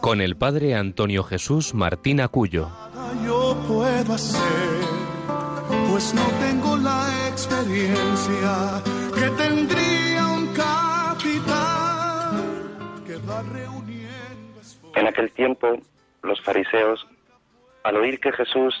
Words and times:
con 0.00 0.20
el 0.20 0.36
padre 0.36 0.74
Antonio 0.74 1.22
Jesús 1.22 1.74
Martín 1.74 2.20
Acuyo. 2.20 2.68
Yo 3.24 3.56
puedo 3.68 4.14
hacer, 4.14 4.40
pues 5.90 6.14
no 6.14 6.22
tengo 6.40 6.76
la 6.78 7.28
experiencia 7.28 8.82
que 9.14 9.28
tendría 9.42 10.26
un 10.26 10.46
capitán 10.54 11.84
que 13.06 13.16
va 13.28 13.42
reuniendo. 13.42 14.60
En 14.94 15.06
aquel 15.06 15.30
tiempo, 15.32 15.78
los 16.22 16.40
fariseos, 16.40 17.06
al 17.84 17.96
oír 17.96 18.18
que 18.20 18.32
Jesús 18.32 18.74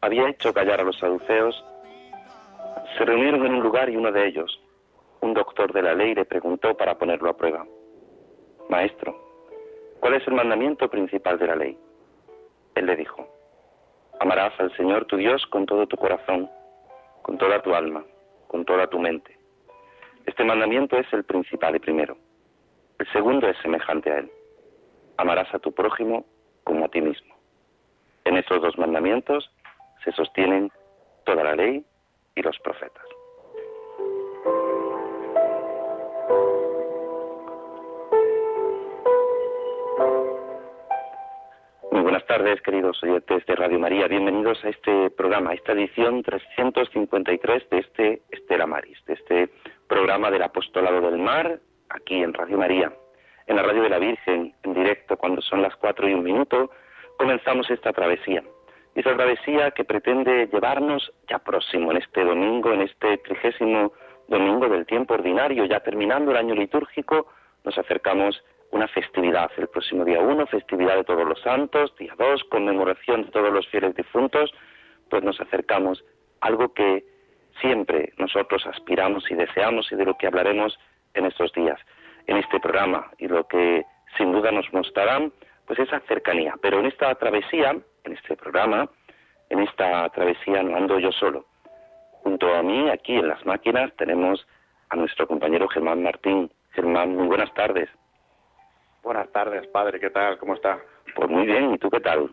había 0.00 0.28
hecho 0.28 0.52
callar 0.52 0.80
a 0.80 0.84
los 0.84 0.98
saduceos, 0.98 1.64
se 2.98 3.04
reunieron 3.04 3.46
en 3.46 3.54
un 3.54 3.62
lugar 3.62 3.88
y 3.88 3.96
uno 3.96 4.10
de 4.10 4.26
ellos, 4.26 4.60
un 5.20 5.32
doctor 5.32 5.72
de 5.72 5.82
la 5.82 5.94
ley, 5.94 6.14
le 6.14 6.24
preguntó 6.24 6.76
para 6.76 6.98
ponerlo 6.98 7.30
a 7.30 7.36
prueba. 7.36 7.64
Maestro, 8.68 9.31
¿cuál 10.02 10.14
es 10.14 10.26
el 10.26 10.34
mandamiento 10.34 10.90
principal 10.90 11.38
de 11.38 11.46
la 11.46 11.54
ley? 11.54 11.78
Él 12.74 12.86
le 12.86 12.96
dijo, 12.96 13.24
amarás 14.18 14.52
al 14.58 14.76
Señor 14.76 15.04
tu 15.04 15.16
Dios 15.16 15.46
con 15.46 15.64
todo 15.64 15.86
tu 15.86 15.96
corazón, 15.96 16.50
con 17.22 17.38
toda 17.38 17.62
tu 17.62 17.72
alma, 17.72 18.04
con 18.48 18.64
toda 18.64 18.88
tu 18.88 18.98
mente. 18.98 19.38
Este 20.26 20.42
mandamiento 20.42 20.98
es 20.98 21.06
el 21.12 21.22
principal 21.22 21.76
y 21.76 21.78
primero. 21.78 22.16
El 22.98 23.06
segundo 23.12 23.46
es 23.46 23.56
semejante 23.58 24.10
a 24.10 24.18
él. 24.18 24.30
Amarás 25.18 25.54
a 25.54 25.60
tu 25.60 25.70
prójimo 25.70 26.26
como 26.64 26.84
a 26.84 26.88
ti 26.88 27.00
mismo. 27.00 27.36
En 28.24 28.36
estos 28.36 28.60
dos 28.60 28.76
mandamientos 28.76 29.52
se 30.02 30.10
sostienen 30.10 30.72
toda 31.24 31.44
la 31.44 31.54
ley 31.54 31.86
y 32.34 32.42
los 32.42 32.58
profetas. 32.58 33.04
Buenas 42.22 42.44
tardes, 42.44 42.62
queridos 42.62 43.02
oyentes 43.02 43.44
de 43.46 43.56
Radio 43.56 43.80
María. 43.80 44.06
Bienvenidos 44.06 44.64
a 44.64 44.68
este 44.68 45.10
programa, 45.10 45.50
a 45.50 45.54
esta 45.54 45.72
edición 45.72 46.22
353 46.22 47.68
de 47.68 47.78
este 47.78 48.22
Estela 48.30 48.64
Maris, 48.64 48.96
de 49.06 49.14
este 49.14 49.48
programa 49.88 50.30
del 50.30 50.42
Apostolado 50.42 51.00
del 51.00 51.18
Mar, 51.18 51.58
aquí 51.88 52.22
en 52.22 52.32
Radio 52.32 52.58
María, 52.58 52.92
en 53.48 53.56
la 53.56 53.62
Radio 53.62 53.82
de 53.82 53.88
la 53.88 53.98
Virgen, 53.98 54.54
en 54.62 54.74
directo, 54.74 55.16
cuando 55.16 55.42
son 55.42 55.62
las 55.62 55.74
cuatro 55.76 56.08
y 56.08 56.14
un 56.14 56.22
minuto, 56.22 56.70
comenzamos 57.18 57.68
esta 57.70 57.92
travesía. 57.92 58.44
Esa 58.94 59.16
travesía 59.16 59.72
que 59.72 59.84
pretende 59.84 60.46
llevarnos 60.46 61.12
ya 61.28 61.40
próximo, 61.40 61.90
en 61.90 61.96
este 61.96 62.22
domingo, 62.22 62.72
en 62.72 62.82
este 62.82 63.18
trigésimo 63.18 63.94
domingo 64.28 64.68
del 64.68 64.86
tiempo 64.86 65.14
ordinario, 65.14 65.64
ya 65.64 65.80
terminando 65.80 66.30
el 66.30 66.36
año 66.36 66.54
litúrgico, 66.54 67.26
nos 67.64 67.76
acercamos 67.78 68.44
una 68.72 68.88
festividad, 68.88 69.50
el 69.58 69.68
próximo 69.68 70.04
día 70.04 70.20
uno, 70.20 70.46
festividad 70.46 70.96
de 70.96 71.04
todos 71.04 71.26
los 71.28 71.40
santos, 71.42 71.94
día 71.98 72.14
dos, 72.18 72.42
conmemoración 72.44 73.26
de 73.26 73.30
todos 73.30 73.52
los 73.52 73.68
fieles 73.68 73.94
difuntos, 73.94 74.50
pues 75.10 75.22
nos 75.22 75.40
acercamos 75.40 76.02
algo 76.40 76.72
que 76.72 77.04
siempre 77.60 78.12
nosotros 78.16 78.66
aspiramos 78.66 79.30
y 79.30 79.34
deseamos 79.34 79.92
y 79.92 79.96
de 79.96 80.06
lo 80.06 80.16
que 80.16 80.26
hablaremos 80.26 80.78
en 81.12 81.26
estos 81.26 81.52
días, 81.52 81.78
en 82.26 82.38
este 82.38 82.58
programa, 82.60 83.10
y 83.18 83.28
lo 83.28 83.46
que 83.46 83.84
sin 84.16 84.32
duda 84.32 84.50
nos 84.50 84.72
mostrarán, 84.72 85.32
pues 85.66 85.78
esa 85.78 86.00
cercanía. 86.00 86.54
Pero 86.62 86.80
en 86.80 86.86
esta 86.86 87.14
travesía, 87.16 87.76
en 88.04 88.12
este 88.12 88.36
programa, 88.36 88.88
en 89.50 89.60
esta 89.60 90.08
travesía 90.08 90.62
no 90.62 90.76
ando 90.76 90.98
yo 90.98 91.12
solo. 91.12 91.44
Junto 92.22 92.54
a 92.54 92.62
mí, 92.62 92.88
aquí 92.88 93.16
en 93.16 93.28
las 93.28 93.44
máquinas, 93.44 93.92
tenemos 93.96 94.46
a 94.88 94.96
nuestro 94.96 95.26
compañero 95.26 95.68
Germán 95.68 96.02
Martín. 96.02 96.50
Germán, 96.70 97.14
muy 97.14 97.26
buenas 97.26 97.52
tardes. 97.52 97.90
Buenas 99.02 99.32
tardes, 99.32 99.66
padre, 99.66 99.98
¿qué 99.98 100.10
tal? 100.10 100.38
¿Cómo 100.38 100.54
está? 100.54 100.78
Pues 101.16 101.28
muy 101.28 101.44
bien, 101.44 101.74
¿y 101.74 101.78
tú 101.78 101.90
qué 101.90 101.98
tal? 101.98 102.30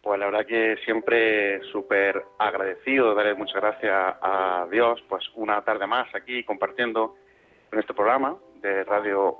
Pues 0.00 0.18
la 0.18 0.24
verdad 0.24 0.46
que 0.46 0.78
siempre 0.86 1.60
súper 1.70 2.24
agradecido, 2.38 3.14
darle 3.14 3.34
muchas 3.34 3.60
gracias 3.60 4.16
a 4.22 4.66
Dios, 4.70 5.04
pues 5.06 5.22
una 5.34 5.60
tarde 5.60 5.86
más 5.86 6.12
aquí 6.14 6.44
compartiendo 6.44 7.14
en 7.70 7.78
este 7.78 7.92
programa 7.92 8.38
de 8.62 8.84
Radio 8.84 9.36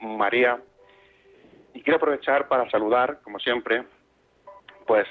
María. 0.00 0.58
Y 1.74 1.82
quiero 1.82 1.98
aprovechar 1.98 2.48
para 2.48 2.68
saludar, 2.70 3.20
como 3.22 3.38
siempre, 3.38 3.84
pues, 4.86 5.06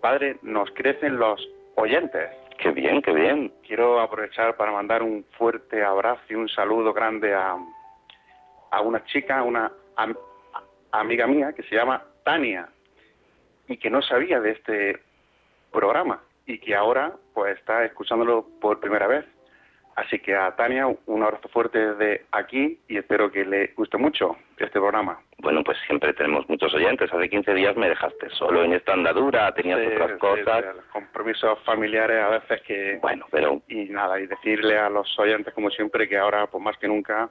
padre, 0.00 0.38
nos 0.42 0.70
crecen 0.70 1.18
los 1.18 1.44
oyentes. 1.74 2.30
Qué 2.58 2.70
bien, 2.70 3.02
qué 3.02 3.12
bien. 3.12 3.52
Quiero 3.66 3.98
aprovechar 3.98 4.56
para 4.56 4.70
mandar 4.70 5.02
un 5.02 5.24
fuerte 5.36 5.82
abrazo 5.82 6.22
y 6.28 6.36
un 6.36 6.48
saludo 6.48 6.92
grande 6.92 7.34
a, 7.34 7.56
a 8.70 8.80
una 8.80 9.04
chica, 9.04 9.42
una 9.42 9.72
amiga 10.92 11.26
mía 11.26 11.52
que 11.52 11.62
se 11.64 11.74
llama 11.74 12.02
Tania 12.24 12.68
y 13.68 13.76
que 13.76 13.90
no 13.90 14.02
sabía 14.02 14.40
de 14.40 14.52
este 14.52 15.00
programa 15.72 16.22
y 16.46 16.58
que 16.58 16.74
ahora 16.74 17.12
pues 17.34 17.58
está 17.58 17.84
escuchándolo 17.84 18.46
por 18.60 18.80
primera 18.80 19.06
vez. 19.06 19.24
Así 19.96 20.18
que 20.18 20.36
a 20.36 20.54
Tania 20.54 20.86
un 21.06 21.22
abrazo 21.22 21.48
fuerte 21.48 21.78
desde 21.78 22.26
aquí 22.30 22.78
y 22.86 22.98
espero 22.98 23.32
que 23.32 23.46
le 23.46 23.68
guste 23.68 23.96
mucho 23.96 24.36
este 24.58 24.78
programa. 24.78 25.18
Bueno, 25.38 25.64
pues 25.64 25.78
siempre 25.86 26.12
tenemos 26.12 26.46
muchos 26.50 26.74
oyentes. 26.74 27.10
Hace 27.10 27.30
15 27.30 27.54
días 27.54 27.76
me 27.76 27.88
dejaste 27.88 28.28
solo 28.30 28.62
en 28.62 28.74
esta 28.74 28.92
andadura, 28.92 29.54
tenías 29.54 29.80
otras 29.86 30.18
cosas. 30.18 30.64
compromisos 30.92 31.58
familiares 31.64 32.22
a 32.22 32.28
veces 32.28 32.60
que... 32.62 32.98
Bueno, 33.00 33.26
pero... 33.30 33.62
Y 33.68 33.86
nada, 33.86 34.20
y 34.20 34.26
decirle 34.26 34.78
a 34.78 34.90
los 34.90 35.18
oyentes 35.18 35.54
como 35.54 35.70
siempre 35.70 36.06
que 36.06 36.18
ahora, 36.18 36.46
pues 36.46 36.62
más 36.62 36.76
que 36.76 36.88
nunca, 36.88 37.30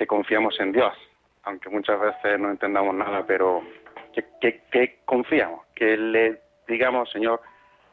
que 0.00 0.06
confiamos 0.06 0.58
en 0.60 0.72
Dios, 0.72 0.94
aunque 1.42 1.68
muchas 1.68 2.00
veces 2.00 2.40
no 2.40 2.50
entendamos 2.50 2.94
nada, 2.94 3.22
pero 3.26 3.62
que, 4.14 4.62
que, 4.72 5.00
confiamos, 5.04 5.66
que 5.74 5.94
le 5.94 6.40
digamos, 6.66 7.10
Señor, 7.10 7.42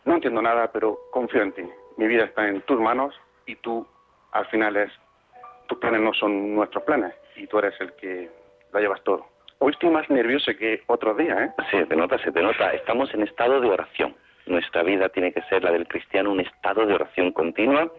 no 0.06 0.14
entiendo 0.14 0.42
nada, 0.42 0.72
pero 0.72 0.98
confío 1.12 1.42
en 1.42 1.52
ti. 1.52 1.64
Mi 1.98 2.08
vida 2.08 2.24
está 2.24 2.48
en 2.48 2.62
tus 2.62 2.80
manos 2.80 3.14
y 3.46 3.58
tú, 3.58 3.86
al 4.32 4.46
final, 4.46 4.78
es 4.78 4.90
tus 5.68 5.80
planes 5.80 6.00
no 6.00 6.14
son 6.14 6.56
nuestros 6.56 6.86
planes 6.86 7.14
y 7.36 7.46
tú 7.46 7.60
eres 7.60 7.74
el 7.82 7.92
que 7.96 8.30
la 8.72 8.80
llevas 8.80 9.04
todo. 9.04 9.28
Hoy 9.60 9.74
estoy 9.74 9.90
más 9.90 10.10
nervioso 10.10 10.56
que 10.58 10.84
otro 10.88 11.14
día, 11.14 11.36
¿eh? 11.44 11.52
Se 11.72 11.86
te 11.88 11.96
nota, 11.98 12.18
se 12.20 12.32
te 12.32 12.42
nota. 12.42 12.72
Estamos 12.72 13.14
en 13.14 13.24
estado 13.24 13.60
de 13.60 13.68
oración. 13.68 14.16
Nuestra 14.46 14.82
vida 14.82 15.10
tiene 15.10 15.34
que 15.34 15.42
ser 15.50 15.62
la 15.62 15.74
del 15.74 15.90
cristiano, 15.90 16.32
un 16.32 16.40
estado 16.40 16.86
de 16.86 16.94
oración 16.94 17.34
continua 17.34 17.92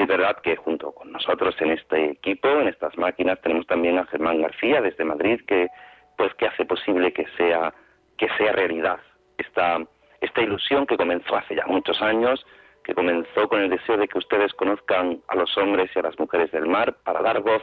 es 0.00 0.06
verdad 0.06 0.36
que 0.42 0.56
junto 0.56 0.92
con 0.92 1.12
nosotros 1.12 1.54
en 1.60 1.72
este 1.72 2.10
equipo, 2.12 2.48
en 2.48 2.68
estas 2.68 2.96
máquinas, 2.98 3.40
tenemos 3.40 3.66
también 3.66 3.98
a 3.98 4.06
Germán 4.06 4.42
García 4.42 4.80
desde 4.80 5.04
Madrid, 5.04 5.40
que 5.46 5.68
pues 6.16 6.34
que 6.34 6.46
hace 6.46 6.64
posible 6.64 7.12
que 7.12 7.26
sea 7.36 7.72
que 8.16 8.28
sea 8.36 8.52
realidad 8.52 8.98
esta 9.38 9.78
esta 10.20 10.40
ilusión 10.42 10.86
que 10.86 10.96
comenzó 10.96 11.36
hace 11.36 11.54
ya 11.54 11.66
muchos 11.66 12.00
años, 12.02 12.44
que 12.84 12.94
comenzó 12.94 13.48
con 13.48 13.60
el 13.60 13.70
deseo 13.70 13.96
de 13.96 14.08
que 14.08 14.18
ustedes 14.18 14.52
conozcan 14.54 15.22
a 15.28 15.36
los 15.36 15.56
hombres 15.56 15.90
y 15.94 15.98
a 15.98 16.02
las 16.02 16.18
mujeres 16.18 16.50
del 16.50 16.66
mar 16.66 16.96
para 17.04 17.22
dar 17.22 17.40
voz, 17.40 17.62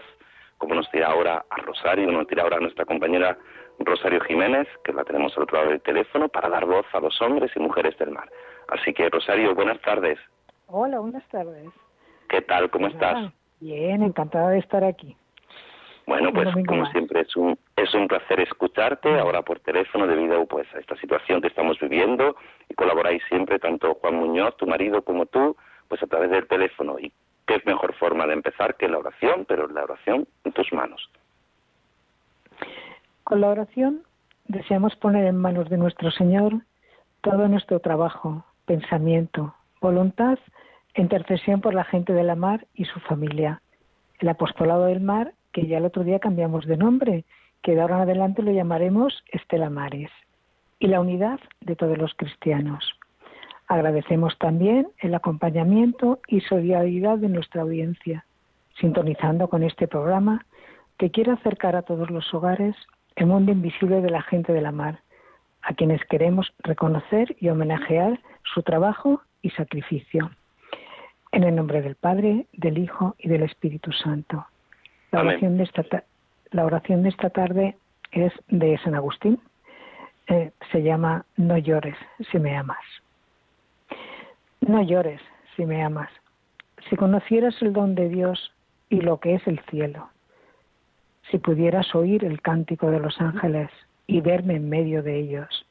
como 0.57 0.75
nos 0.75 0.89
dirá 0.91 1.07
ahora 1.07 1.45
a 1.49 1.57
Rosario, 1.57 2.11
nos 2.11 2.27
dirá 2.27 2.43
ahora 2.43 2.59
nuestra 2.59 2.85
compañera 2.85 3.37
Rosario 3.79 4.21
Jiménez, 4.21 4.67
que 4.83 4.93
la 4.93 5.03
tenemos 5.03 5.35
al 5.35 5.43
otro 5.43 5.57
lado 5.57 5.71
del 5.71 5.81
teléfono, 5.81 6.29
para 6.29 6.49
dar 6.49 6.65
voz 6.65 6.85
a 6.93 6.99
los 6.99 7.21
hombres 7.21 7.51
y 7.55 7.59
mujeres 7.59 7.97
del 7.97 8.11
mar. 8.11 8.29
Así 8.69 8.93
que 8.93 9.09
Rosario, 9.09 9.53
buenas 9.53 9.81
tardes. 9.81 10.17
Hola, 10.67 10.99
buenas 10.99 11.27
tardes. 11.29 11.67
¿Qué 12.29 12.41
tal? 12.41 12.69
¿Cómo 12.69 12.87
estás? 12.87 13.31
Bien, 13.59 14.03
encantada 14.03 14.49
de 14.49 14.59
estar 14.59 14.83
aquí. 14.83 15.15
Bueno, 16.07 16.31
pues 16.31 16.49
como 16.67 16.85
siempre 16.87 17.21
es 17.21 17.35
un 17.35 17.57
es 17.75 17.93
un 17.93 18.07
placer 18.07 18.39
escucharte 18.39 19.19
ahora 19.19 19.41
por 19.41 19.59
teléfono 19.59 20.05
debido 20.05 20.45
pues 20.45 20.67
a 20.75 20.79
esta 20.79 20.95
situación 20.97 21.41
que 21.41 21.47
estamos 21.47 21.79
viviendo 21.79 22.35
y 22.69 22.75
colaboráis 22.75 23.23
siempre 23.27 23.59
tanto 23.59 23.95
Juan 23.95 24.15
Muñoz, 24.15 24.55
tu 24.57 24.67
marido, 24.67 25.01
como 25.01 25.25
tú, 25.25 25.55
pues 25.87 26.01
a 26.03 26.07
través 26.07 26.29
del 26.29 26.47
teléfono 26.47 26.97
y 26.99 27.11
qué 27.47 27.55
es 27.55 27.65
mejor 27.65 27.93
forma 27.95 28.27
de 28.27 28.33
empezar 28.33 28.75
que 28.75 28.87
la 28.87 28.99
oración, 28.99 29.45
pero 29.47 29.67
la 29.67 29.83
oración 29.83 30.27
en 30.43 30.51
tus 30.51 30.71
manos. 30.73 31.09
Con 33.23 33.41
la 33.41 33.49
oración 33.49 34.03
deseamos 34.47 34.95
poner 34.95 35.25
en 35.25 35.37
manos 35.37 35.69
de 35.69 35.77
nuestro 35.77 36.11
Señor 36.11 36.53
todo 37.21 37.47
nuestro 37.47 37.79
trabajo, 37.79 38.45
pensamiento, 38.65 39.55
voluntad 39.81 40.37
intercesión 41.01 41.61
por 41.61 41.73
la 41.73 41.83
gente 41.83 42.13
de 42.13 42.23
la 42.23 42.35
mar 42.35 42.65
y 42.73 42.85
su 42.85 42.99
familia. 43.01 43.61
El 44.19 44.29
apostolado 44.29 44.85
del 44.85 45.01
mar, 45.01 45.33
que 45.51 45.67
ya 45.67 45.77
el 45.77 45.85
otro 45.85 46.03
día 46.03 46.19
cambiamos 46.19 46.65
de 46.65 46.77
nombre, 46.77 47.25
que 47.61 47.75
de 47.75 47.81
ahora 47.81 47.97
en 47.97 48.01
adelante 48.03 48.41
lo 48.41 48.51
llamaremos 48.51 49.23
Estela 49.31 49.69
Maris, 49.69 50.11
y 50.79 50.87
la 50.87 51.01
unidad 51.01 51.39
de 51.61 51.75
todos 51.75 51.97
los 51.97 52.13
cristianos. 52.13 52.97
Agradecemos 53.67 54.37
también 54.37 54.87
el 54.99 55.15
acompañamiento 55.15 56.19
y 56.27 56.41
solidaridad 56.41 57.17
de 57.17 57.29
nuestra 57.29 57.63
audiencia, 57.63 58.25
sintonizando 58.79 59.49
con 59.49 59.63
este 59.63 59.87
programa 59.87 60.45
que 60.97 61.09
quiere 61.11 61.31
acercar 61.31 61.75
a 61.75 61.81
todos 61.81 62.09
los 62.11 62.31
hogares 62.33 62.75
el 63.15 63.25
mundo 63.25 63.51
invisible 63.51 64.01
de 64.01 64.09
la 64.09 64.21
gente 64.21 64.53
de 64.53 64.61
la 64.61 64.71
mar, 64.71 64.99
a 65.61 65.73
quienes 65.73 66.03
queremos 66.05 66.53
reconocer 66.59 67.35
y 67.39 67.49
homenajear 67.49 68.19
su 68.43 68.61
trabajo 68.61 69.21
y 69.41 69.49
sacrificio. 69.51 70.29
En 71.35 71.43
el 71.43 71.53
nombre 71.53 71.81
del 71.81 71.95
Padre, 71.95 72.47
del 72.53 72.77
Hijo 72.77 73.13
y 73.19 73.27
del 73.27 73.43
Espíritu 73.43 73.91
Santo. 73.91 74.47
La 75.11 75.19
oración 75.19 75.57
de 75.57 75.63
esta, 75.63 75.83
la 76.51 76.63
oración 76.63 77.03
de 77.03 77.09
esta 77.09 77.29
tarde 77.29 77.75
es 78.13 78.31
de 78.47 78.77
San 78.77 78.95
Agustín. 78.95 79.41
Eh, 80.27 80.51
se 80.71 80.81
llama 80.81 81.25
No 81.35 81.57
llores 81.57 81.97
si 82.31 82.39
me 82.39 82.55
amas. 82.55 82.79
No 84.61 84.81
llores 84.81 85.19
si 85.57 85.65
me 85.65 85.83
amas. 85.83 86.09
Si 86.89 86.95
conocieras 86.95 87.61
el 87.61 87.73
don 87.73 87.95
de 87.95 88.07
Dios 88.07 88.53
y 88.87 89.01
lo 89.01 89.19
que 89.19 89.35
es 89.35 89.45
el 89.45 89.59
cielo, 89.69 90.07
si 91.29 91.37
pudieras 91.37 91.93
oír 91.95 92.23
el 92.23 92.41
cántico 92.41 92.89
de 92.91 93.01
los 93.01 93.19
ángeles 93.19 93.69
y 94.07 94.21
verme 94.21 94.55
en 94.55 94.69
medio 94.69 95.03
de 95.03 95.19
ellos, 95.19 95.65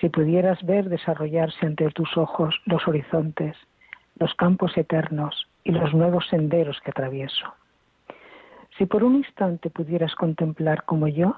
si 0.00 0.08
pudieras 0.08 0.64
ver 0.64 0.88
desarrollarse 0.88 1.66
ante 1.66 1.90
tus 1.90 2.16
ojos 2.16 2.58
los 2.64 2.88
horizontes, 2.88 3.54
los 4.18 4.34
campos 4.34 4.76
eternos 4.76 5.48
y 5.64 5.72
los 5.72 5.92
nuevos 5.94 6.26
senderos 6.28 6.80
que 6.80 6.90
atravieso. 6.90 7.46
Si 8.78 8.86
por 8.86 9.04
un 9.04 9.16
instante 9.16 9.70
pudieras 9.70 10.14
contemplar 10.14 10.84
como 10.84 11.08
yo 11.08 11.36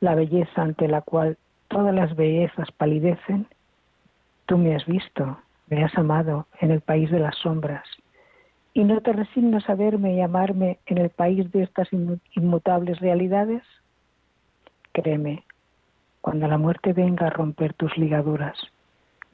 la 0.00 0.14
belleza 0.14 0.62
ante 0.62 0.88
la 0.88 1.02
cual 1.02 1.36
todas 1.68 1.94
las 1.94 2.14
bellezas 2.16 2.70
palidecen, 2.72 3.46
tú 4.46 4.58
me 4.58 4.74
has 4.74 4.84
visto, 4.86 5.38
me 5.68 5.84
has 5.84 5.96
amado 5.96 6.46
en 6.60 6.70
el 6.70 6.80
país 6.80 7.10
de 7.10 7.20
las 7.20 7.36
sombras, 7.36 7.84
y 8.74 8.84
no 8.84 9.00
te 9.00 9.12
resignas 9.12 9.68
a 9.68 9.74
verme 9.74 10.14
y 10.14 10.20
amarme 10.20 10.78
en 10.86 10.98
el 10.98 11.10
país 11.10 11.50
de 11.52 11.62
estas 11.62 11.88
inmutables 12.34 12.98
realidades? 13.00 13.62
Créeme, 14.92 15.44
cuando 16.20 16.48
la 16.48 16.58
muerte 16.58 16.92
venga 16.92 17.26
a 17.26 17.30
romper 17.30 17.74
tus 17.74 17.96
ligaduras, 17.96 18.58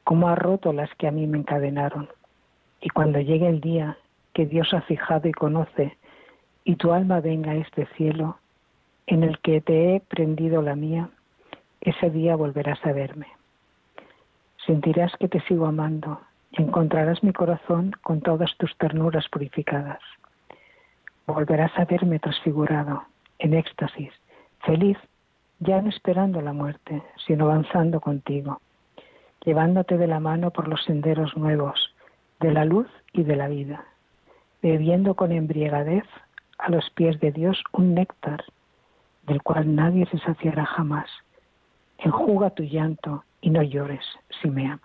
como 0.05 0.29
ha 0.29 0.35
roto 0.35 0.73
las 0.73 0.93
que 0.97 1.07
a 1.07 1.13
mí 1.13 1.27
me 1.27 1.39
encadenaron, 1.39 2.09
y 2.81 2.89
cuando 2.91 3.21
llegue 3.21 3.49
el 3.49 3.61
día 3.61 3.97
que 4.33 4.47
Dios 4.47 4.73
ha 4.73 4.83
fijado 4.83 5.29
y 5.29 5.33
conoce, 5.33 5.97
y 6.65 6.77
tu 6.77 6.93
alma 6.93 7.21
venga 7.21 7.53
a 7.53 7.57
este 7.57 7.87
cielo, 7.97 8.39
en 9.07 9.23
el 9.23 9.39
que 9.39 9.61
te 9.61 9.97
he 9.97 10.01
prendido 10.01 10.63
la 10.63 10.77
mía, 10.77 11.09
ese 11.81 12.11
día 12.11 12.37
volverás 12.37 12.85
a 12.85 12.93
verme. 12.93 13.27
Sentirás 14.67 15.13
que 15.19 15.29
te 15.29 15.41
sigo 15.43 15.67
amando 15.67 16.21
y 16.53 16.63
encontrarás 16.63 17.23
mi 17.23 17.33
corazón 17.33 17.93
con 18.03 18.21
todas 18.21 18.55
tus 18.59 18.77
ternuras 18.77 19.27
purificadas. 19.29 20.01
Volverás 21.27 21.73
a 21.79 21.85
verme 21.85 22.19
transfigurado, 22.19 23.05
en 23.39 23.55
éxtasis, 23.55 24.13
feliz, 24.61 24.99
ya 25.61 25.81
no 25.81 25.89
esperando 25.89 26.41
la 26.41 26.53
muerte, 26.53 27.03
sino 27.27 27.47
avanzando 27.47 28.01
contigo, 28.01 28.61
llevándote 29.45 29.97
de 29.97 30.07
la 30.07 30.21
mano 30.21 30.51
por 30.51 30.69
los 30.69 30.85
senderos 30.85 31.37
nuevos, 31.37 31.88
de 32.41 32.53
la 32.53 32.65
luz 32.65 32.89
y 33.13 33.23
de 33.23 33.37
la 33.37 33.49
vida, 33.49 33.85
bebiendo 34.63 35.15
con 35.15 35.33
embriagadez 35.33 36.05
a 36.59 36.71
los 36.71 36.89
pies 36.91 37.19
de 37.21 37.33
Dios 37.33 37.63
un 37.73 37.95
néctar 37.95 38.45
del 39.27 39.43
cual 39.43 39.75
nadie 39.75 40.07
se 40.07 40.19
saciará 40.19 40.65
jamás. 40.65 41.09
Enjuga 41.99 42.51
tu 42.51 42.63
llanto 42.63 43.25
y 43.41 43.51
no 43.51 43.63
llores 43.63 44.05
si 44.41 44.49
me 44.49 44.67
amas. 44.67 44.83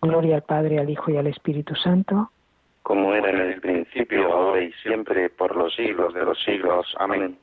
Gloria 0.00 0.36
al 0.36 0.42
Padre, 0.42 0.78
al 0.78 0.90
Hijo 0.90 1.10
y 1.10 1.16
al 1.16 1.26
Espíritu 1.26 1.74
Santo. 1.74 2.30
Como 2.82 3.12
era 3.14 3.30
en 3.30 3.40
el 3.40 3.60
principio, 3.60 4.32
ahora 4.32 4.62
y 4.62 4.72
siempre, 4.74 5.28
por 5.30 5.56
los 5.56 5.74
siglos 5.74 6.14
de 6.14 6.24
los 6.24 6.40
siglos. 6.44 6.86
Amén. 6.98 7.36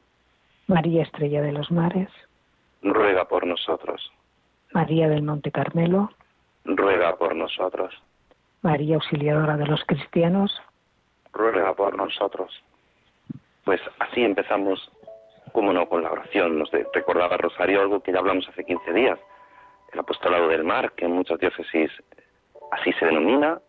María 0.68 1.04
Estrella 1.04 1.42
de 1.42 1.52
los 1.52 1.70
Mares. 1.72 2.10
Ruega 2.82 3.28
por 3.28 3.46
nosotros. 3.46 4.12
María 4.72 5.10
del 5.10 5.24
Monte 5.24 5.52
Carmelo. 5.52 6.12
Ruega 6.64 7.16
por 7.18 7.36
nosotros. 7.36 7.94
María 8.64 8.96
Auxiliadora 8.96 9.58
de 9.58 9.68
los 9.68 9.84
Cristianos. 9.84 10.50
Ruega 11.34 11.74
por 11.76 11.98
nosotros. 11.98 12.64
Pues 13.66 13.82
así 14.00 14.24
empezamos, 14.24 14.90
como 15.52 15.74
no, 15.74 15.88
con 15.90 16.02
la 16.02 16.12
oración. 16.12 16.58
Nos 16.58 16.72
recordaba 16.72 17.38
Rosario 17.38 17.82
algo 17.82 18.02
que 18.02 18.14
ya 18.14 18.20
hablamos 18.20 18.48
hace 18.48 18.64
15 18.64 18.94
días. 18.94 19.20
El 19.92 20.00
apostolado 20.00 20.48
del 20.48 20.64
mar, 20.64 20.94
que 20.94 21.06
en 21.06 21.12
muchas 21.12 21.40
diócesis 21.40 21.92
así 22.72 22.94
se 22.94 23.06
denomina, 23.06 23.60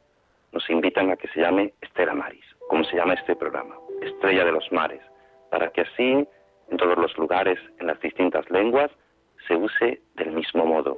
nos 0.52 0.70
invitan 0.70 1.10
a 1.10 1.16
que 1.16 1.28
se 1.28 1.40
llame 1.40 1.74
Estela 1.80 2.14
Maris, 2.14 2.44
como 2.68 2.84
se 2.84 2.96
llama 2.96 3.14
este 3.14 3.34
programa, 3.34 3.74
Estrella 4.00 4.44
de 4.44 4.52
los 4.52 4.70
Mares, 4.70 5.02
para 5.50 5.70
que 5.70 5.82
así 5.82 6.26
en 6.70 6.76
todos 6.78 6.96
los 6.96 7.18
lugares, 7.18 7.58
en 7.80 7.88
las 7.88 8.00
distintas 8.00 8.48
lenguas, 8.48 8.90
se 9.48 9.56
use 9.56 10.00
del 10.14 10.30
mismo 10.30 10.64
modo. 10.64 10.96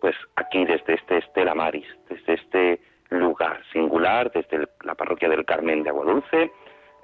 Pues 0.00 0.16
aquí 0.36 0.64
desde 0.64 0.94
este 0.94 1.18
Estela 1.18 1.54
Maris, 1.54 1.86
desde 2.08 2.34
este 2.34 2.80
lugar 3.20 3.60
singular, 3.72 4.30
desde 4.32 4.68
la 4.82 4.94
parroquia 4.94 5.28
del 5.28 5.44
Carmen 5.44 5.82
de 5.82 5.90
Aguadulce, 5.90 6.52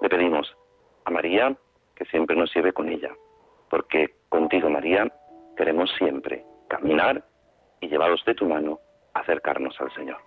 le 0.01 0.09
pedimos 0.09 0.57
a 1.05 1.11
María 1.11 1.57
que 1.95 2.05
siempre 2.07 2.37
nos 2.37 2.55
lleve 2.55 2.73
con 2.73 2.89
ella, 2.89 3.11
porque 3.69 4.15
contigo 4.29 4.71
María 4.71 5.13
queremos 5.57 5.91
siempre 5.99 6.45
caminar 6.69 7.25
y 7.81 7.89
llevados 7.89 8.25
de 8.25 8.35
tu 8.35 8.47
mano 8.47 8.79
acercarnos 9.15 9.79
al 9.81 9.93
Señor. 9.95 10.19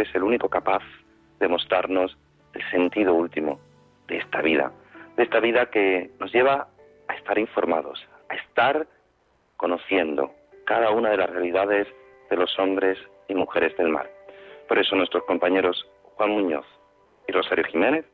Es 0.00 0.14
el 0.14 0.22
único 0.22 0.48
capaz 0.48 0.82
de 1.40 1.48
mostrarnos 1.48 2.16
el 2.52 2.70
sentido 2.70 3.14
último 3.14 3.58
de 4.08 4.18
esta 4.18 4.42
vida, 4.42 4.72
de 5.16 5.22
esta 5.22 5.40
vida 5.40 5.70
que 5.70 6.10
nos 6.20 6.32
lleva 6.32 6.68
a 7.08 7.14
estar 7.14 7.38
informados, 7.38 8.06
a 8.28 8.34
estar 8.34 8.86
conociendo 9.56 10.32
cada 10.64 10.90
una 10.90 11.10
de 11.10 11.16
las 11.16 11.30
realidades 11.30 11.88
de 12.28 12.36
los 12.36 12.58
hombres 12.58 12.98
y 13.28 13.34
mujeres 13.34 13.76
del 13.76 13.88
mar. 13.88 14.10
Por 14.68 14.78
eso 14.78 14.96
nuestros 14.96 15.24
compañeros 15.24 15.86
Juan 16.16 16.30
Muñoz 16.30 16.66
y 17.28 17.32
Rosario 17.32 17.64
Jiménez 17.64 18.04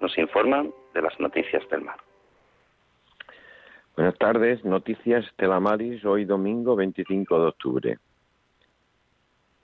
nos 0.00 0.16
informan 0.18 0.72
de 0.94 1.02
las 1.02 1.18
noticias 1.20 1.68
del 1.68 1.82
mar. 1.82 1.96
Buenas 3.96 4.16
tardes, 4.18 4.64
noticias 4.64 5.24
Telamaris, 5.36 6.04
hoy 6.04 6.24
domingo 6.24 6.76
25 6.76 7.40
de 7.40 7.46
octubre. 7.46 7.98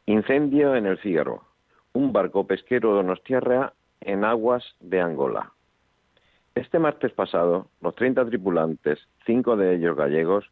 Incendio 0.06 0.74
en 0.74 0.86
el 0.86 0.98
Fígaro. 0.98 1.51
Un 1.94 2.12
barco 2.12 2.46
pesquero 2.46 2.94
donostiarra 2.94 3.74
en 4.00 4.24
aguas 4.24 4.64
de 4.80 5.00
Angola. 5.00 5.52
Este 6.54 6.78
martes 6.78 7.12
pasado, 7.12 7.68
los 7.80 7.94
30 7.94 8.26
tripulantes, 8.26 8.98
cinco 9.26 9.56
de 9.56 9.74
ellos 9.74 9.96
gallegos, 9.96 10.50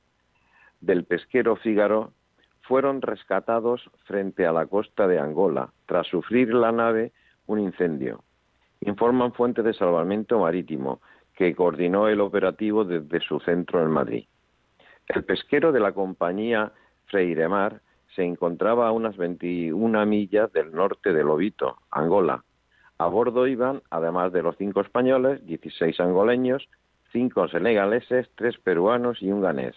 del 0.81 1.05
pesquero 1.05 1.57
Fígaro 1.57 2.13
fueron 2.63 3.03
rescatados 3.03 3.91
frente 4.05 4.47
a 4.47 4.53
la 4.53 4.67
costa 4.67 5.07
de 5.09 5.19
Angola 5.19 5.73
tras 5.87 6.07
sufrir 6.07 6.55
la 6.55 6.73
nave 6.73 7.13
un 7.47 7.59
incendio. 7.59 8.23
Informan 8.81 9.33
fuentes 9.33 9.65
de 9.65 9.75
salvamento 9.75 10.39
marítimo 10.39 11.01
que 11.35 11.55
coordinó 11.55 12.09
el 12.09 12.21
operativo 12.21 12.85
desde 12.85 13.21
su 13.21 13.41
centro 13.41 13.83
en 13.83 13.91
Madrid. 13.91 14.25
El 15.07 15.25
pesquero 15.25 15.73
de 15.73 15.81
la 15.81 15.93
compañía 15.93 16.73
Freiremar 17.07 17.81
se 18.15 18.25
encontraba 18.25 18.89
a 18.89 18.93
unas 18.93 19.17
21 19.17 20.07
millas 20.07 20.53
del 20.53 20.73
norte 20.73 21.13
de 21.13 21.25
Lobito, 21.25 21.77
Angola. 21.91 22.45
A 22.99 23.07
bordo 23.07 23.47
iban, 23.47 23.83
además 23.91 24.33
de 24.33 24.43
los 24.43 24.57
cinco 24.57 24.81
españoles, 24.81 25.45
16 25.47 25.99
angoleños, 26.01 26.69
cinco 27.13 27.49
senegaleses, 27.49 28.29
tres 28.35 28.59
peruanos 28.59 29.23
y 29.23 29.31
un 29.31 29.41
ganés. 29.41 29.77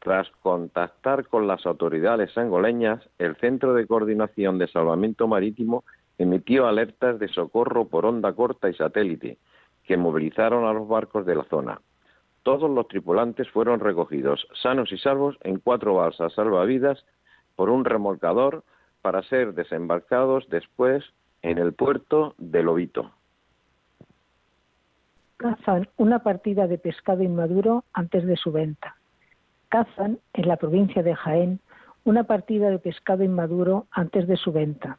Tras 0.00 0.28
contactar 0.42 1.26
con 1.28 1.46
las 1.46 1.64
autoridades 1.64 2.36
angoleñas, 2.36 3.00
el 3.18 3.36
Centro 3.36 3.72
de 3.72 3.86
Coordinación 3.86 4.58
de 4.58 4.68
Salvamento 4.68 5.26
Marítimo 5.26 5.84
emitió 6.18 6.66
alertas 6.66 7.18
de 7.18 7.28
socorro 7.28 7.88
por 7.88 8.04
onda 8.04 8.32
corta 8.34 8.68
y 8.68 8.74
satélite, 8.74 9.38
que 9.84 9.96
movilizaron 9.96 10.66
a 10.66 10.72
los 10.72 10.86
barcos 10.86 11.24
de 11.24 11.34
la 11.34 11.44
zona. 11.44 11.80
Todos 12.42 12.70
los 12.70 12.86
tripulantes 12.88 13.48
fueron 13.48 13.80
recogidos 13.80 14.46
sanos 14.62 14.92
y 14.92 14.98
salvos 14.98 15.36
en 15.42 15.58
cuatro 15.58 15.94
balsas 15.94 16.34
salvavidas 16.34 17.04
por 17.56 17.70
un 17.70 17.84
remolcador 17.84 18.64
para 19.02 19.22
ser 19.22 19.54
desembarcados 19.54 20.48
después 20.48 21.04
en 21.42 21.58
el 21.58 21.72
puerto 21.72 22.34
de 22.38 22.62
Lobito. 22.62 23.12
Cazan 25.36 25.88
una 25.96 26.20
partida 26.20 26.66
de 26.66 26.78
pescado 26.78 27.22
inmaduro 27.22 27.84
antes 27.92 28.24
de 28.24 28.36
su 28.36 28.52
venta 28.52 28.96
cazan 29.74 30.20
en 30.34 30.46
la 30.46 30.56
provincia 30.56 31.02
de 31.02 31.16
Jaén 31.16 31.58
una 32.04 32.22
partida 32.22 32.70
de 32.70 32.78
pescado 32.78 33.24
inmaduro 33.24 33.88
antes 33.90 34.28
de 34.28 34.36
su 34.36 34.52
venta. 34.52 34.98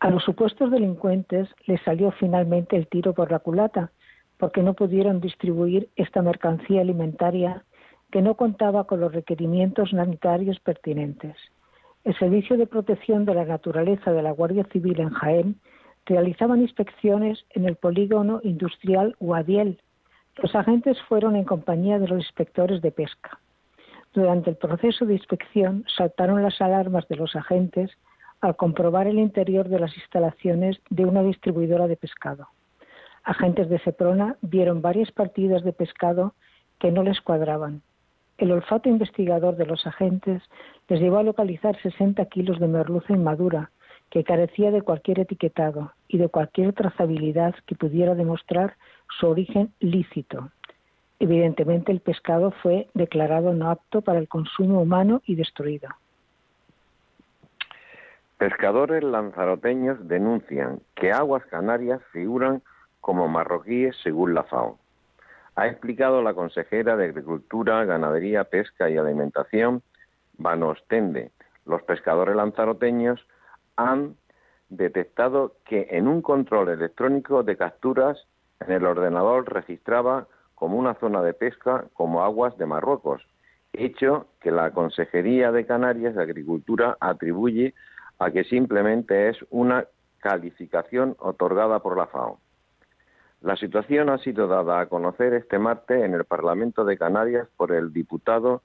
A 0.00 0.10
los 0.10 0.24
supuestos 0.24 0.72
delincuentes 0.72 1.48
les 1.66 1.80
salió 1.82 2.10
finalmente 2.10 2.76
el 2.76 2.88
tiro 2.88 3.12
por 3.14 3.30
la 3.30 3.38
culata, 3.38 3.92
porque 4.36 4.64
no 4.64 4.74
pudieron 4.74 5.20
distribuir 5.20 5.90
esta 5.94 6.22
mercancía 6.22 6.80
alimentaria 6.80 7.62
que 8.10 8.20
no 8.20 8.34
contaba 8.34 8.82
con 8.82 8.98
los 8.98 9.12
requerimientos 9.12 9.90
sanitarios 9.90 10.58
pertinentes. 10.58 11.36
El 12.04 12.14
Servicio 12.18 12.58
de 12.58 12.66
Protección 12.66 13.24
de 13.24 13.34
la 13.34 13.46
Naturaleza 13.46 14.12
de 14.12 14.20
la 14.20 14.30
Guardia 14.30 14.64
Civil 14.70 15.00
en 15.00 15.08
Jaén 15.08 15.58
realizaban 16.04 16.60
inspecciones 16.60 17.46
en 17.48 17.64
el 17.64 17.76
polígono 17.76 18.40
industrial 18.42 19.16
Guadiel. 19.20 19.80
Los 20.36 20.54
agentes 20.54 21.00
fueron 21.08 21.34
en 21.34 21.44
compañía 21.44 21.98
de 21.98 22.06
los 22.06 22.18
inspectores 22.18 22.82
de 22.82 22.92
pesca. 22.92 23.40
Durante 24.12 24.50
el 24.50 24.56
proceso 24.56 25.06
de 25.06 25.14
inspección 25.14 25.86
saltaron 25.96 26.42
las 26.42 26.60
alarmas 26.60 27.08
de 27.08 27.16
los 27.16 27.34
agentes 27.36 27.90
al 28.42 28.54
comprobar 28.54 29.06
el 29.06 29.18
interior 29.18 29.70
de 29.70 29.80
las 29.80 29.96
instalaciones 29.96 30.82
de 30.90 31.06
una 31.06 31.22
distribuidora 31.22 31.86
de 31.86 31.96
pescado. 31.96 32.48
Agentes 33.22 33.70
de 33.70 33.78
Seprona 33.78 34.36
vieron 34.42 34.82
varias 34.82 35.10
partidas 35.10 35.64
de 35.64 35.72
pescado 35.72 36.34
que 36.78 36.92
no 36.92 37.02
les 37.02 37.22
cuadraban. 37.22 37.80
El 38.38 38.50
olfato 38.50 38.88
investigador 38.88 39.56
de 39.56 39.66
los 39.66 39.86
agentes 39.86 40.42
les 40.88 41.00
llevó 41.00 41.18
a 41.18 41.22
localizar 41.22 41.80
60 41.80 42.24
kilos 42.26 42.58
de 42.58 42.66
merluza 42.66 43.12
inmadura, 43.12 43.70
que 44.10 44.24
carecía 44.24 44.70
de 44.70 44.82
cualquier 44.82 45.20
etiquetado 45.20 45.92
y 46.08 46.18
de 46.18 46.28
cualquier 46.28 46.72
trazabilidad 46.72 47.54
que 47.66 47.74
pudiera 47.74 48.14
demostrar 48.14 48.76
su 49.18 49.28
origen 49.28 49.72
lícito. 49.80 50.50
Evidentemente, 51.20 51.92
el 51.92 52.00
pescado 52.00 52.50
fue 52.62 52.88
declarado 52.94 53.52
no 53.54 53.70
apto 53.70 54.02
para 54.02 54.18
el 54.18 54.28
consumo 54.28 54.82
humano 54.82 55.22
y 55.26 55.36
destruido. 55.36 55.88
Pescadores 58.36 59.02
lanzaroteños 59.02 60.06
denuncian 60.08 60.80
que 60.94 61.12
aguas 61.12 61.44
canarias 61.46 62.00
figuran 62.12 62.62
como 63.00 63.28
marroquíes 63.28 63.96
según 64.02 64.34
la 64.34 64.42
FAO. 64.42 64.78
Ha 65.56 65.68
explicado 65.68 66.20
la 66.22 66.34
consejera 66.34 66.96
de 66.96 67.04
Agricultura, 67.04 67.84
Ganadería, 67.84 68.44
Pesca 68.44 68.90
y 68.90 68.96
Alimentación, 68.96 69.82
Vanostende. 70.36 71.30
Los 71.64 71.82
pescadores 71.82 72.34
lanzaroteños 72.34 73.24
han 73.76 74.16
detectado 74.68 75.56
que 75.64 75.86
en 75.90 76.08
un 76.08 76.22
control 76.22 76.70
electrónico 76.70 77.44
de 77.44 77.56
capturas 77.56 78.26
en 78.60 78.72
el 78.72 78.84
ordenador 78.84 79.52
registraba 79.52 80.26
como 80.54 80.78
una 80.78 80.94
zona 80.94 81.22
de 81.22 81.34
pesca 81.34 81.84
como 81.92 82.22
aguas 82.22 82.56
de 82.58 82.66
Marruecos, 82.66 83.22
hecho 83.72 84.26
que 84.40 84.50
la 84.50 84.72
Consejería 84.72 85.52
de 85.52 85.66
Canarias 85.66 86.14
de 86.14 86.22
Agricultura 86.22 86.96
atribuye 87.00 87.74
a 88.18 88.30
que 88.30 88.44
simplemente 88.44 89.28
es 89.28 89.36
una 89.50 89.86
calificación 90.18 91.16
otorgada 91.18 91.80
por 91.80 91.96
la 91.96 92.06
FAO. 92.06 92.38
La 93.40 93.56
situación 93.56 94.08
ha 94.08 94.18
sido 94.18 94.46
dada 94.46 94.80
a 94.80 94.86
conocer 94.86 95.34
este 95.34 95.58
martes 95.58 96.02
en 96.02 96.14
el 96.14 96.24
Parlamento 96.24 96.84
de 96.84 96.96
Canarias 96.96 97.48
por 97.56 97.72
el 97.72 97.92
diputado 97.92 98.62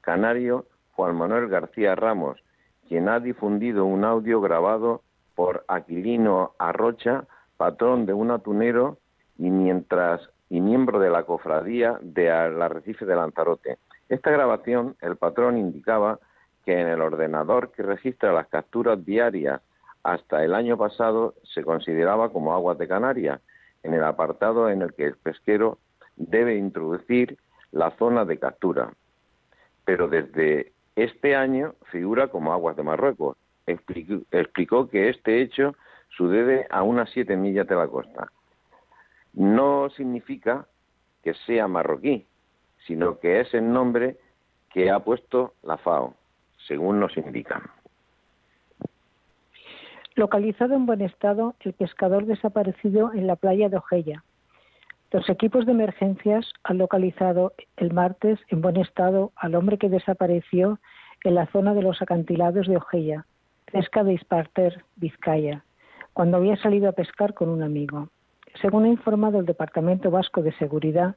canario 0.00 0.66
Juan 0.92 1.16
Manuel 1.16 1.48
García 1.48 1.94
Ramos, 1.94 2.42
quien 2.88 3.08
ha 3.08 3.20
difundido 3.20 3.84
un 3.84 4.04
audio 4.04 4.40
grabado 4.40 5.02
por 5.34 5.64
Aquilino 5.68 6.52
Arrocha, 6.58 7.24
patrón 7.56 8.06
de 8.06 8.12
un 8.12 8.30
atunero, 8.30 8.98
y 9.38 9.50
mientras 9.50 10.28
y 10.52 10.60
miembro 10.60 11.00
de 11.00 11.08
la 11.08 11.22
cofradía 11.22 11.98
de 12.02 12.30
Arrecife 12.30 13.06
de 13.06 13.16
Lanzarote. 13.16 13.78
Esta 14.10 14.30
grabación, 14.30 14.96
el 15.00 15.16
patrón 15.16 15.56
indicaba 15.56 16.18
que 16.66 16.78
en 16.78 16.88
el 16.88 17.00
ordenador 17.00 17.72
que 17.72 17.82
registra 17.82 18.34
las 18.34 18.48
capturas 18.48 19.02
diarias 19.02 19.62
hasta 20.02 20.44
el 20.44 20.54
año 20.54 20.76
pasado 20.76 21.32
se 21.54 21.64
consideraba 21.64 22.30
como 22.30 22.52
aguas 22.52 22.76
de 22.76 22.86
Canarias, 22.86 23.40
en 23.82 23.94
el 23.94 24.04
apartado 24.04 24.68
en 24.68 24.82
el 24.82 24.94
que 24.94 25.04
el 25.04 25.16
pesquero 25.16 25.78
debe 26.16 26.56
introducir 26.56 27.38
la 27.70 27.90
zona 27.98 28.24
de 28.24 28.38
captura. 28.38 28.92
Pero 29.84 30.08
desde 30.08 30.72
este 30.96 31.34
año 31.34 31.74
figura 31.90 32.28
como 32.28 32.52
aguas 32.52 32.76
de 32.76 32.82
Marruecos. 32.82 33.36
Explicó, 33.66 34.88
que 34.88 35.08
este 35.08 35.40
hecho 35.40 35.74
sucede 36.16 36.66
a 36.70 36.82
unas 36.82 37.08
siete 37.10 37.36
millas 37.36 37.66
de 37.66 37.76
la 37.76 37.86
costa 37.86 38.28
no 39.32 39.88
significa 39.90 40.66
que 41.22 41.34
sea 41.46 41.68
marroquí, 41.68 42.26
sino 42.86 43.18
que 43.18 43.40
es 43.40 43.54
el 43.54 43.72
nombre 43.72 44.16
que 44.70 44.90
ha 44.90 45.00
puesto 45.00 45.54
la 45.62 45.78
FAO, 45.78 46.14
según 46.66 47.00
nos 47.00 47.16
indican. 47.16 47.62
Localizado 50.14 50.74
en 50.74 50.84
buen 50.84 51.00
estado, 51.00 51.54
el 51.60 51.72
pescador 51.72 52.26
desaparecido 52.26 53.14
en 53.14 53.26
la 53.26 53.36
playa 53.36 53.70
de 53.70 53.78
Ojella. 53.78 54.22
Los 55.10 55.28
equipos 55.30 55.64
de 55.64 55.72
emergencias 55.72 56.52
han 56.64 56.78
localizado 56.78 57.54
el 57.76 57.92
martes 57.92 58.38
en 58.48 58.60
buen 58.60 58.76
estado 58.76 59.32
al 59.36 59.54
hombre 59.54 59.78
que 59.78 59.88
desapareció 59.88 60.78
en 61.24 61.34
la 61.34 61.46
zona 61.46 61.72
de 61.72 61.82
los 61.82 62.02
acantilados 62.02 62.66
de 62.66 62.76
Ojella, 62.76 63.26
pesca 63.70 64.04
de 64.04 64.12
Isparter, 64.12 64.84
Vizcaya, 64.96 65.64
cuando 66.12 66.36
había 66.36 66.56
salido 66.56 66.90
a 66.90 66.92
pescar 66.92 67.32
con 67.32 67.48
un 67.48 67.62
amigo. 67.62 68.08
Según 68.60 68.84
ha 68.84 68.88
informado 68.88 69.38
el 69.38 69.46
Departamento 69.46 70.10
Vasco 70.10 70.42
de 70.42 70.52
Seguridad, 70.56 71.16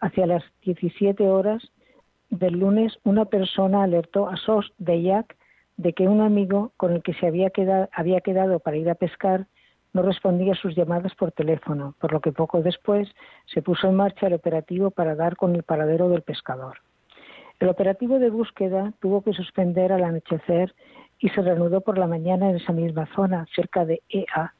hacia 0.00 0.26
las 0.26 0.42
17 0.62 1.28
horas 1.28 1.62
del 2.30 2.58
lunes 2.58 2.98
una 3.04 3.26
persona 3.26 3.84
alertó 3.84 4.28
a 4.28 4.36
SOS 4.36 4.72
de 4.78 4.96
IAC 4.96 5.36
de 5.82 5.92
que 5.92 6.08
un 6.08 6.20
amigo 6.20 6.72
con 6.76 6.92
el 6.92 7.02
que 7.02 7.12
se 7.14 7.26
había 7.26 7.50
quedado, 7.50 7.88
había 7.92 8.20
quedado 8.20 8.60
para 8.60 8.76
ir 8.76 8.88
a 8.88 8.94
pescar 8.94 9.46
no 9.92 10.02
respondía 10.02 10.52
a 10.52 10.56
sus 10.56 10.74
llamadas 10.74 11.14
por 11.16 11.32
teléfono, 11.32 11.94
por 12.00 12.12
lo 12.12 12.20
que 12.20 12.32
poco 12.32 12.62
después 12.62 13.08
se 13.46 13.62
puso 13.62 13.88
en 13.88 13.96
marcha 13.96 14.28
el 14.28 14.34
operativo 14.34 14.90
para 14.90 15.14
dar 15.14 15.36
con 15.36 15.54
el 15.54 15.64
paradero 15.64 16.08
del 16.08 16.22
pescador. 16.22 16.78
El 17.58 17.68
operativo 17.68 18.18
de 18.18 18.30
búsqueda 18.30 18.92
tuvo 19.00 19.22
que 19.22 19.32
suspender 19.32 19.92
al 19.92 20.04
anochecer 20.04 20.74
y 21.18 21.28
se 21.28 21.42
reanudó 21.42 21.80
por 21.80 21.98
la 21.98 22.06
mañana 22.06 22.48
en 22.48 22.56
esa 22.56 22.72
misma 22.72 23.06
zona, 23.14 23.46
cerca 23.54 23.84
de 23.84 24.02
EA, 24.08 24.54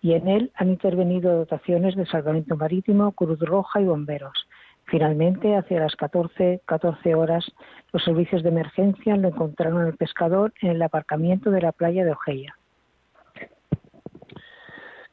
y 0.00 0.12
en 0.12 0.28
él 0.28 0.52
han 0.54 0.68
intervenido 0.68 1.36
dotaciones 1.36 1.96
de 1.96 2.06
salvamento 2.06 2.54
marítimo, 2.56 3.12
Cruz 3.12 3.40
Roja 3.40 3.80
y 3.80 3.86
bomberos. 3.86 4.46
Finalmente, 4.86 5.56
hacia 5.56 5.80
las 5.80 5.96
14, 5.96 6.62
14 6.64 7.14
horas, 7.14 7.44
los 7.92 8.04
servicios 8.04 8.42
de 8.42 8.50
emergencia 8.50 9.16
lo 9.16 9.28
encontraron 9.28 9.82
al 9.82 9.96
pescador 9.96 10.52
en 10.62 10.70
el 10.70 10.82
aparcamiento 10.82 11.50
de 11.50 11.60
la 11.60 11.72
playa 11.72 12.04
de 12.04 12.12
Ojeya. 12.12 12.56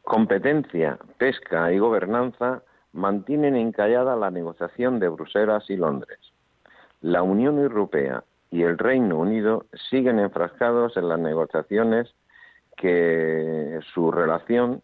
Competencia, 0.04 1.00
pesca 1.18 1.72
y 1.72 1.80
gobernanza 1.80 2.62
mantienen 2.92 3.56
encallada 3.56 4.16
la 4.16 4.30
negociación 4.30 5.00
de 5.00 5.10
Bruselas 5.10 5.68
y 5.70 5.78
Londres. 5.78 6.20
La 7.02 7.24
Unión 7.24 7.58
Europea 7.58 8.24
y 8.52 8.62
el 8.62 8.78
Reino 8.78 9.18
Unido 9.18 9.66
siguen 9.90 10.20
enfrascados 10.20 10.96
en 10.98 11.10
las 11.10 11.20
negociaciones 11.20 12.14
que 12.78 13.80
su 13.94 14.12
relación 14.12 14.84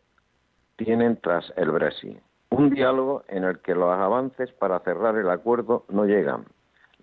tienen 0.78 1.18
tras 1.22 1.54
el 1.58 1.70
Brexit. 1.72 2.18
Un 2.52 2.72
diálogo 2.72 3.24
en 3.28 3.44
el 3.44 3.60
que 3.60 3.76
los 3.76 3.92
avances 3.92 4.52
para 4.54 4.80
cerrar 4.80 5.16
el 5.18 5.30
acuerdo 5.30 5.86
no 5.90 6.06
llegan. 6.06 6.46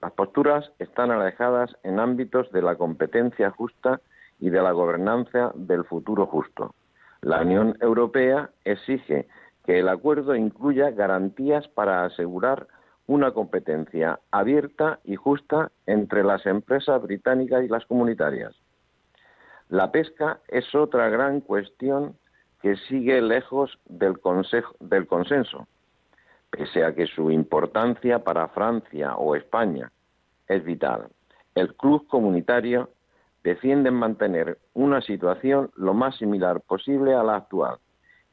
Las 0.03 0.13
posturas 0.13 0.73
están 0.79 1.11
alejadas 1.11 1.77
en 1.83 2.01
ámbitos 2.01 2.51
de 2.53 2.63
la 2.63 2.77
competencia 2.77 3.51
justa 3.51 4.01
y 4.39 4.51
de 4.51 4.61
la 4.61 4.73
gobernanza 4.73 5.53
del 5.55 5.85
futuro 5.85 6.27
justo. 6.27 6.75
La 7.23 7.41
Unión 7.41 7.77
Europea 7.81 8.51
exige 8.65 9.29
que 9.65 9.79
el 9.79 9.89
acuerdo 9.89 10.35
incluya 10.35 10.91
garantías 10.91 11.67
para 11.69 12.05
asegurar 12.05 12.67
una 13.07 13.33
competencia 13.33 14.21
abierta 14.31 14.99
y 15.05 15.17
justa 15.17 15.71
entre 15.87 16.25
las 16.25 16.45
empresas 16.47 17.01
británicas 17.03 17.65
y 17.65 17.69
las 17.69 17.87
comunitarias. 17.87 18.55
La 19.69 19.91
pesca 19.91 20.41
es 20.49 20.75
otra 20.75 21.09
gran 21.09 21.41
cuestión 21.41 22.17
que 22.67 22.75
sigue 22.89 23.23
lejos 23.23 23.79
del, 23.85 24.17
del 24.81 25.07
consenso, 25.07 25.69
pese 26.51 26.83
a 26.83 26.93
que 26.97 27.07
su 27.07 27.31
importancia 27.31 28.25
para 28.25 28.49
Francia 28.49 29.15
o 29.15 29.37
España 29.37 29.93
es 30.49 30.65
vital. 30.65 31.07
El 31.55 31.77
club 31.77 32.09
comunitario 32.09 32.91
defienden 33.45 33.95
mantener 33.95 34.59
una 34.75 35.01
situación 35.01 35.71
lo 35.77 35.95
más 35.95 36.17
similar 36.17 36.61
posible 36.61 37.15
a 37.15 37.23
la 37.23 37.37
actual, 37.37 37.77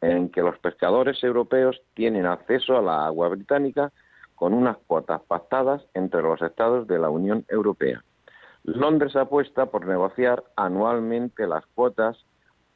en 0.02 0.30
que 0.30 0.41
los 0.41 0.58
pescadores 0.58 1.24
europeos 1.24 1.80
tienen 1.93 2.26
acceso 2.26 2.76
a 2.76 2.82
la 2.82 3.06
agua 3.06 3.28
británica 3.28 3.91
con 4.34 4.56
unas 4.56 4.78
cuotas 4.88 5.22
pactadas 5.28 5.86
entre 5.93 6.24
los 6.24 6.41
estados 6.41 6.88
de 6.88 6.98
la 6.98 7.12
Unión 7.12 7.46
Europea. 7.50 8.04
Londres 8.63 9.15
apuesta 9.15 9.67
por 9.67 9.86
negociar 9.86 10.43
anualmente 10.56 11.46
las 11.46 11.67
cuotas 11.76 12.26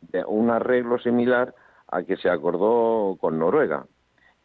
de 0.01 0.23
un 0.25 0.49
arreglo 0.49 0.99
similar 0.99 1.53
al 1.87 2.05
que 2.05 2.17
se 2.17 2.29
acordó 2.29 3.17
con 3.19 3.39
Noruega 3.39 3.85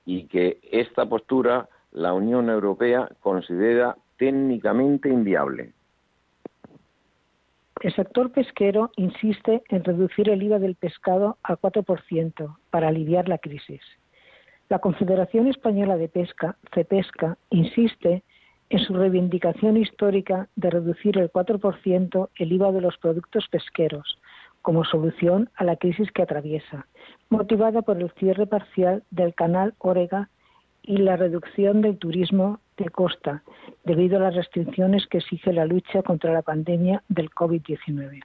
y 0.04 0.26
que 0.26 0.58
esta 0.70 1.06
postura 1.06 1.68
la 1.92 2.12
Unión 2.14 2.48
Europea 2.48 3.08
considera 3.20 3.96
técnicamente 4.16 5.08
inviable. 5.08 5.72
El 7.80 7.94
sector 7.94 8.30
pesquero 8.30 8.90
insiste 8.96 9.62
en 9.68 9.82
reducir 9.82 10.28
el 10.28 10.42
IVA 10.42 10.60
del 10.60 10.76
pescado 10.76 11.36
al 11.42 11.58
4% 11.58 12.56
para 12.70 12.88
aliviar 12.88 13.28
la 13.28 13.38
crisis. 13.38 13.80
La 14.68 14.78
Confederación 14.78 15.48
Española 15.48 15.96
de 15.96 16.08
Pesca, 16.08 16.56
CEPESCA, 16.72 17.36
insiste 17.50 18.22
en 18.70 18.78
su 18.78 18.94
reivindicación 18.94 19.76
histórica 19.76 20.48
de 20.54 20.70
reducir 20.70 21.18
el 21.18 21.30
4% 21.30 22.28
el 22.36 22.52
IVA 22.52 22.72
de 22.72 22.80
los 22.80 22.96
productos 22.98 23.48
pesqueros 23.48 24.18
como 24.62 24.84
solución 24.84 25.50
a 25.56 25.64
la 25.64 25.76
crisis 25.76 26.10
que 26.12 26.22
atraviesa, 26.22 26.86
motivada 27.28 27.82
por 27.82 28.00
el 28.00 28.10
cierre 28.12 28.46
parcial 28.46 29.02
del 29.10 29.34
canal 29.34 29.74
Orega 29.78 30.28
y 30.82 30.98
la 30.98 31.16
reducción 31.16 31.82
del 31.82 31.98
turismo 31.98 32.60
de 32.76 32.88
costa 32.88 33.42
debido 33.84 34.16
a 34.16 34.20
las 34.20 34.34
restricciones 34.34 35.06
que 35.06 35.18
exige 35.18 35.52
la 35.52 35.66
lucha 35.66 36.02
contra 36.02 36.32
la 36.32 36.42
pandemia 36.42 37.02
del 37.08 37.30
COVID-19. 37.30 38.22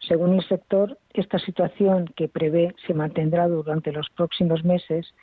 Según 0.00 0.34
el 0.34 0.46
sector, 0.48 0.98
esta 1.12 1.38
situación, 1.38 2.06
que 2.16 2.28
prevé 2.28 2.74
se 2.86 2.94
mantendrá 2.94 3.48
durante 3.48 3.92
los 3.92 4.08
próximos 4.10 4.64
meses, 4.64 5.14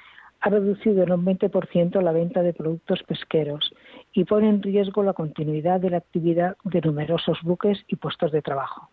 ha 0.41 0.49
reducido 0.49 1.03
en 1.03 1.11
un 1.11 1.25
20% 1.25 1.99
la 2.01 2.11
venta 2.11 2.43
de 2.43 2.53
productos 2.53 3.01
pesqueros 3.03 3.73
y 4.13 4.25
pone 4.25 4.49
en 4.49 4.61
riesgo 4.61 5.01
la 5.03 5.13
continuidad 5.13 5.79
de 5.79 5.89
la 5.89 5.97
actividad 5.97 6.57
de 6.63 6.81
numerosos 6.81 7.39
buques 7.41 7.83
y 7.87 7.95
puestos 7.95 8.31
de 8.31 8.43
trabajo. 8.43 8.89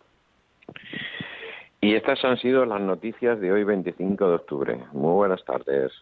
Y 1.84 1.94
estas 1.94 2.24
han 2.24 2.38
sido 2.38 2.64
las 2.64 2.80
noticias 2.80 3.38
de 3.40 3.52
hoy 3.52 3.62
25 3.62 4.26
de 4.26 4.34
octubre. 4.34 4.78
Muy 4.92 5.12
buenas 5.12 5.44
tardes. 5.44 5.92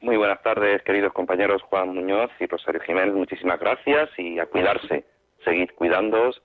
Muy 0.00 0.16
buenas 0.16 0.42
tardes, 0.42 0.80
queridos 0.82 1.12
compañeros 1.12 1.60
Juan 1.64 1.90
Muñoz 1.90 2.30
y 2.40 2.46
Rosario 2.46 2.80
Jiménez. 2.80 3.12
Muchísimas 3.12 3.60
gracias 3.60 4.08
y 4.16 4.38
a 4.38 4.46
cuidarse. 4.46 5.04
Seguid 5.44 5.68
cuidándoos 5.74 6.40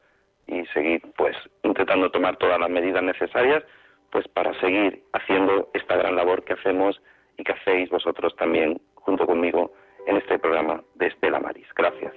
y 0.45 0.65
seguid, 0.73 1.01
pues, 1.15 1.37
intentando 1.63 2.11
tomar 2.11 2.35
todas 2.35 2.59
las 2.59 2.69
medidas 2.69 3.01
necesarias, 3.01 3.63
pues, 4.11 4.27
para 4.27 4.53
seguir 4.59 5.03
haciendo 5.13 5.69
esta 5.73 5.95
gran 5.95 6.17
labor 6.17 6.43
que 6.43 6.51
hacemos 6.51 7.01
y 7.37 7.45
que 7.45 7.53
hacéis 7.53 7.89
vosotros 7.89 8.35
también 8.35 8.81
junto 8.95 9.25
conmigo 9.25 9.71
en 10.05 10.17
este 10.17 10.37
programa 10.37 10.83
de 10.95 11.07
Estela 11.07 11.39
Maris. 11.39 11.67
Gracias. 11.77 12.13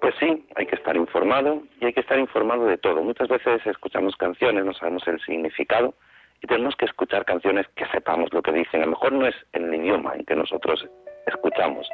Pues 0.00 0.14
sí, 0.18 0.46
hay 0.56 0.66
que 0.66 0.76
estar 0.76 0.96
informado 0.96 1.62
y 1.78 1.84
hay 1.84 1.92
que 1.92 2.00
estar 2.00 2.18
informado 2.18 2.64
de 2.64 2.78
todo. 2.78 3.02
Muchas 3.02 3.28
veces 3.28 3.60
escuchamos 3.66 4.16
canciones, 4.16 4.64
no 4.64 4.72
sabemos 4.72 5.06
el 5.06 5.20
significado 5.20 5.94
y 6.40 6.46
tenemos 6.46 6.74
que 6.76 6.86
escuchar 6.86 7.26
canciones 7.26 7.66
que 7.76 7.86
sepamos 7.86 8.32
lo 8.32 8.40
que 8.40 8.52
dicen. 8.52 8.80
A 8.80 8.86
lo 8.86 8.92
mejor 8.92 9.12
no 9.12 9.26
es 9.26 9.34
el 9.52 9.74
idioma 9.74 10.14
en 10.14 10.24
que 10.24 10.34
nosotros 10.34 10.88
escuchamos. 11.26 11.86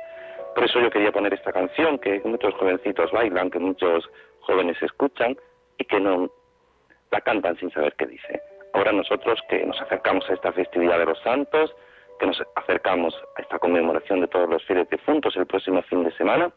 Por 0.54 0.64
eso 0.64 0.80
yo 0.80 0.90
quería 0.90 1.10
poner 1.10 1.34
esta 1.34 1.52
canción 1.52 1.98
que 1.98 2.20
muchos 2.24 2.54
jovencitos 2.54 3.10
bailan, 3.10 3.50
que 3.50 3.58
muchos 3.58 4.08
jóvenes 4.40 4.80
escuchan 4.80 5.36
y 5.76 5.84
que 5.84 5.98
no 5.98 6.30
la 7.10 7.20
cantan 7.20 7.56
sin 7.58 7.72
saber 7.72 7.94
qué 7.98 8.06
dice. 8.06 8.40
Ahora 8.72 8.92
nosotros 8.92 9.40
que 9.48 9.66
nos 9.66 9.80
acercamos 9.80 10.30
a 10.30 10.34
esta 10.34 10.52
festividad 10.52 10.98
de 10.98 11.06
los 11.06 11.18
santos, 11.22 11.74
que 12.20 12.26
nos 12.26 12.40
acercamos 12.54 13.14
a 13.36 13.42
esta 13.42 13.58
conmemoración 13.58 14.20
de 14.20 14.28
todos 14.28 14.48
los 14.48 14.64
fieles 14.64 14.88
difuntos 14.90 15.36
el 15.36 15.46
próximo 15.46 15.82
fin 15.82 16.04
de 16.04 16.12
semana, 16.12 16.52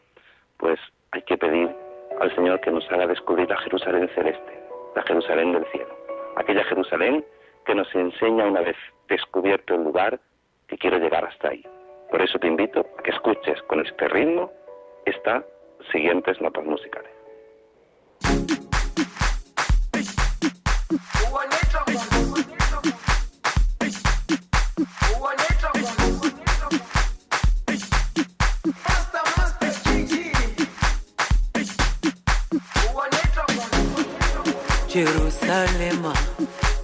pues 0.56 0.78
hay 1.12 1.22
que 1.22 1.36
pedir 1.36 1.74
al 2.20 2.34
Señor 2.34 2.60
que 2.60 2.70
nos 2.70 2.90
haga 2.90 3.06
descubrir 3.06 3.48
la 3.48 3.56
Jerusalén 3.58 4.08
celeste, 4.14 4.60
la 4.94 5.02
Jerusalén 5.02 5.52
del 5.52 5.64
cielo, 5.66 5.94
aquella 6.36 6.64
Jerusalén 6.64 7.24
que 7.66 7.74
nos 7.74 7.92
enseña 7.94 8.46
una 8.46 8.60
vez 8.60 8.76
descubierto 9.08 9.74
el 9.74 9.84
lugar 9.84 10.20
que 10.68 10.78
quiero 10.78 10.98
llegar 10.98 11.24
hasta 11.24 11.48
ahí. 11.48 11.64
Por 12.10 12.22
eso 12.22 12.38
te 12.38 12.46
invito 12.46 12.86
a 12.98 13.02
que 13.02 13.10
escuches 13.10 13.60
con 13.62 13.84
este 13.84 14.08
ritmo 14.08 14.52
estas 15.04 15.44
siguientes 15.90 16.40
notas 16.40 16.64
musicales. 16.64 17.10
Jerusalema 34.92 36.12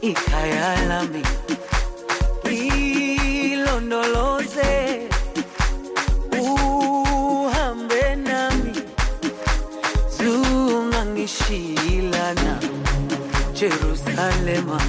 ikhaya 0.01 0.77
lami 0.89 1.23
ilondoloze 3.53 4.73
uhambe 6.41 8.17
nami 8.17 8.73
zungangishilana 10.17 12.59
Jerusalema 13.55 14.81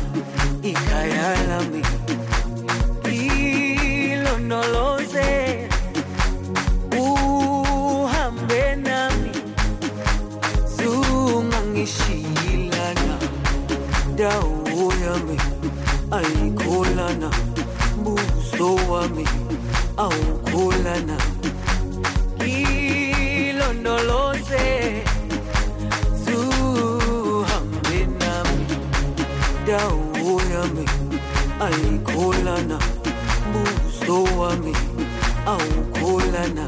sowa 34.08 34.56
mina 34.56 34.80
awukholana 35.46 36.66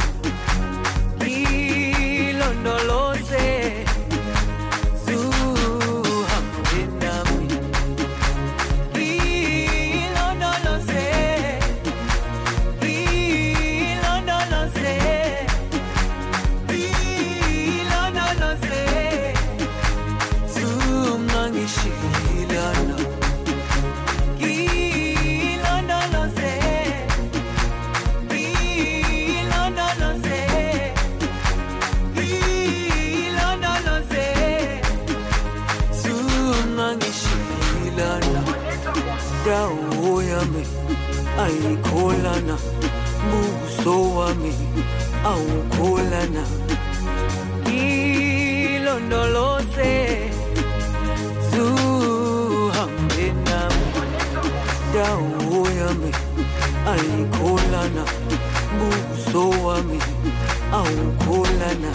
yami 55.79 56.11
ayikholana 56.91 58.03
buso 58.77 59.43
wami 59.65 59.99
awukholana 60.79 61.91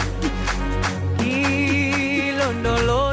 ilondoloze 1.35 3.04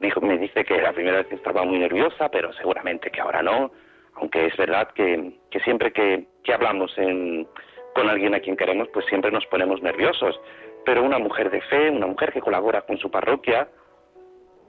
Dijo, 0.00 0.20
me 0.20 0.38
dice 0.38 0.64
que 0.64 0.80
la 0.80 0.92
primera 0.92 1.18
vez 1.18 1.30
estaba 1.32 1.64
muy 1.64 1.78
nerviosa, 1.78 2.28
pero 2.30 2.52
seguramente 2.54 3.10
que 3.10 3.20
ahora 3.20 3.42
no. 3.42 3.70
Aunque 4.14 4.46
es 4.46 4.56
verdad 4.56 4.88
que, 4.92 5.38
que 5.50 5.60
siempre 5.60 5.92
que, 5.92 6.26
que 6.42 6.52
hablamos 6.52 6.96
en- 6.98 7.46
con 7.94 8.08
alguien 8.08 8.34
a 8.34 8.40
quien 8.40 8.56
queremos, 8.56 8.88
pues 8.92 9.06
siempre 9.06 9.30
nos 9.30 9.46
ponemos 9.46 9.80
nerviosos. 9.82 10.38
Pero 10.84 11.02
una 11.04 11.18
mujer 11.18 11.50
de 11.50 11.60
fe, 11.62 11.90
una 11.90 12.06
mujer 12.08 12.32
que 12.32 12.40
colabora 12.40 12.82
con 12.82 12.98
su 12.98 13.10
parroquia, 13.10 13.68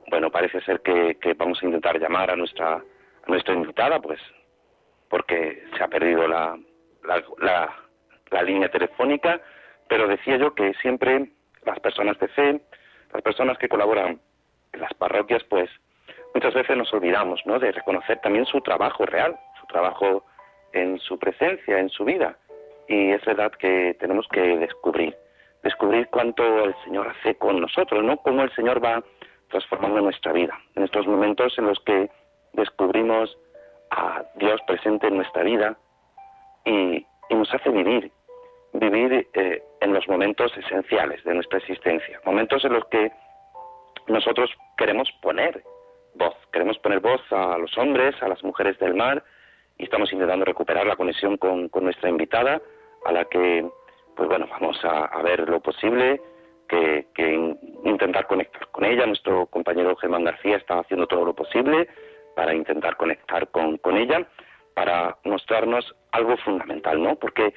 bueno, 0.09 0.29
parece 0.29 0.61
ser 0.61 0.81
que, 0.81 1.17
vamos 1.37 1.61
a 1.61 1.65
intentar 1.65 1.99
llamar 1.99 2.29
a 2.29 2.35
nuestra, 2.35 2.83
nuestra 3.27 3.53
invitada, 3.55 3.99
pues 3.99 4.19
porque 5.09 5.63
se 5.77 5.83
ha 5.83 5.87
perdido 5.87 6.27
la, 6.27 6.57
la- 7.39 7.75
la 8.31 8.41
línea 8.43 8.69
telefónica, 8.69 9.39
pero 9.87 10.07
decía 10.07 10.37
yo 10.37 10.53
que 10.55 10.73
siempre 10.81 11.29
las 11.65 11.79
personas 11.79 12.17
de 12.19 12.27
fe, 12.29 12.61
las 13.13 13.21
personas 13.21 13.57
que 13.57 13.69
colaboran 13.69 14.19
las 14.73 14.93
parroquias, 14.93 15.43
pues 15.45 15.69
muchas 16.33 16.53
veces 16.53 16.75
nos 16.77 16.93
olvidamos, 16.93 17.41
¿no? 17.45 17.59
De 17.59 17.71
reconocer 17.71 18.19
también 18.19 18.45
su 18.45 18.61
trabajo 18.61 19.05
real, 19.05 19.37
su 19.59 19.67
trabajo 19.67 20.25
en 20.73 20.99
su 20.99 21.17
presencia, 21.19 21.79
en 21.79 21.89
su 21.89 22.03
vida. 22.05 22.37
Y 22.87 23.11
es 23.11 23.23
verdad 23.25 23.51
que 23.51 23.95
tenemos 23.99 24.27
que 24.27 24.41
descubrir, 24.57 25.15
descubrir 25.63 26.07
cuánto 26.07 26.43
el 26.65 26.75
Señor 26.83 27.07
hace 27.07 27.35
con 27.35 27.61
nosotros, 27.61 28.03
¿no? 28.03 28.17
Cómo 28.17 28.43
el 28.43 28.53
Señor 28.55 28.83
va 28.83 29.03
transformando 29.49 30.01
nuestra 30.01 30.33
vida. 30.33 30.59
En 30.75 30.83
estos 30.83 31.07
momentos 31.07 31.57
en 31.57 31.65
los 31.67 31.79
que 31.81 32.09
descubrimos 32.53 33.37
a 33.91 34.23
Dios 34.35 34.59
presente 34.65 35.07
en 35.07 35.17
nuestra 35.17 35.43
vida 35.43 35.77
y, 36.65 37.05
y 37.29 37.35
nos 37.35 37.53
hace 37.53 37.69
vivir, 37.69 38.11
vivir 38.73 39.27
eh, 39.33 39.63
en 39.81 39.93
los 39.93 40.07
momentos 40.07 40.55
esenciales 40.57 41.23
de 41.23 41.35
nuestra 41.35 41.59
existencia, 41.59 42.19
momentos 42.25 42.65
en 42.65 42.73
los 42.73 42.85
que 42.85 43.11
nosotros 44.07 44.49
queremos 44.77 45.09
poner 45.21 45.63
voz, 46.15 46.35
queremos 46.51 46.77
poner 46.79 46.99
voz 46.99 47.21
a 47.31 47.57
los 47.57 47.77
hombres, 47.77 48.15
a 48.21 48.27
las 48.27 48.43
mujeres 48.43 48.77
del 48.79 48.93
mar, 48.93 49.23
y 49.77 49.85
estamos 49.85 50.11
intentando 50.13 50.45
recuperar 50.45 50.85
la 50.85 50.95
conexión 50.95 51.37
con, 51.37 51.69
nuestra 51.81 52.09
invitada, 52.09 52.61
a 53.05 53.11
la 53.11 53.25
que, 53.25 53.67
pues 54.15 54.29
bueno, 54.29 54.47
vamos 54.49 54.77
a, 54.85 55.05
a 55.05 55.21
ver 55.21 55.49
lo 55.49 55.59
posible, 55.59 56.21
que, 56.69 57.07
que 57.13 57.33
in- 57.33 57.57
intentar 57.83 58.27
conectar 58.27 58.67
con 58.71 58.85
ella. 58.85 59.05
Nuestro 59.05 59.47
compañero 59.47 59.95
Germán 59.95 60.23
García 60.23 60.57
está 60.57 60.79
haciendo 60.79 61.07
todo 61.07 61.25
lo 61.25 61.33
posible 61.33 61.87
para 62.35 62.53
intentar 62.53 62.95
conectar 62.97 63.47
con, 63.49 63.77
con 63.77 63.97
ella, 63.97 64.27
para 64.73 65.17
mostrarnos 65.23 65.95
algo 66.11 66.37
fundamental, 66.37 67.01
¿no? 67.01 67.15
Porque 67.15 67.53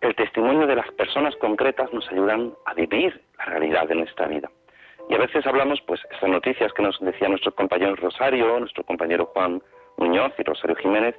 el 0.00 0.14
testimonio 0.14 0.66
de 0.66 0.76
las 0.76 0.90
personas 0.92 1.34
concretas 1.36 1.92
nos 1.92 2.08
ayudan 2.10 2.54
a 2.66 2.74
vivir 2.74 3.22
la 3.38 3.44
realidad 3.46 3.88
de 3.88 3.94
nuestra 3.96 4.26
vida. 4.26 4.50
Y 5.10 5.14
a 5.16 5.18
veces 5.18 5.44
hablamos, 5.44 5.80
pues, 5.82 6.00
estas 6.12 6.30
noticias 6.30 6.72
que 6.72 6.82
nos 6.82 6.96
decía 7.00 7.28
nuestro 7.28 7.52
compañero 7.52 7.96
Rosario, 7.96 8.60
nuestro 8.60 8.84
compañero 8.84 9.26
Juan 9.26 9.60
Muñoz 9.96 10.32
y 10.38 10.44
Rosario 10.44 10.76
Jiménez, 10.76 11.16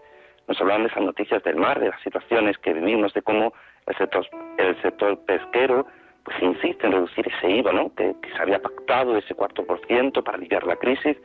nos 0.48 0.60
hablan 0.62 0.84
de 0.84 0.88
esas 0.88 1.04
noticias 1.04 1.44
del 1.44 1.58
mar, 1.58 1.78
de 1.78 1.90
las 1.90 2.02
situaciones 2.02 2.58
que 2.60 2.74
vivimos, 2.74 3.14
de 3.14 3.22
cómo 3.22 3.54
el 3.88 3.98
sector, 3.98 4.26
el 4.58 4.82
sector 4.82 5.20
pesquero 5.26 5.86
pues 6.24 6.42
insiste 6.42 6.86
en 6.86 6.94
reducir 6.94 7.28
ese 7.28 7.50
IVA, 7.50 7.74
¿no? 7.74 7.94
Que, 7.96 8.16
que 8.22 8.32
se 8.32 8.42
había 8.42 8.62
pactado 8.62 9.18
ese 9.18 9.34
cuarto 9.34 9.66
por 9.66 9.86
ciento 9.88 10.24
para 10.24 10.38
aliviar 10.38 10.66
la 10.66 10.78
crisis. 10.78 11.18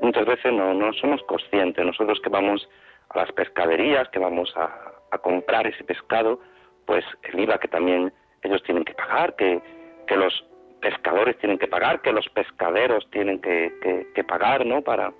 Y 0.00 0.06
muchas 0.06 0.26
veces 0.26 0.52
no, 0.52 0.74
no 0.74 0.92
somos 0.92 1.22
conscientes. 1.24 1.84
Nosotros 1.84 2.20
que 2.22 2.28
vamos 2.28 2.68
a 3.08 3.18
las 3.18 3.32
pescaderías, 3.32 4.08
que 4.10 4.20
vamos 4.20 4.54
a, 4.56 4.70
a 5.10 5.18
comprar 5.18 5.66
ese 5.66 5.82
pescado, 5.82 6.38
pues 6.86 7.04
el 7.24 7.40
IVA 7.40 7.58
que 7.58 7.68
también 7.68 8.12
ellos 8.42 8.62
tienen 8.62 8.84
que 8.84 8.94
pagar, 8.94 9.34
que, 9.34 9.60
que 10.06 10.16
los 10.16 10.44
pescadores 10.82 11.38
tienen 11.38 11.58
que 11.58 11.68
pagar, 11.68 12.02
que 12.02 12.12
los 12.12 12.28
pescaderos 12.30 13.08
tienen 13.10 13.40
que, 13.40 13.72
que, 13.80 14.08
que 14.14 14.24
pagar, 14.24 14.66
¿no? 14.66 14.82
Para, 14.82 15.12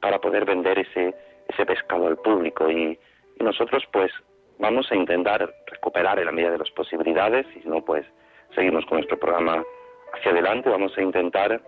para 0.00 0.18
poder 0.20 0.44
vender 0.44 0.80
ese, 0.80 1.14
ese 1.48 1.66
pescado 1.66 2.08
al 2.08 2.16
público. 2.16 2.68
Y, 2.68 2.98
nosotros, 3.40 3.82
pues, 3.92 4.12
vamos 4.60 4.86
a 4.92 4.94
intentar 4.94 5.52
recuperar 5.66 6.16
en 6.20 6.26
la 6.26 6.32
medida 6.32 6.52
de 6.52 6.58
las 6.58 6.70
posibilidades, 6.70 7.44
y 7.56 7.62
si 7.62 7.68
no, 7.68 7.84
pues, 7.84 8.06
seguimos 8.54 8.86
con 8.86 8.98
nuestro 8.98 9.18
programa 9.18 9.64
hacia 10.12 10.30
adelante 10.30 10.68
vamos 10.68 10.96
a 10.96 11.02
intentar 11.02 11.60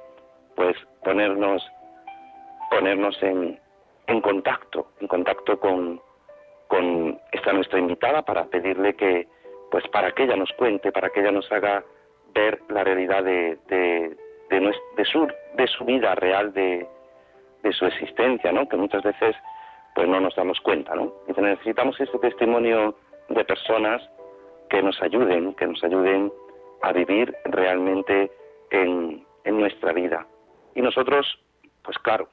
pues 0.54 0.76
ponernos 1.02 1.66
ponernos 2.70 3.20
en, 3.22 3.58
en 4.06 4.20
contacto, 4.20 4.88
en 5.00 5.08
contacto 5.08 5.58
con, 5.58 6.00
con 6.68 7.18
esta 7.32 7.52
nuestra 7.52 7.78
invitada 7.78 8.22
para 8.22 8.44
pedirle 8.46 8.94
que, 8.94 9.26
pues 9.70 9.86
para 9.88 10.12
que 10.12 10.24
ella 10.24 10.36
nos 10.36 10.52
cuente, 10.52 10.92
para 10.92 11.10
que 11.10 11.20
ella 11.20 11.30
nos 11.30 11.50
haga 11.52 11.84
ver 12.34 12.60
la 12.68 12.84
realidad 12.84 13.24
de, 13.24 13.58
de, 13.68 14.16
de, 14.50 15.04
su, 15.04 15.26
de 15.56 15.66
su 15.68 15.84
vida 15.84 16.14
real, 16.14 16.52
de, 16.52 16.86
de 17.62 17.72
su 17.72 17.86
existencia, 17.86 18.52
¿no? 18.52 18.68
Que 18.68 18.76
muchas 18.76 19.02
veces 19.02 19.34
pues 19.94 20.08
no 20.08 20.20
nos 20.20 20.34
damos 20.34 20.60
cuenta, 20.60 20.94
¿no? 20.94 21.12
Y 21.28 21.40
necesitamos 21.40 21.98
ese 22.00 22.18
testimonio 22.18 22.96
de 23.28 23.44
personas 23.44 24.02
que 24.68 24.82
nos 24.82 25.00
ayuden, 25.02 25.54
que 25.54 25.66
nos 25.66 25.82
ayuden 25.84 26.32
a 26.82 26.92
vivir 26.92 27.34
realmente 27.44 28.30
en, 28.70 29.24
en 29.44 29.58
nuestra 29.58 29.92
vida. 29.92 30.26
Y 30.74 30.82
nosotros, 30.82 31.38
pues 31.82 31.96
claro, 31.98 32.28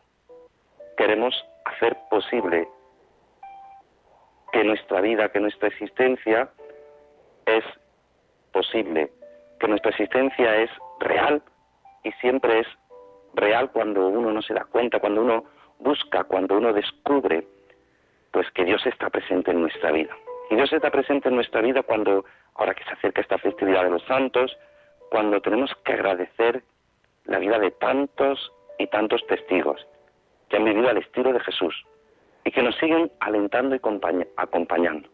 queremos 0.97 1.35
hacer 1.65 1.95
posible 2.09 2.67
que 4.51 4.63
nuestra 4.63 5.01
vida, 5.01 5.31
que 5.31 5.39
nuestra 5.39 5.67
existencia 5.69 6.49
es 7.45 7.63
posible, 8.51 9.11
que 9.61 9.67
nuestra 9.67 9.91
existencia 9.91 10.55
es 10.55 10.71
real 10.99 11.41
y 12.03 12.11
siempre 12.13 12.61
es 12.61 12.67
real 13.35 13.71
cuando 13.71 14.07
uno 14.07 14.31
no 14.31 14.41
se 14.41 14.55
da 14.55 14.65
cuenta, 14.65 14.99
cuando 14.99 15.21
uno 15.21 15.45
busca, 15.79 16.23
cuando 16.23 16.57
uno 16.57 16.73
descubre, 16.73 17.45
pues 18.31 18.49
que 18.51 18.65
Dios 18.65 18.83
está 18.87 19.11
presente 19.11 19.51
en 19.51 19.61
nuestra 19.61 19.91
vida. 19.91 20.17
Y 20.49 20.55
Dios 20.55 20.73
está 20.73 20.89
presente 20.89 21.29
en 21.29 21.35
nuestra 21.35 21.61
vida 21.61 21.83
cuando, 21.83 22.25
ahora 22.55 22.73
que 22.73 22.83
se 22.83 22.89
acerca 22.89 23.21
esta 23.21 23.37
festividad 23.37 23.83
de 23.83 23.91
los 23.91 24.03
santos, 24.05 24.57
cuando 25.11 25.39
tenemos 25.41 25.71
que 25.85 25.93
agradecer 25.93 26.63
la 27.25 27.37
vida 27.37 27.59
de 27.59 27.69
tantos 27.69 28.51
y 28.79 28.87
tantos 28.87 29.25
testigos 29.27 29.85
que 30.49 30.57
han 30.57 30.65
vivido 30.65 30.89
al 30.89 30.97
estilo 30.97 31.33
de 31.33 31.39
Jesús 31.41 31.85
y 32.43 32.51
que 32.51 32.63
nos 32.63 32.75
siguen 32.77 33.11
alentando 33.19 33.75
y 33.75 33.81
acompañando. 34.37 35.07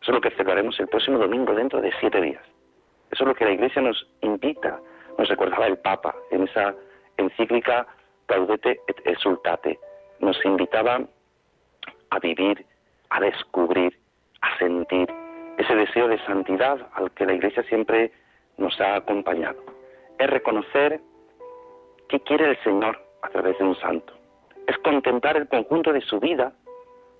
Eso 0.00 0.12
es 0.12 0.14
lo 0.14 0.20
que 0.20 0.30
celebraremos 0.30 0.78
el 0.78 0.86
próximo 0.86 1.18
domingo 1.18 1.54
dentro 1.54 1.80
de 1.80 1.92
siete 1.98 2.20
días. 2.20 2.44
Eso 3.10 3.24
es 3.24 3.28
lo 3.28 3.34
que 3.34 3.44
la 3.44 3.52
Iglesia 3.52 3.82
nos 3.82 4.06
invita, 4.20 4.80
nos 5.18 5.28
recordaba 5.28 5.66
el 5.66 5.78
Papa 5.78 6.14
en 6.30 6.44
esa 6.44 6.74
encíclica 7.16 7.86
Gaudete 8.28 8.80
et 8.86 9.06
Exultate. 9.06 9.78
Nos 10.20 10.42
invitaba 10.44 11.00
a 12.10 12.18
vivir, 12.18 12.64
a 13.10 13.20
descubrir, 13.20 13.98
a 14.40 14.58
sentir 14.58 15.08
ese 15.58 15.74
deseo 15.74 16.08
de 16.08 16.18
santidad 16.24 16.88
al 16.94 17.10
que 17.12 17.26
la 17.26 17.34
Iglesia 17.34 17.62
siempre 17.64 18.12
nos 18.56 18.80
ha 18.80 18.96
acompañado. 18.96 19.62
Es 20.18 20.30
reconocer 20.30 21.00
qué 22.08 22.20
quiere 22.20 22.50
el 22.50 22.62
Señor 22.62 23.00
a 23.22 23.28
través 23.28 23.58
de 23.58 23.64
un 23.64 23.76
santo 23.80 24.20
es 24.70 24.78
contemplar 24.78 25.36
el 25.36 25.48
conjunto 25.48 25.92
de 25.92 26.00
su 26.00 26.20
vida, 26.20 26.52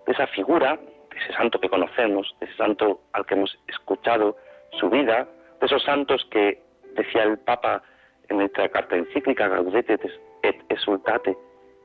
de 0.07 0.13
esa 0.13 0.29
figura, 0.29 0.77
de 0.77 1.19
ese 1.19 1.33
santo 1.33 1.59
que 1.61 1.69
conocemos, 1.69 2.35
de 2.39 2.47
ese 2.47 2.57
santo 2.57 3.01
al 3.13 3.27
que 3.27 3.35
hemos 3.35 3.59
escuchado 3.67 4.37
su 4.79 4.89
vida, 4.89 5.27
de 5.61 5.67
esos 5.67 5.83
santos 5.83 6.27
que 6.31 6.63
decía 6.95 7.25
el 7.25 7.39
Papa 7.39 7.83
en 8.29 8.39
nuestra 8.39 8.69
carta 8.69 8.97
encíclica 8.97 9.49
Gaudete 9.49 9.99
et 10.43 10.57
Exultate, 10.69 11.37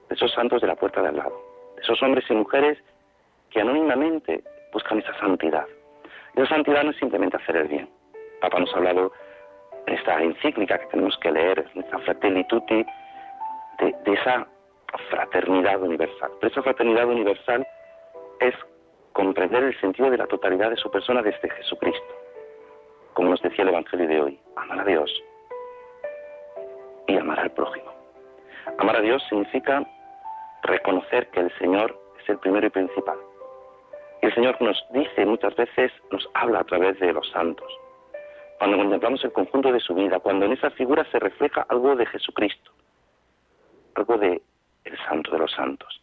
de 0.09 0.15
esos 0.15 0.31
santos 0.33 0.61
de 0.61 0.67
la 0.67 0.75
puerta 0.75 1.01
de 1.01 1.09
al 1.09 1.17
lado, 1.17 1.41
de 1.75 1.81
esos 1.81 2.01
hombres 2.01 2.25
y 2.29 2.33
mujeres 2.33 2.77
que 3.49 3.61
anónimamente 3.61 4.43
buscan 4.71 4.99
esa 4.99 5.17
santidad. 5.19 5.65
Y 6.35 6.41
esa 6.41 6.55
santidad 6.55 6.83
no 6.83 6.91
es 6.91 6.97
simplemente 6.97 7.37
hacer 7.37 7.57
el 7.57 7.67
bien. 7.67 7.89
El 8.13 8.39
Papa 8.41 8.59
nos 8.59 8.73
ha 8.73 8.77
hablado 8.77 9.11
en 9.87 9.93
esta 9.93 10.21
encíclica 10.21 10.77
que 10.77 10.87
tenemos 10.87 11.17
que 11.19 11.31
leer, 11.31 11.65
en 11.73 11.81
esta 11.81 11.99
Fratelli 11.99 12.45
de 13.79 14.13
esa 14.13 14.47
fraternidad 15.09 15.81
universal. 15.81 16.31
Pero 16.39 16.51
esa 16.51 16.63
fraternidad 16.63 17.07
universal 17.07 17.65
es 18.39 18.53
comprender 19.13 19.63
el 19.63 19.79
sentido 19.79 20.09
de 20.09 20.17
la 20.17 20.27
totalidad 20.27 20.69
de 20.69 20.77
su 20.77 20.89
persona 20.91 21.21
desde 21.21 21.49
Jesucristo. 21.49 22.14
Como 23.15 23.29
nos 23.29 23.41
decía 23.41 23.63
el 23.63 23.69
Evangelio 23.69 24.07
de 24.09 24.21
hoy, 24.21 24.39
amar 24.57 24.81
a 24.81 24.83
Dios 24.83 25.09
y 27.07 27.17
amar 27.17 27.39
al 27.39 27.49
prójimo. 27.51 27.93
Amar 28.77 28.97
a 28.97 29.01
Dios 29.01 29.23
significa 29.29 29.85
reconocer 30.63 31.29
que 31.29 31.39
el 31.39 31.57
Señor 31.57 31.97
es 32.21 32.27
el 32.27 32.37
primero 32.39 32.67
y 32.67 32.71
principal. 32.71 33.17
Y 34.21 34.25
el 34.25 34.35
Señor 34.35 34.61
nos 34.61 34.83
dice 34.91 35.25
muchas 35.25 35.55
veces, 35.55 35.93
nos 36.11 36.29
habla 36.33 36.59
a 36.59 36.63
través 36.65 36.99
de 36.99 37.13
los 37.13 37.29
santos. 37.29 37.71
Cuando 38.57 38.77
contemplamos 38.77 39.23
el 39.23 39.31
conjunto 39.31 39.71
de 39.71 39.79
su 39.79 39.95
vida, 39.95 40.19
cuando 40.19 40.45
en 40.45 40.51
esa 40.51 40.69
figura 40.71 41.05
se 41.09 41.17
refleja 41.17 41.65
algo 41.69 41.95
de 41.95 42.05
Jesucristo, 42.07 42.71
algo 43.95 44.17
de 44.17 44.41
el 44.83 44.97
santo 45.07 45.31
de 45.31 45.39
los 45.39 45.53
santos. 45.53 46.01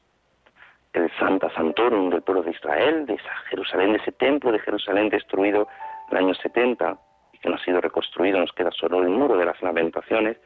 El 0.94 1.10
Santa 1.18 1.50
Santorum 1.50 2.08
del 2.08 2.22
pueblo 2.22 2.42
de 2.42 2.52
Israel, 2.52 3.04
de 3.04 3.14
esa 3.14 3.34
Jerusalén, 3.50 3.92
de 3.92 3.98
ese 3.98 4.12
templo 4.12 4.50
de 4.50 4.60
Jerusalén 4.60 5.10
destruido 5.10 5.68
en 6.12 6.18
el 6.18 6.24
año 6.24 6.34
70 6.34 6.98
y 7.32 7.38
que 7.38 7.48
no 7.48 7.56
ha 7.56 7.64
sido 7.64 7.80
reconstruido, 7.80 8.38
nos 8.38 8.52
queda 8.52 8.70
solo 8.70 9.02
el 9.02 9.08
muro 9.08 9.36
de 9.36 9.46
las 9.46 9.60
lamentaciones, 9.62 10.38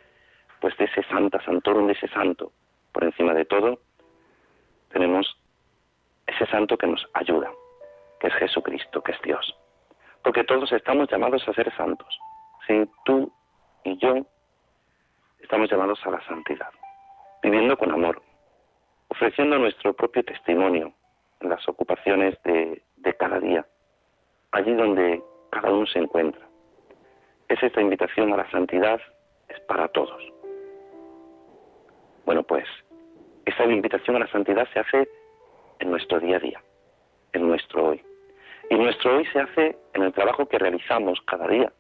pues 0.61 0.77
de 0.79 0.85
ese 0.87 1.03
Santa 1.05 1.43
Santorum, 1.45 1.87
de 1.87 1.93
ese 1.93 2.09
santo, 2.09 2.53
por 2.93 3.05
encima 3.05 3.35
de 3.35 3.45
todo, 3.45 3.81
tenemos 4.91 5.39
ese 6.27 6.47
santo 6.47 6.79
que 6.79 6.87
nos 6.87 7.07
ayuda, 7.13 7.51
que 8.21 8.29
es 8.29 8.35
Jesucristo, 8.35 9.03
que 9.03 9.13
es 9.13 9.21
Dios. 9.23 9.57
Porque 10.23 10.45
todos 10.45 10.73
estamos 10.73 11.09
llamados 11.11 11.47
a 11.47 11.53
ser 11.53 11.75
santos. 11.77 12.19
Sí, 12.67 12.89
tú 13.05 13.33
y 13.85 13.97
yo 13.99 14.27
estamos 15.41 15.71
llamados 15.71 16.01
a 16.05 16.11
la 16.11 16.21
santidad 16.27 16.71
viviendo 17.47 17.77
con 17.77 17.93
amor, 17.93 18.21
ofreciendo 19.09 19.57
nuestro 19.59 19.95
propio 19.95 20.25
testimonio 20.25 20.93
en 21.41 21.51
las 21.51 21.69
ocupaciones 21.69 22.37
de, 22.43 22.83
cada 23.21 23.39
día, 23.39 23.65
allí 24.51 24.75
donde 24.75 25.23
se 25.97 26.03
encuentra. 26.03 26.47
Es 27.49 27.63
esta 27.63 27.81
invitación 27.81 28.33
a 28.33 28.37
la 28.37 28.51
santidad, 28.51 29.01
es 29.49 29.59
para 29.61 29.89
todos. 29.89 30.23
Bueno, 32.27 32.43
pues 32.43 32.67
esa 33.47 33.65
invitación 33.65 34.17
a 34.17 34.21
la 34.21 34.29
santidad 34.29 34.69
se 34.73 34.81
hace 34.81 35.09
en 35.79 35.91
nuestro 35.91 36.21
día 36.21 36.37
a 36.37 36.41
día, 36.41 36.63
en 37.33 37.49
nuestro 37.49 37.87
hoy. 37.87 38.05
Y 38.69 38.75
nuestro 38.75 39.17
hoy 39.17 39.27
se 39.27 39.41
hace 39.41 39.79
en 39.95 40.03
el 40.03 40.13
trabajo 40.13 40.47
que 40.47 40.59
realizamos 40.59 41.21
cada 41.23 41.47
día, 41.47 41.73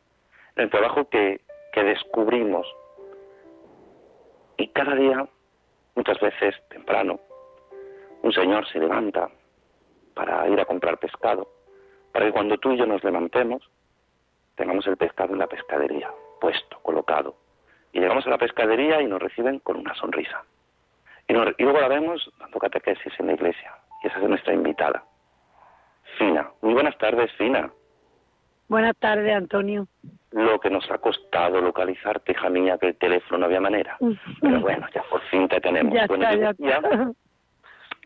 en 0.57 0.65
el 0.65 0.71
trabajo 0.71 1.09
que, 1.09 1.41
que 1.73 1.83
descubrimos. 1.83 2.67
Y 4.57 4.69
cada 4.69 4.95
día 4.95 5.29
Muchas 5.97 6.21
veces, 6.21 6.55
temprano, 6.69 7.19
un 8.23 8.31
señor 8.31 8.69
se 8.69 8.79
levanta 8.79 9.31
para 10.13 10.47
ir 10.47 10.61
a 10.61 10.67
comprar 10.67 10.99
pescado, 10.99 11.49
para 12.13 12.27
que 12.27 12.33
cuando 12.33 12.59
tú 12.59 12.73
y 12.73 12.77
yo 12.77 12.85
nos 12.85 13.03
levantemos, 13.03 13.63
tengamos 14.57 14.87
el 14.87 14.97
pescado 14.97 15.33
en 15.33 15.39
la 15.39 15.47
pescadería, 15.47 16.11
puesto, 16.41 16.79
colocado. 16.83 17.37
Y 17.93 18.01
llegamos 18.01 18.27
a 18.27 18.31
la 18.31 18.39
pescadería 18.39 19.01
y 19.01 19.07
nos 19.07 19.23
reciben 19.23 19.61
con 19.61 19.77
una 19.77 19.95
sonrisa. 19.95 20.43
Y, 21.29 21.33
luego 21.33 21.81
la 21.81 21.89
vemos 21.89 22.31
dando 22.39 22.59
catequesis 22.59 23.13
en 23.19 23.27
la 23.29 23.35
iglesia. 23.35 23.73
Y 24.03 24.09
esa 24.09 24.19
es 24.19 24.29
nuestra 24.29 24.55
invitada. 24.55 25.05
Fina. 26.19 26.51
Muy 26.63 26.75
buenas 26.75 26.97
tardes, 26.99 27.33
Fina. 27.33 27.71
Buenas 28.69 28.97
tardes, 28.97 29.35
Antonio 29.35 29.87
lo 30.37 30.61
que 30.61 30.69
nos 30.69 30.89
ha 30.91 30.99
costado 30.99 31.61
localizarte, 31.63 32.33
hija 32.33 32.51
mía, 32.51 32.77
que 32.79 32.89
el 32.89 32.97
teléfono 32.97 33.39
no 33.39 33.47
había 33.47 33.61
manera. 33.61 33.97
Pero 34.41 34.61
bueno, 34.61 34.87
ya 34.95 35.03
por 35.05 35.23
fin 35.23 35.49
te 35.49 35.61
tenemos. 35.61 35.95
bueno, 36.09 36.31
yo 36.31 36.39
decía, 36.39 36.81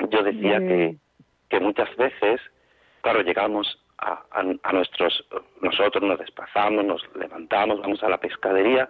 yo 0.09 0.23
decía 0.23 0.59
que, 0.61 0.97
que 1.49 1.61
muchas 1.61 1.95
veces, 1.97 2.41
claro, 3.01 3.23
llegamos 3.23 3.67
a, 4.01 4.23
a, 4.31 4.73
nuestros, 4.73 5.25
nosotros 5.61 6.03
nos 6.03 6.19
desplazamos, 6.19 6.85
nos 6.85 7.03
levantamos, 7.17 7.81
vamos 7.81 8.03
a 8.03 8.09
la 8.09 8.19
pescadería 8.19 8.89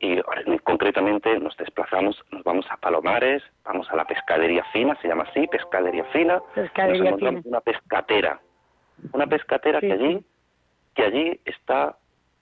y 0.00 0.20
concretamente 0.64 1.38
nos 1.38 1.56
desplazamos, 1.56 2.22
nos 2.30 2.42
vamos 2.44 2.66
a 2.70 2.76
Palomares, 2.76 3.42
vamos 3.64 3.88
a 3.90 3.96
la 3.96 4.04
pescadería 4.04 4.64
fina, 4.72 4.98
se 5.00 5.08
llama 5.08 5.24
así, 5.30 5.46
pescadería 5.46 6.04
fina, 6.06 6.42
pescadería 6.54 7.10
nos 7.10 7.18
fina. 7.20 7.40
una 7.44 7.60
pescatera, 7.60 8.40
una 9.12 9.26
pescatera 9.26 9.80
que 9.80 9.92
allí, 9.92 10.24
que 10.94 11.04
allí 11.04 11.40
está 11.44 11.96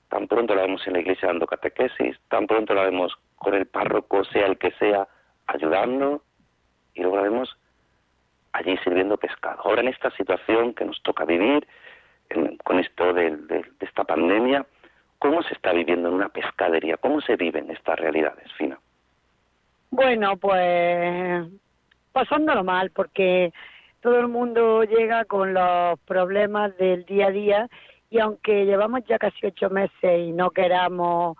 tan 0.09 0.27
pronto 0.27 0.55
la 0.55 0.63
vemos 0.63 0.87
en 0.87 0.95
la 0.95 1.01
iglesia 1.01 1.29
dando 1.29 1.47
catequesis, 1.47 2.19
tan 2.29 2.47
pronto 2.47 2.75
la 2.75 2.83
vemos 2.83 3.17
con 3.37 3.55
el 3.55 3.67
párroco, 3.67 4.25
sea 4.25 4.47
el 4.47 4.59
que 4.59 4.73
sea, 4.73 5.07
ayudando, 5.47 6.23
y 6.95 7.03
luego 7.03 7.17
la 7.17 7.23
vemos 7.23 7.57
allí 8.53 8.77
sirviendo 8.79 9.17
pescado. 9.17 9.63
Ahora 9.65 9.83
en 9.83 9.89
esta 9.89 10.11
situación 10.13 10.75
que 10.75 10.85
nos 10.85 11.03
toca 11.03 11.25
vivir, 11.25 11.67
con 12.65 12.79
esto 12.79 13.13
de, 13.13 13.65
esta 13.81 14.05
pandemia, 14.05 14.67
¿cómo 15.19 15.43
se 15.43 15.55
está 15.55 15.73
viviendo 15.73 16.09
en 16.09 16.15
una 16.15 16.29
pescadería? 16.29 16.97
¿Cómo 16.97 17.21
se 17.21 17.37
viven 17.37 17.71
estas 17.71 17.99
realidades, 17.99 18.51
Fina? 18.53 18.79
Bueno, 19.91 20.37
pues 20.37 21.47
pasándolo 22.13 22.65
mal, 22.65 22.91
porque 22.91 23.53
todo 24.01 24.19
el 24.19 24.29
mundo 24.29 24.85
llega 24.85 25.25
con 25.25 25.55
los 25.55 25.99
problemas 26.01 26.77
del 26.77 27.05
día 27.05 27.27
a 27.27 27.31
día 27.31 27.69
y 28.11 28.19
aunque 28.19 28.67
llevamos 28.67 29.05
ya 29.07 29.19
casi 29.19 29.47
ocho 29.47 29.71
meses 29.71 30.19
y 30.19 30.33
no 30.33 30.51
queramos 30.51 31.37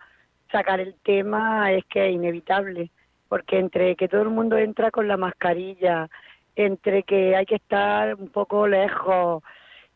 sacar 0.51 0.81
el 0.81 0.95
tema 1.03 1.73
es 1.73 1.85
que 1.87 2.09
es 2.09 2.15
inevitable, 2.15 2.91
porque 3.29 3.59
entre 3.59 3.97
que 3.97 4.09
todo 4.09 4.23
el 4.23 4.29
mundo 4.29 4.59
entra 4.59 4.91
con 4.91 5.09
la 5.09 5.17
mascarilla, 5.17 6.09
entre 6.55 7.03
que 7.03 7.35
hay 7.35 7.47
que 7.47 7.57
estar 7.57 8.15
un 8.15 8.29
poco 8.29 8.67
lejos 8.67 9.43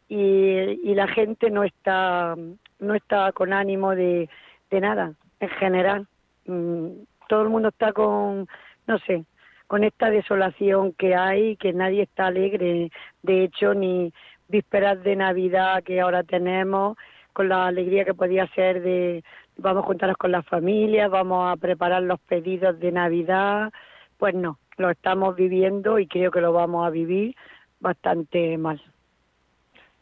y, 0.09 0.19
y 0.19 0.95
la 0.95 1.09
gente 1.09 1.51
no 1.51 1.65
está 1.65 2.35
no 2.79 2.95
está 2.95 3.33
con 3.33 3.53
ánimo 3.53 3.95
de, 3.95 4.29
nada 4.71 5.15
en 5.41 5.49
general. 5.51 6.07
Mm, 6.47 6.89
todo 7.29 7.43
el 7.43 7.49
mundo 7.49 7.69
está 7.69 7.93
con 7.93 8.47
no 8.87 8.99
sé 9.01 9.25
con 9.67 9.83
esta 9.83 10.11
desolación 10.11 10.93
que 10.93 11.17
hay 11.17 11.57
que 11.57 11.73
nadie 11.73 12.03
está 12.03 12.27
alegre. 12.27 12.91
De 13.23 13.45
hecho 13.45 13.75
ni 13.75 14.13
vísperas 14.49 15.03
de 15.03 15.17
navidad 15.17 15.83
que 15.83 16.01
ahora 16.01 16.23
tenemos 16.23 16.97
con 17.33 17.49
la 17.49 17.67
alegría 17.67 18.05
que 18.05 18.15
podía 18.15 18.47
ser 18.49 18.83
de 18.83 19.25
vamos 19.57 19.85
a 19.85 19.87
juntarnos 19.87 20.17
con 20.19 20.33
las 20.33 20.47
familias 20.47 21.11
vamos 21.11 21.53
a 21.53 21.57
preparar 21.57 22.03
los 22.03 22.21
pedidos 22.21 22.79
de 22.79 22.93
navidad. 22.93 23.73
Pues 24.19 24.35
no 24.35 24.59
lo 24.79 24.91
estamos 24.91 25.37
viviendo 25.37 25.99
y 25.99 26.07
creo 26.07 26.31
que 26.31 26.41
lo 26.41 26.53
vamos 26.53 26.87
a 26.87 26.91
vivir 26.91 27.35
bastante 27.81 28.57
mal. 28.59 28.81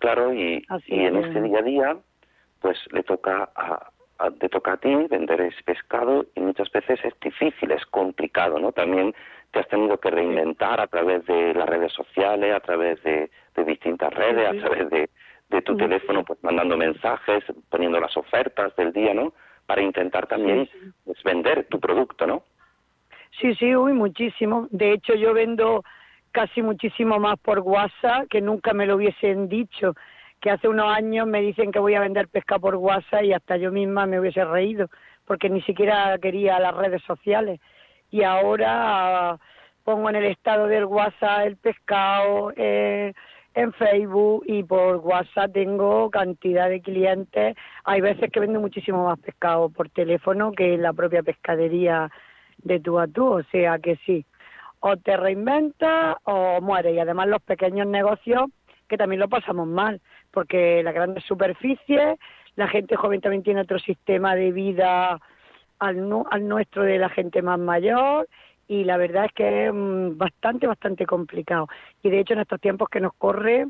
Claro, 0.04 0.34
y, 0.34 0.62
y 0.86 1.00
en 1.00 1.16
ese 1.16 1.40
día 1.40 1.60
a 1.60 1.62
día, 1.62 1.96
pues 2.60 2.76
le 2.92 3.02
toca 3.04 3.48
a, 3.56 3.88
a, 4.18 4.30
te 4.32 4.50
toca 4.50 4.74
a 4.74 4.76
ti 4.76 4.94
vender 5.08 5.40
ese 5.40 5.62
pescado 5.62 6.26
y 6.34 6.40
muchas 6.40 6.70
veces 6.72 7.00
es 7.02 7.18
difícil, 7.20 7.70
es 7.70 7.86
complicado, 7.86 8.58
¿no? 8.58 8.72
También 8.72 9.14
te 9.50 9.60
has 9.60 9.68
tenido 9.68 9.96
que 9.96 10.10
reinventar 10.10 10.78
a 10.78 10.88
través 10.88 11.24
de 11.24 11.54
las 11.54 11.66
redes 11.66 11.90
sociales, 11.94 12.54
a 12.54 12.60
través 12.60 13.02
de, 13.02 13.30
de 13.56 13.64
distintas 13.64 14.12
redes, 14.12 14.46
a 14.46 14.52
través 14.66 14.90
de, 14.90 15.08
de 15.48 15.62
tu 15.62 15.74
teléfono, 15.74 16.22
pues 16.22 16.38
mandando 16.44 16.76
mensajes, 16.76 17.42
poniendo 17.70 17.98
las 17.98 18.14
ofertas 18.14 18.76
del 18.76 18.92
día, 18.92 19.14
¿no? 19.14 19.32
Para 19.64 19.80
intentar 19.80 20.26
también 20.26 20.68
pues, 21.06 21.22
vender 21.22 21.66
tu 21.70 21.80
producto, 21.80 22.26
¿no? 22.26 22.42
Sí, 23.40 23.54
sí, 23.54 23.74
uy, 23.74 23.94
muchísimo. 23.94 24.68
De 24.70 24.92
hecho, 24.92 25.14
yo 25.14 25.32
vendo 25.32 25.82
casi 26.34 26.62
muchísimo 26.62 27.20
más 27.20 27.38
por 27.38 27.60
WhatsApp 27.60 28.26
que 28.28 28.40
nunca 28.40 28.74
me 28.74 28.86
lo 28.86 28.96
hubiesen 28.96 29.48
dicho. 29.48 29.94
Que 30.40 30.50
hace 30.50 30.68
unos 30.68 30.92
años 30.92 31.26
me 31.26 31.40
dicen 31.40 31.70
que 31.70 31.78
voy 31.78 31.94
a 31.94 32.00
vender 32.00 32.28
pesca 32.28 32.58
por 32.58 32.74
WhatsApp 32.74 33.22
y 33.22 33.32
hasta 33.32 33.56
yo 33.56 33.70
misma 33.70 34.04
me 34.04 34.18
hubiese 34.18 34.44
reído 34.44 34.90
porque 35.26 35.48
ni 35.48 35.62
siquiera 35.62 36.18
quería 36.18 36.58
las 36.58 36.74
redes 36.74 37.02
sociales. 37.02 37.60
Y 38.10 38.24
ahora 38.24 39.38
pongo 39.84 40.10
en 40.10 40.16
el 40.16 40.24
estado 40.26 40.66
del 40.66 40.86
WhatsApp 40.86 41.46
el 41.46 41.56
pescado 41.56 42.52
eh, 42.56 43.12
en 43.54 43.72
Facebook 43.72 44.42
y 44.46 44.64
por 44.64 44.96
WhatsApp 44.96 45.52
tengo 45.52 46.10
cantidad 46.10 46.68
de 46.68 46.82
clientes. 46.82 47.56
Hay 47.84 48.00
veces 48.00 48.28
que 48.30 48.40
vendo 48.40 48.60
muchísimo 48.60 49.04
más 49.04 49.20
pescado 49.20 49.68
por 49.68 49.88
teléfono 49.88 50.50
que 50.50 50.74
en 50.74 50.82
la 50.82 50.92
propia 50.92 51.22
pescadería 51.22 52.10
de 52.58 52.80
tú 52.80 52.98
a 52.98 53.06
tú, 53.06 53.38
o 53.38 53.42
sea 53.44 53.78
que 53.78 53.96
sí, 54.04 54.24
o 54.86 54.98
te 54.98 55.16
reinventas 55.16 56.16
o 56.24 56.60
mueres. 56.60 56.94
Y 56.94 56.98
además 56.98 57.26
los 57.28 57.40
pequeños 57.40 57.86
negocios 57.86 58.44
que 58.86 58.98
también 58.98 59.18
lo 59.18 59.30
pasamos 59.30 59.66
mal, 59.66 60.02
porque 60.30 60.82
las 60.82 60.92
grandes 60.92 61.24
superficies, 61.24 62.18
la 62.54 62.68
gente 62.68 62.94
joven 62.94 63.22
también 63.22 63.42
tiene 63.42 63.62
otro 63.62 63.78
sistema 63.78 64.34
de 64.34 64.52
vida 64.52 65.18
al, 65.78 66.12
al 66.30 66.48
nuestro 66.48 66.82
de 66.82 66.98
la 66.98 67.08
gente 67.08 67.40
más 67.40 67.58
mayor 67.58 68.28
y 68.68 68.84
la 68.84 68.98
verdad 68.98 69.24
es 69.24 69.32
que 69.32 69.66
es 69.66 69.72
mm, 69.72 70.18
bastante, 70.18 70.66
bastante 70.66 71.06
complicado. 71.06 71.66
Y 72.02 72.10
de 72.10 72.20
hecho 72.20 72.34
en 72.34 72.40
estos 72.40 72.60
tiempos 72.60 72.90
que 72.90 73.00
nos 73.00 73.14
corre 73.14 73.66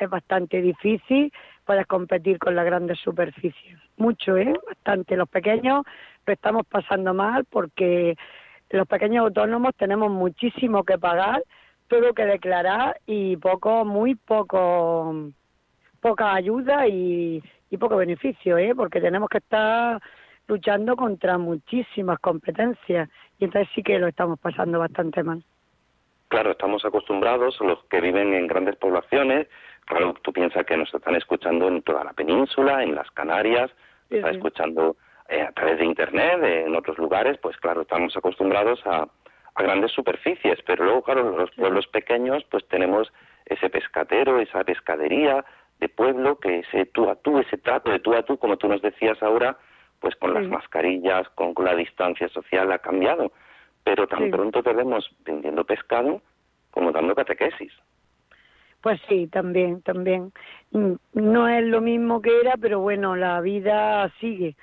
es 0.00 0.10
bastante 0.10 0.60
difícil 0.60 1.32
poder 1.64 1.86
competir 1.86 2.40
con 2.40 2.56
las 2.56 2.66
grandes 2.66 2.98
superficies. 2.98 3.78
Mucho, 3.98 4.36
¿eh? 4.36 4.52
Bastante. 4.66 5.16
Los 5.16 5.28
pequeños 5.28 5.84
lo 6.26 6.32
estamos 6.32 6.66
pasando 6.66 7.14
mal 7.14 7.44
porque 7.44 8.16
los 8.70 8.86
pequeños 8.86 9.24
autónomos 9.24 9.74
tenemos 9.76 10.10
muchísimo 10.10 10.84
que 10.84 10.98
pagar, 10.98 11.42
todo 11.88 12.14
que 12.14 12.26
declarar 12.26 13.00
y 13.06 13.36
poco, 13.36 13.84
muy 13.84 14.14
poco, 14.14 15.30
poca 16.00 16.34
ayuda 16.34 16.86
y, 16.88 17.42
y 17.70 17.76
poco 17.76 17.96
beneficio, 17.96 18.58
¿eh? 18.58 18.74
Porque 18.74 19.00
tenemos 19.00 19.28
que 19.28 19.38
estar 19.38 20.00
luchando 20.48 20.96
contra 20.96 21.38
muchísimas 21.38 22.18
competencias 22.20 23.08
y 23.38 23.44
entonces 23.44 23.68
sí 23.74 23.82
que 23.82 23.98
lo 23.98 24.08
estamos 24.08 24.38
pasando 24.38 24.78
bastante 24.78 25.22
mal. 25.22 25.42
Claro, 26.28 26.52
estamos 26.52 26.84
acostumbrados, 26.84 27.58
los 27.60 27.84
que 27.84 28.00
viven 28.00 28.34
en 28.34 28.48
grandes 28.48 28.76
poblaciones, 28.76 29.46
claro, 29.84 30.14
tú 30.22 30.32
piensas 30.32 30.66
que 30.66 30.76
nos 30.76 30.92
están 30.92 31.14
escuchando 31.14 31.68
en 31.68 31.82
toda 31.82 32.02
la 32.02 32.12
península, 32.12 32.82
en 32.82 32.96
las 32.96 33.08
Canarias, 33.12 33.70
sí, 34.08 34.16
están 34.16 34.34
escuchando 34.34 34.96
eh, 35.28 35.42
a 35.42 35.52
través 35.52 35.78
de 35.78 35.84
Internet, 35.84 36.42
en 36.42 36.74
otros 36.74 36.98
lugares, 36.98 37.38
pues 37.42 37.56
claro, 37.58 37.82
estamos 37.82 38.16
acostumbrados 38.16 38.80
a, 38.86 39.06
a 39.54 39.62
grandes 39.62 39.92
superficies, 39.92 40.58
pero 40.66 40.84
luego, 40.84 41.02
claro, 41.02 41.36
los 41.36 41.50
pueblos 41.52 41.86
pequeños, 41.88 42.44
pues 42.50 42.66
tenemos 42.68 43.12
ese 43.46 43.70
pescatero, 43.70 44.40
esa 44.40 44.64
pescadería 44.64 45.44
de 45.78 45.88
pueblo, 45.88 46.38
que 46.38 46.60
ese 46.60 46.86
tú 46.86 47.08
a 47.10 47.16
tú, 47.16 47.38
ese 47.38 47.58
trato 47.58 47.90
de 47.90 48.00
tú 48.00 48.14
a 48.14 48.22
tú, 48.22 48.38
como 48.38 48.56
tú 48.56 48.68
nos 48.68 48.82
decías 48.82 49.22
ahora, 49.22 49.56
pues 50.00 50.14
con 50.16 50.34
las 50.34 50.46
mascarillas, 50.46 51.28
con, 51.30 51.54
con, 51.54 51.64
la 51.64 51.74
distancia 51.74 52.28
social 52.28 52.70
ha 52.72 52.78
cambiado 52.78 53.32
pero 53.86 54.08
tan 54.08 54.24
sí. 54.24 54.30
pronto 54.30 54.64
te 54.64 54.72
vemos 54.72 55.08
vendiendo 55.24 55.62
pescado 55.62 56.20
como 56.72 56.90
dando 56.90 57.14
catequesis. 57.14 57.72
Pues 58.80 59.00
sí, 59.08 59.28
también, 59.28 59.80
también. 59.82 60.32
No 61.12 61.48
es 61.48 61.64
lo 61.64 61.80
mismo 61.80 62.20
que 62.20 62.36
era, 62.40 62.56
pero 62.60 62.80
bueno, 62.80 63.14
la 63.14 63.40
vida 63.40 64.12
sigue 64.18 64.56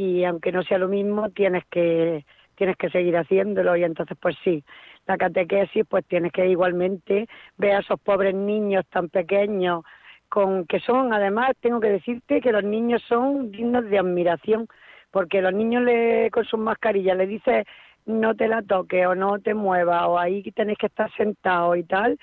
y 0.00 0.24
aunque 0.24 0.50
no 0.50 0.62
sea 0.62 0.78
lo 0.78 0.88
mismo, 0.88 1.28
tienes 1.28 1.62
que 1.70 2.24
tienes 2.54 2.76
que 2.78 2.88
seguir 2.88 3.18
haciéndolo 3.18 3.76
y 3.76 3.84
entonces 3.84 4.16
pues 4.18 4.34
sí, 4.42 4.64
la 5.06 5.18
catequesis 5.18 5.84
pues 5.86 6.06
tienes 6.06 6.32
que 6.32 6.46
igualmente 6.46 7.26
ver 7.58 7.72
a 7.72 7.80
esos 7.80 8.00
pobres 8.00 8.34
niños 8.34 8.86
tan 8.88 9.10
pequeños 9.10 9.84
con 10.30 10.64
que 10.64 10.80
son 10.80 11.12
además 11.12 11.50
tengo 11.60 11.80
que 11.80 11.90
decirte 11.90 12.40
que 12.40 12.50
los 12.50 12.64
niños 12.64 13.02
son 13.08 13.50
dignos 13.50 13.84
de 13.90 13.98
admiración 13.98 14.68
porque 15.10 15.42
los 15.42 15.52
niños 15.52 15.82
le 15.82 16.30
con 16.30 16.46
sus 16.46 16.60
mascarillas 16.60 17.18
le 17.18 17.26
dices 17.26 17.66
no 18.06 18.34
te 18.34 18.48
la 18.48 18.62
toques 18.62 19.06
o 19.06 19.14
no 19.14 19.38
te 19.38 19.52
muevas 19.52 20.04
o 20.06 20.18
ahí 20.18 20.42
tenés 20.52 20.78
que 20.78 20.86
estar 20.86 21.10
sentado 21.14 21.76
y 21.76 21.84
tal. 21.84 22.18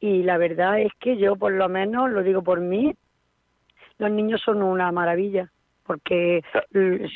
Y 0.00 0.22
la 0.22 0.36
verdad 0.36 0.80
es 0.80 0.92
que 1.00 1.16
yo 1.16 1.36
por 1.36 1.52
lo 1.52 1.68
menos, 1.68 2.10
lo 2.10 2.22
digo 2.22 2.42
por 2.42 2.60
mí, 2.60 2.94
los 3.98 4.10
niños 4.10 4.42
son 4.42 4.62
una 4.62 4.92
maravilla 4.92 5.50
porque 5.84 6.42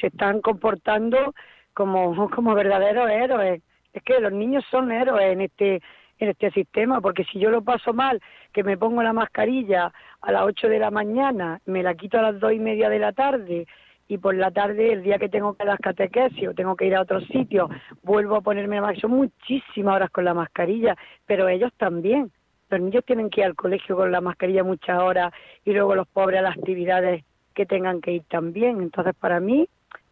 se 0.01 0.07
están 0.07 0.41
comportando 0.41 1.35
como, 1.75 2.31
como 2.31 2.55
verdaderos 2.55 3.11
héroes. 3.11 3.63
Es 3.93 4.03
que 4.03 4.21
los 4.21 4.33
niños 4.33 4.65
son 4.71 4.93
héroes 4.93 5.33
en 5.33 5.41
este 5.43 5.83
en 6.19 6.31
este 6.31 6.51
sistema, 6.53 7.03
porque 7.03 7.25
si 7.25 7.39
yo 7.39 7.51
lo 7.51 7.63
paso 7.63 7.93
mal, 7.93 8.23
que 8.51 8.65
me 8.65 8.79
pongo 8.79 9.03
la 9.03 9.13
mascarilla 9.13 9.93
a 10.23 10.33
las 10.33 10.45
8 10.45 10.69
de 10.69 10.79
la 10.79 10.91
mañana, 10.91 11.61
me 11.67 11.83
la 11.83 11.95
quito 11.95 12.19
a 12.19 12.23
las 12.23 12.41
dos 12.41 12.55
y 12.55 12.59
media 12.59 12.89
de 12.89 12.99
la 12.99 13.13
tarde, 13.13 13.67
y 14.09 14.19
por 14.19 14.35
la 14.35 14.51
tarde, 14.51 14.93
el 14.93 15.03
día 15.03 15.19
que 15.19 15.29
tengo 15.29 15.55
que 15.55 15.65
dar 15.65 15.79
catequesis 15.79 16.49
o 16.49 16.55
tengo 16.55 16.77
que 16.77 16.87
ir 16.87 16.95
a 16.95 17.03
otro 17.03 17.21
sitio, 17.23 17.69
vuelvo 18.03 18.37
a 18.37 18.41
ponerme 18.41 18.81
la 18.81 18.95
Son 18.95 19.11
muchísimas 19.11 19.97
horas 19.97 20.11
con 20.11 20.25
la 20.25 20.35
mascarilla, 20.35 20.97
pero 21.27 21.49
ellos 21.49 21.73
también. 21.77 22.31
Los 22.69 22.81
niños 22.81 23.05
tienen 23.05 23.31
que 23.31 23.41
ir 23.41 23.47
al 23.47 23.55
colegio 23.55 23.97
con 23.97 24.11
la 24.11 24.21
mascarilla 24.21 24.65
muchas 24.65 25.01
horas 25.01 25.33
y 25.65 25.73
luego 25.73 25.95
los 25.95 26.07
pobres 26.09 26.41
a 26.41 26.43
las 26.43 26.57
actividades 26.57 27.25
que 27.57 27.67
tengan 27.67 28.01
que 28.01 28.13
ir 28.13 28.23
también. 28.29 28.81
Entonces, 28.81 29.15
para 29.19 29.41
mí, 29.41 29.69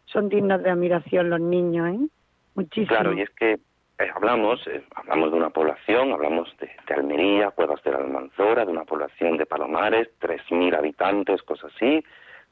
son 0.07 0.28
dignos 0.28 0.62
de 0.62 0.70
admiración 0.70 1.30
los 1.30 1.40
niños, 1.40 1.88
¿eh? 1.95 2.09
Muchísimo. 2.57 2.88
Claro, 2.88 3.12
y 3.12 3.20
es 3.20 3.30
que 3.30 3.53
eh, 3.53 4.11
hablamos, 4.14 4.66
eh, 4.66 4.82
hablamos 4.95 5.30
de 5.30 5.36
una 5.36 5.51
población, 5.51 6.12
hablamos 6.12 6.57
de, 6.59 6.70
de, 6.88 6.95
Almería, 6.95 7.51
Cuevas 7.51 7.82
de 7.84 7.92
la 7.92 7.99
Almanzora, 7.99 8.64
de 8.64 8.72
una 8.72 8.84
población 8.84 9.36
de 9.36 9.47
Palomares, 9.47 10.09
3.000 10.20 10.76
habitantes, 10.76 11.42
cosas 11.42 11.70
así, 11.76 12.03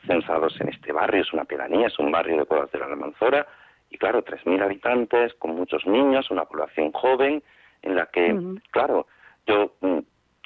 censados 0.07 0.61
en 0.61 0.68
este 0.68 0.93
barrio, 0.93 1.22
es 1.22 1.32
una 1.32 1.45
pedanía, 1.45 1.86
es 1.86 1.99
un 1.99 2.12
barrio 2.12 2.36
de 2.36 2.45
Cuevas 2.45 2.70
de 2.70 2.78
la 2.78 2.86
Almanzora, 2.86 3.47
y 3.90 3.99
claro, 3.99 4.24
3.000 4.24 4.62
habitantes, 4.62 5.34
con 5.34 5.55
muchos 5.55 5.86
niños, 5.86 6.30
una 6.30 6.45
población 6.45 6.93
joven, 6.93 7.43
en 7.82 7.95
la 7.97 8.07
que, 8.07 8.32
uh 8.32 8.36
-huh. 8.36 8.62
claro, 8.70 9.07
yo 9.47 9.72
mm, 9.80 9.99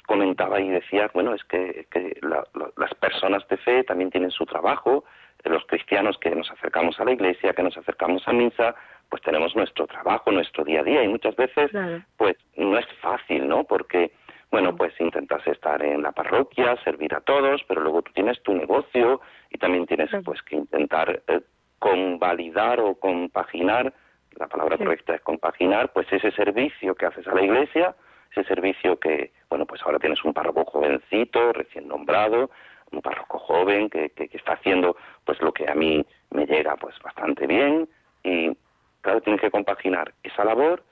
comentaba 0.07 0.59
y 0.59 0.69
decía, 0.69 1.11
bueno, 1.13 1.35
es 1.35 1.43
que, 1.43 1.85
que 1.91 2.17
la, 2.21 2.43
la, 2.55 2.71
las 2.77 2.93
personas 2.95 3.47
de 3.49 3.57
fe 3.57 3.83
también 3.83 4.09
tienen 4.09 4.31
su 4.31 4.45
trabajo, 4.45 5.03
los 5.43 5.63
cristianos 5.65 6.17
que 6.17 6.31
nos 6.31 6.49
acercamos 6.49 6.99
a 6.99 7.05
la 7.05 7.11
iglesia, 7.11 7.53
que 7.53 7.61
nos 7.61 7.77
acercamos 7.77 8.27
a 8.27 8.33
misa, 8.33 8.73
pues 9.09 9.21
tenemos 9.21 9.55
nuestro 9.55 9.85
trabajo, 9.85 10.31
nuestro 10.31 10.63
día 10.63 10.79
a 10.79 10.83
día, 10.83 11.03
y 11.03 11.07
muchas 11.07 11.35
veces, 11.35 11.69
claro. 11.69 12.01
pues 12.17 12.35
no 12.55 12.77
es 12.77 12.87
fácil, 13.01 13.47
¿no? 13.47 13.63
Porque 13.63 14.11
bueno, 14.49 14.75
pues 14.75 14.93
intentas 14.99 15.45
estar 15.45 15.83
en 15.83 16.01
la 16.01 16.13
parroquia, 16.13 16.77
servir 16.83 17.13
a 17.13 17.21
todos, 17.21 17.61
pero 17.67 17.81
luego 17.81 18.01
tú 18.01 18.13
tienes 18.13 18.41
tu 18.43 18.53
negocio 18.53 19.19
y 19.49 19.57
también 19.57 19.85
tienes 19.85 20.09
pues 20.23 20.41
que 20.43 20.55
intentar 20.55 21.21
eh, 21.27 21.41
convalidar 21.79 22.79
o 22.79 22.95
compaginar, 22.95 23.93
la 24.39 24.47
palabra 24.47 24.77
sí. 24.77 24.83
correcta 24.83 25.15
es 25.15 25.21
compaginar, 25.21 25.91
pues 25.91 26.07
ese 26.11 26.31
servicio 26.31 26.95
que 26.95 27.05
haces 27.05 27.27
a 27.27 27.35
la 27.35 27.41
iglesia, 27.41 27.95
ese 28.31 28.43
servicio 28.43 28.99
que, 28.99 29.31
bueno, 29.49 29.65
pues 29.65 29.81
ahora 29.83 29.99
tienes 29.99 30.23
un 30.23 30.33
párroco 30.33 30.65
jovencito, 30.65 31.53
recién 31.53 31.87
nombrado, 31.87 32.49
un 32.91 33.01
párroco 33.01 33.39
joven 33.39 33.89
que, 33.89 34.09
que, 34.11 34.27
que 34.29 34.37
está 34.37 34.53
haciendo 34.53 34.95
pues 35.25 35.41
lo 35.41 35.51
que 35.51 35.69
a 35.69 35.75
mí 35.75 36.05
me 36.31 36.45
llega 36.45 36.75
pues 36.77 36.95
bastante 37.03 37.47
bien, 37.47 37.87
Y 38.23 38.55
claro, 39.01 39.21
tienes 39.21 39.41
que 39.41 39.51
compaginar 39.51 40.13
esa 40.23 40.43
labor, 40.43 40.83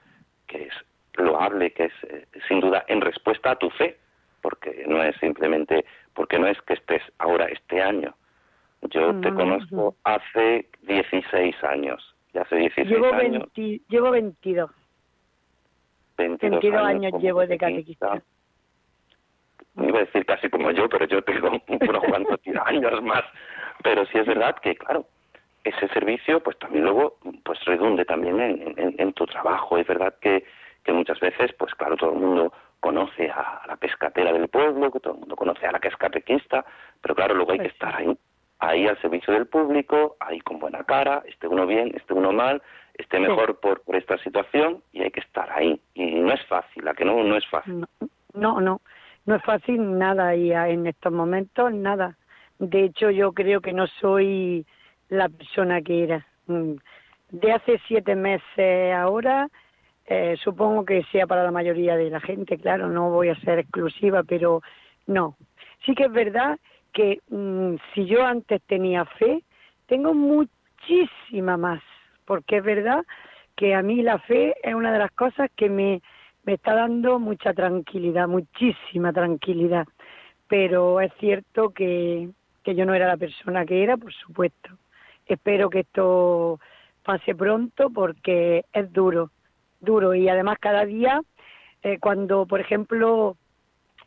que 0.46 0.64
es 0.64 0.74
loable, 1.14 1.72
que 1.72 1.84
es 1.84 1.92
eh, 2.08 2.26
sin 2.48 2.60
duda 2.60 2.84
en 2.88 3.00
respuesta 3.00 3.52
a 3.52 3.56
tu 3.56 3.70
fe, 3.70 3.98
porque 4.42 4.84
no 4.86 5.02
es 5.02 5.16
simplemente, 5.16 5.84
porque 6.14 6.38
no 6.38 6.46
es 6.46 6.60
que 6.62 6.74
estés 6.74 7.02
ahora 7.18 7.46
este 7.46 7.82
año. 7.82 8.14
Yo 8.82 9.18
te 9.20 9.32
conozco 9.32 9.96
hace 10.04 10.68
16 10.82 11.64
años, 11.64 12.14
hace 12.34 12.56
16 12.56 12.88
llevo 12.88 13.12
años. 13.12 13.48
20, 13.56 13.82
llevo 13.88 14.10
22. 14.10 14.70
22, 16.16 16.50
22 16.62 16.82
años 16.82 17.12
llevo 17.22 17.40
de 17.46 17.58
catequista. 17.58 18.08
catequista. 18.08 18.32
Iba 19.78 19.98
a 19.98 20.04
decir 20.04 20.24
casi 20.24 20.48
como 20.48 20.70
yo, 20.70 20.88
pero 20.88 21.06
yo 21.06 21.22
tengo 21.22 21.50
unos 21.68 22.04
cuantos 22.04 22.40
años 22.64 23.02
más. 23.02 23.24
Pero 23.82 24.06
sí 24.06 24.18
es 24.18 24.26
verdad 24.26 24.56
que, 24.56 24.74
claro, 24.74 25.06
ese 25.64 25.88
servicio 25.88 26.40
pues 26.42 26.58
también 26.58 26.84
luego 26.84 27.18
pues 27.44 27.62
redunde 27.64 28.04
también 28.04 28.40
en, 28.40 28.74
en- 28.78 28.94
en 28.98 29.12
tu 29.12 29.26
trabajo. 29.26 29.76
Es 29.76 29.86
verdad 29.86 30.14
que, 30.20 30.44
que 30.84 30.92
muchas 30.92 31.20
veces, 31.20 31.52
pues 31.58 31.74
claro, 31.74 31.96
todo 31.96 32.12
el 32.14 32.18
mundo 32.20 32.52
conoce 32.80 33.28
a 33.30 33.62
la 33.66 33.76
pescatera 33.76 34.32
del 34.32 34.48
pueblo, 34.48 34.90
que 34.90 35.00
todo 35.00 35.14
el 35.14 35.20
mundo 35.20 35.36
conoce 35.36 35.66
a 35.66 35.72
la 35.72 35.80
que 35.80 35.88
es 35.88 35.96
catequista, 35.96 36.64
pero 37.02 37.14
claro, 37.14 37.34
luego 37.34 37.52
hay 37.52 37.58
que 37.58 37.64
Pues 37.64 37.72
estar 37.74 37.96
ahí, 37.96 38.16
ahí 38.60 38.86
al 38.86 39.00
servicio 39.00 39.32
del 39.34 39.46
público, 39.46 40.16
ahí 40.20 40.40
con 40.40 40.58
buena 40.58 40.84
cara, 40.84 41.22
esté 41.26 41.48
uno 41.48 41.66
bien, 41.66 41.92
esté 41.96 42.14
uno 42.14 42.32
mal, 42.32 42.62
esté 42.98 43.18
mejor 43.18 43.58
por, 43.60 43.82
por 43.82 43.96
esta 43.96 44.18
situación 44.18 44.82
y 44.92 45.02
hay 45.02 45.10
que 45.10 45.20
estar 45.20 45.50
ahí. 45.52 45.80
Y 45.94 46.14
no 46.14 46.32
es 46.32 46.44
fácil, 46.46 46.86
a 46.88 46.94
que 46.94 47.04
no, 47.04 47.22
no 47.22 47.36
es 47.36 47.46
fácil. 47.48 47.80
No, 47.80 47.86
no, 48.34 48.60
no, 48.60 48.80
no 49.26 49.34
es 49.34 49.42
fácil 49.42 49.98
nada 49.98 50.34
y 50.34 50.52
a- 50.52 50.68
en 50.68 50.86
estos 50.86 51.12
momentos 51.12 51.72
nada. 51.72 52.16
De 52.58 52.84
hecho, 52.84 53.10
yo 53.10 53.32
creo 53.32 53.60
que 53.60 53.72
no 53.72 53.86
soy 53.86 54.64
la 55.08 55.28
persona 55.28 55.82
que 55.82 56.04
era. 56.04 56.26
Mm. 56.46 56.74
De 57.30 57.52
hace 57.52 57.80
siete 57.88 58.14
meses 58.14 58.94
ahora, 58.94 59.48
eh, 60.06 60.36
supongo 60.42 60.84
que 60.84 61.02
sea 61.10 61.26
para 61.26 61.42
la 61.42 61.50
mayoría 61.50 61.96
de 61.96 62.08
la 62.10 62.20
gente, 62.20 62.56
claro, 62.58 62.88
no 62.88 63.10
voy 63.10 63.28
a 63.28 63.40
ser 63.40 63.58
exclusiva, 63.58 64.22
pero 64.22 64.62
no. 65.06 65.36
Sí 65.84 65.94
que 65.94 66.04
es 66.04 66.12
verdad 66.12 66.58
que 66.92 67.18
mm, 67.28 67.74
si 67.92 68.06
yo 68.06 68.24
antes 68.24 68.62
tenía 68.62 69.04
fe, 69.04 69.42
tengo 69.86 70.14
muchísima 70.14 71.56
más, 71.56 71.82
porque 72.26 72.58
es 72.58 72.64
verdad 72.64 73.04
que 73.54 73.74
a 73.74 73.82
mí 73.82 74.02
la 74.02 74.18
fe 74.18 74.54
es 74.62 74.74
una 74.74 74.92
de 74.92 74.98
las 74.98 75.10
cosas 75.12 75.50
que 75.56 75.70
me, 75.70 76.02
me 76.44 76.54
está 76.54 76.74
dando 76.74 77.18
mucha 77.18 77.54
tranquilidad, 77.54 78.28
muchísima 78.28 79.12
tranquilidad. 79.12 79.86
Pero 80.46 81.00
es 81.00 81.12
cierto 81.18 81.70
que, 81.70 82.28
que 82.62 82.74
yo 82.74 82.84
no 82.84 82.94
era 82.94 83.08
la 83.08 83.16
persona 83.16 83.64
que 83.64 83.82
era, 83.82 83.96
por 83.96 84.12
supuesto. 84.12 84.70
Espero 85.26 85.70
que 85.70 85.80
esto 85.80 86.60
pase 87.02 87.34
pronto 87.34 87.90
porque 87.90 88.64
es 88.72 88.92
duro, 88.92 89.30
duro. 89.80 90.14
Y 90.14 90.28
además 90.28 90.58
cada 90.60 90.84
día, 90.84 91.20
eh, 91.82 91.98
cuando, 91.98 92.46
por 92.46 92.60
ejemplo, 92.60 93.36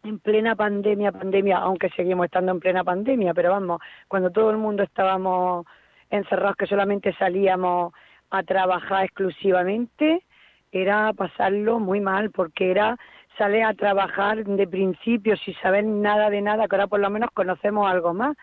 en 0.03 0.19
plena 0.19 0.55
pandemia, 0.55 1.11
pandemia, 1.11 1.57
aunque 1.57 1.89
seguimos 1.89 2.25
estando 2.25 2.51
en 2.51 2.59
plena 2.59 2.83
pandemia, 2.83 3.33
pero 3.33 3.51
vamos, 3.51 3.81
cuando 4.07 4.29
todo 4.29 4.51
el 4.51 4.57
mundo 4.57 4.83
estábamos 4.83 5.65
encerrados, 6.09 6.55
que 6.55 6.67
solamente 6.67 7.13
salíamos 7.13 7.93
a 8.29 8.43
trabajar 8.43 9.05
exclusivamente, 9.05 10.23
era 10.71 11.11
pasarlo 11.13 11.79
muy 11.79 11.99
mal, 11.99 12.31
porque 12.31 12.71
era 12.71 12.97
salir 13.37 13.63
a 13.63 13.73
trabajar 13.73 14.43
de 14.43 14.67
principio 14.67 15.35
sin 15.37 15.55
saber 15.55 15.85
nada 15.85 16.29
de 16.29 16.41
nada, 16.41 16.67
que 16.67 16.75
ahora 16.75 16.87
por 16.87 16.99
lo 16.99 17.09
menos 17.09 17.31
conocemos 17.33 17.89
algo 17.89 18.13
más, 18.13 18.35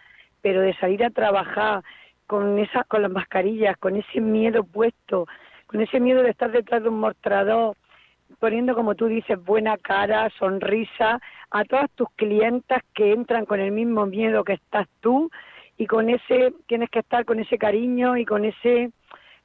pero 0.43 0.61
de 0.61 0.75
salir 0.77 1.05
a 1.05 1.11
trabajar 1.11 1.83
con 2.27 2.59
esas, 2.59 2.87
con 2.87 3.03
las 3.03 3.11
mascarillas, 3.11 3.77
con 3.77 3.97
ese 3.97 4.21
miedo 4.21 4.65
puesto, 4.65 5.27
con 5.67 5.81
ese 5.81 6.01
miedo 6.01 6.23
de 6.23 6.31
estar 6.31 6.51
detrás 6.51 6.83
de 6.83 6.89
un 6.89 7.01
mostrador, 7.01 7.77
poniendo, 8.41 8.75
como 8.75 8.95
tú 8.95 9.07
dices, 9.07 9.43
buena 9.45 9.77
cara, 9.77 10.31
sonrisa 10.39 11.21
a 11.51 11.65
todas 11.65 11.91
tus 11.93 12.09
clientas 12.17 12.83
que 12.95 13.13
entran 13.13 13.47
con 13.47 13.61
el 13.61 13.73
mismo 13.73 14.07
miedo 14.07 14.45
que 14.45 14.55
estás 14.55 14.89
tú 15.01 15.31
y 15.79 15.87
con 15.87 16.09
ese, 16.11 16.53
tienes 16.67 16.91
que 16.91 17.01
estar 17.01 17.25
con 17.25 17.39
ese 17.39 17.59
cariño 17.59 18.17
y 18.17 18.25
con 18.25 18.45
ese, 18.45 18.91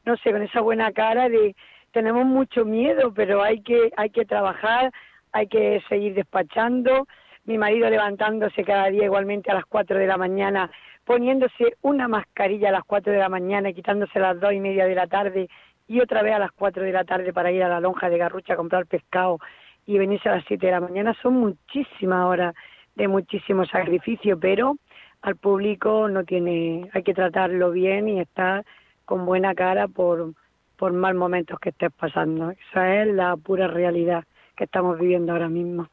no 0.06 0.18
sé, 0.18 0.32
con 0.32 0.42
esa 0.42 0.62
buena 0.62 0.92
cara 0.92 1.30
de, 1.30 1.56
tenemos 1.92 2.26
mucho 2.26 2.66
miedo, 2.66 3.14
pero 3.14 3.44
hay 3.44 3.62
que, 3.62 3.92
hay 3.98 4.10
que 4.10 4.26
trabajar, 4.26 4.92
hay 5.32 5.48
que 5.48 5.82
seguir 5.90 6.14
despachando. 6.14 7.08
Mi 7.46 7.58
marido 7.58 7.90
levantándose 7.90 8.64
cada 8.64 8.90
día 8.90 9.06
igualmente 9.06 9.52
a 9.52 9.56
las 9.56 9.66
cuatro 9.66 9.98
de 9.98 10.08
la 10.08 10.18
mañana, 10.18 10.70
poniéndose 11.06 11.76
una 11.82 12.08
mascarilla 12.08 12.70
a 12.70 12.74
las 12.74 12.84
cuatro 12.84 13.12
de 13.12 13.20
la 13.20 13.30
mañana 13.30 13.74
quitándose 13.74 14.20
a 14.20 14.34
las 14.34 14.40
dos 14.40 14.54
y 14.54 14.60
media 14.60 14.86
de 14.86 14.96
la 14.96 15.08
tarde 15.08 15.50
y 15.88 16.00
otra 16.00 16.22
vez 16.22 16.34
a 16.34 16.40
las 16.40 16.52
cuatro 16.52 16.84
de 16.84 16.92
la 16.92 17.04
tarde 17.04 17.34
para 17.34 17.52
ir 17.52 17.64
a 17.64 17.68
la 17.68 17.80
lonja 17.80 18.10
de 18.10 18.18
Garrucha 18.18 18.54
a 18.54 18.58
comprar 18.58 18.86
pescado 18.86 19.40
y 19.86 19.98
venirse 19.98 20.30
a 20.30 20.36
las 20.36 20.46
siete 20.48 20.68
de 20.68 20.72
la 20.74 20.80
mañana. 20.80 21.16
Son 21.22 21.34
muchísimas 21.34 22.26
horas 22.26 22.54
de 22.96 23.08
muchísimo 23.08 23.66
sacrificio, 23.66 24.40
pero 24.40 24.76
al 25.22 25.36
público 25.36 26.08
no 26.08 26.24
tiene, 26.24 26.90
hay 26.94 27.04
que 27.04 27.14
tratarlo 27.14 27.72
bien 27.72 28.08
y 28.08 28.20
estar 28.20 28.64
con 29.12 29.26
buena 29.26 29.54
cara 29.54 29.90
por, 29.90 30.32
por 30.78 30.94
mal 30.94 31.16
momentos 31.16 31.60
que 31.60 31.72
estés 31.72 31.92
pasando. 31.92 32.52
Esa 32.52 33.02
es 33.02 33.08
la 33.08 33.36
pura 33.36 33.68
realidad 33.68 34.24
que 34.56 34.64
estamos 34.64 34.98
viviendo 34.98 35.34
ahora 35.34 35.50
mismo. 35.50 35.90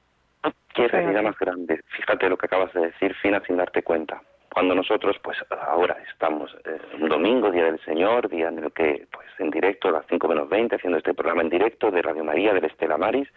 Qué 0.72 0.86
realidad 0.86 1.24
más 1.24 1.36
grande. 1.36 1.82
Fíjate 1.88 2.28
lo 2.28 2.36
que 2.36 2.46
acabas 2.46 2.72
de 2.74 2.82
decir, 2.82 3.12
Fina, 3.16 3.42
sin 3.44 3.56
darte 3.56 3.82
cuenta. 3.82 4.22
Cuando 4.54 4.72
nosotros, 4.76 5.16
pues 5.20 5.36
ahora 5.50 5.96
estamos 6.12 6.56
eh, 6.64 6.78
un 7.00 7.08
domingo, 7.08 7.50
Día 7.50 7.64
del 7.64 7.80
Señor, 7.80 8.28
día 8.28 8.50
en 8.50 8.60
el 8.60 8.70
que, 8.70 9.08
pues 9.10 9.26
en 9.40 9.50
directo, 9.50 9.88
a 9.88 9.92
las 9.92 10.06
5 10.08 10.28
menos 10.28 10.48
20, 10.48 10.76
haciendo 10.76 10.98
este 10.98 11.12
programa 11.12 11.42
en 11.42 11.48
directo 11.48 11.90
de 11.90 12.02
Radio 12.02 12.22
María, 12.22 12.54
del 12.54 12.66
Estela 12.66 12.98
Maris, 12.98 13.28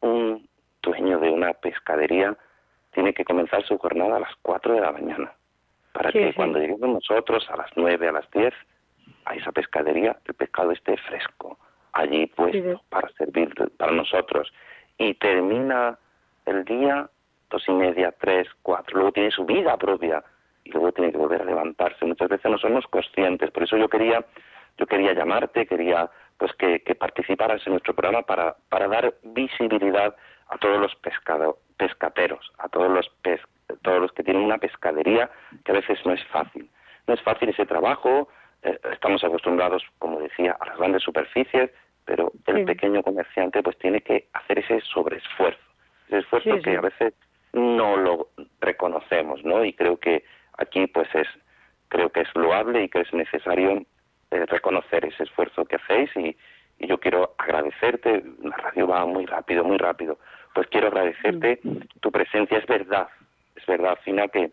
un 0.00 0.44
dueño 0.82 1.20
de 1.20 1.30
una 1.30 1.52
pescadería 1.52 2.36
tiene 2.90 3.14
que 3.14 3.24
comenzar 3.24 3.64
su 3.64 3.78
jornada 3.78 4.16
a 4.16 4.20
las 4.20 4.34
4 4.42 4.74
de 4.74 4.80
la 4.80 4.90
mañana, 4.90 5.32
para 5.96 6.10
Sí, 6.12 6.18
que 6.18 6.28
sí. 6.28 6.34
cuando 6.34 6.58
lleguemos 6.58 6.88
nosotros 6.88 7.48
a 7.50 7.56
las 7.56 7.70
9, 7.76 8.08
a 8.08 8.12
las 8.12 8.30
10, 8.30 8.54
a 9.24 9.34
esa 9.34 9.52
pescadería, 9.52 10.16
el 10.24 10.34
pescado 10.34 10.72
esté 10.72 10.96
fresco, 10.98 11.58
allí 11.92 12.26
puesto 12.26 12.72
Sí, 12.72 12.80
para 12.88 13.08
servir 13.10 13.52
para 13.76 13.92
nosotros. 13.92 14.52
Y 14.98 15.14
termina 15.14 15.98
el 16.44 16.64
día 16.64 17.08
dos 17.50 17.66
y 17.68 17.72
media, 17.72 18.12
tres, 18.18 18.48
cuatro. 18.62 18.96
Luego 18.96 19.12
tiene 19.12 19.30
su 19.30 19.44
vida 19.44 19.76
propia 19.76 20.22
y 20.64 20.70
luego 20.70 20.92
tiene 20.92 21.12
que 21.12 21.18
volver 21.18 21.42
a 21.42 21.44
levantarse. 21.44 22.04
Muchas 22.04 22.28
veces 22.28 22.50
no 22.50 22.58
somos 22.58 22.86
conscientes. 22.88 23.50
Por 23.50 23.62
eso 23.64 23.76
yo 23.76 23.88
quería, 23.88 24.24
yo 24.78 24.86
quería 24.86 25.12
llamarte, 25.12 25.66
quería 25.66 26.10
pues 26.38 26.52
que, 26.54 26.80
que 26.82 26.94
participaras 26.94 27.64
en 27.66 27.72
nuestro 27.74 27.94
programa 27.94 28.22
para, 28.22 28.56
para 28.68 28.88
dar 28.88 29.14
visibilidad 29.22 30.14
a 30.48 30.58
todos 30.58 30.80
los 30.80 30.94
pescado, 30.96 31.58
pescateros, 31.76 32.52
a 32.58 32.68
todos 32.68 32.90
los 32.90 33.08
pes, 33.22 33.40
todos 33.82 34.00
los 34.00 34.12
que 34.12 34.22
tienen 34.22 34.42
una 34.42 34.58
pescadería, 34.58 35.30
que 35.64 35.72
a 35.72 35.76
veces 35.76 35.98
no 36.04 36.12
es 36.12 36.24
fácil. 36.26 36.70
No 37.06 37.14
es 37.14 37.20
fácil 37.22 37.48
ese 37.48 37.66
trabajo, 37.66 38.28
eh, 38.62 38.78
estamos 38.92 39.22
acostumbrados, 39.24 39.82
como 39.98 40.20
decía, 40.20 40.56
a 40.60 40.66
las 40.66 40.78
grandes 40.78 41.02
superficies, 41.02 41.70
pero 42.04 42.32
el 42.46 42.58
Sí. 42.58 42.64
pequeño 42.64 43.02
comerciante 43.02 43.62
pues 43.62 43.76
tiene 43.78 44.00
que 44.00 44.28
hacer 44.32 44.60
ese 44.60 44.80
sobreesfuerzo, 44.82 45.60
ese 46.08 46.18
esfuerzo 46.18 46.54
Sí, 46.56 46.62
que 46.62 46.76
a 46.76 46.80
veces 46.80 47.14
no 47.52 47.96
lo 47.96 48.28
reconocemos, 48.60 49.44
¿no? 49.44 49.64
Y 49.64 49.72
creo 49.72 49.98
que 49.98 50.24
aquí 50.58 50.86
pues 50.86 51.08
es 51.14 51.26
creo 51.88 52.10
que 52.10 52.20
es 52.22 52.28
loable 52.34 52.82
y 52.82 52.88
que 52.88 53.00
es 53.00 53.12
necesario 53.14 53.84
eh, 54.32 54.46
reconocer 54.46 55.04
ese 55.04 55.22
esfuerzo 55.22 55.64
que 55.64 55.76
hacéis 55.76 56.10
y, 56.16 56.36
y 56.78 56.86
yo 56.88 56.98
quiero 56.98 57.34
agradecerte, 57.38 58.24
la 58.42 58.56
radio 58.56 58.88
va 58.88 59.06
muy 59.06 59.24
rápido, 59.26 59.62
muy 59.64 59.78
rápido, 59.78 60.18
pues 60.54 60.66
quiero 60.68 60.88
agradecerte 60.88 61.60
tu 62.00 62.10
presencia, 62.10 62.58
es 62.58 62.66
verdad, 62.66 63.08
es 63.56 63.66
verdad, 63.66 63.98
Fina, 64.04 64.28
que, 64.28 64.50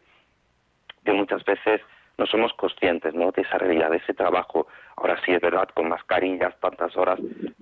que 1.05 1.11
muchas 1.13 1.43
veces 1.45 1.81
no 2.17 2.25
somos 2.27 2.53
conscientes 2.53 3.13
¿no? 3.13 3.31
de 3.31 3.41
esa 3.41 3.57
realidad, 3.57 3.89
de 3.89 3.97
ese 3.97 4.13
trabajo. 4.13 4.67
Ahora 4.97 5.19
sí 5.25 5.31
es 5.31 5.41
verdad, 5.41 5.67
con 5.73 5.89
mascarillas, 5.89 6.59
tantas 6.59 6.95
horas, 6.95 7.19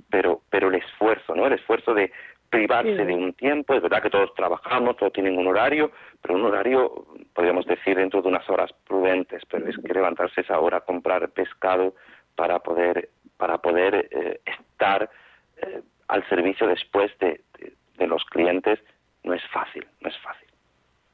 pero, 0.09 0.41
pero 0.49 0.67
el 0.67 0.75
esfuerzo, 0.75 1.35
¿no? 1.35 1.47
El 1.47 1.53
esfuerzo 1.53 1.93
de 1.93 2.11
privarse 2.49 2.97
Sí. 2.97 3.03
de 3.05 3.13
un 3.13 3.31
tiempo. 3.33 3.73
Es 3.73 3.81
verdad 3.81 4.01
que 4.01 4.09
todos 4.09 4.33
trabajamos, 4.35 4.97
todos 4.97 5.13
tienen 5.13 5.37
un 5.37 5.47
horario, 5.47 5.91
pero 6.21 6.35
un 6.35 6.43
horario, 6.45 7.05
podríamos 7.33 7.65
decir, 7.65 7.95
dentro 7.95 8.21
de 8.21 8.27
unas 8.27 8.47
horas 8.49 8.73
prudentes. 8.85 9.41
Pero 9.49 9.69
es 9.69 9.77
que 9.77 9.93
levantarse 9.93 10.41
esa 10.41 10.59
hora, 10.59 10.81
comprar 10.81 11.29
pescado 11.29 11.95
para 12.35 12.59
poder, 12.59 13.07
para 13.37 13.57
poder 13.59 14.09
eh, 14.11 14.41
estar 14.45 15.09
eh, 15.57 15.81
al 16.09 16.27
servicio 16.27 16.67
después 16.67 17.17
de, 17.19 17.39
de, 17.57 17.71
de 17.95 18.07
los 18.07 18.25
clientes 18.25 18.79
no 19.23 19.33
es 19.33 19.43
fácil, 19.47 19.87
no 20.01 20.09
es 20.09 20.17
fácil. 20.17 20.50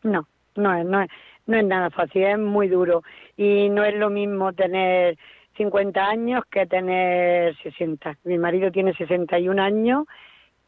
No, 0.03 0.27
no 0.55 0.73
es, 0.75 0.85
no 0.85 1.01
es, 1.01 1.09
no 1.45 1.57
es 1.57 1.65
nada 1.65 1.89
fácil, 1.89 2.23
es 2.23 2.39
muy 2.39 2.67
duro. 2.67 3.03
Y 3.35 3.69
no 3.69 3.83
es 3.83 3.95
lo 3.95 4.09
mismo 4.09 4.53
tener 4.53 5.17
50 5.57 6.07
años 6.07 6.43
que 6.49 6.65
tener 6.65 7.55
60. 7.57 8.17
Mi 8.23 8.37
marido 8.37 8.71
tiene 8.71 8.93
61 8.93 9.61
años 9.61 10.05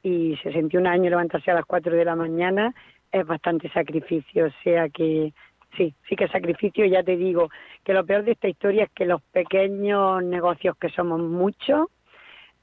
y 0.01 0.37
61 0.43 0.89
años 0.89 1.09
levantarse 1.09 1.51
a 1.51 1.55
las 1.55 1.65
4 1.65 1.95
de 1.95 2.05
la 2.05 2.15
mañana 2.15 2.73
es 3.11 3.25
bastante 3.25 3.69
sacrificio. 3.69 4.47
O 4.47 4.63
sea 4.63 4.89
que 4.89 5.33
sí, 5.77 5.93
sí 6.07 6.15
que 6.15 6.27
sacrificio. 6.27 6.85
Ya 6.85 7.03
te 7.03 7.17
digo 7.17 7.49
que 7.83 7.93
lo 7.93 8.05
peor 8.05 8.23
de 8.23 8.31
esta 8.31 8.47
historia 8.47 8.85
es 8.85 8.91
que 8.91 9.05
los 9.05 9.21
pequeños 9.21 10.23
negocios, 10.23 10.77
que 10.77 10.89
somos 10.89 11.19
muchos, 11.19 11.87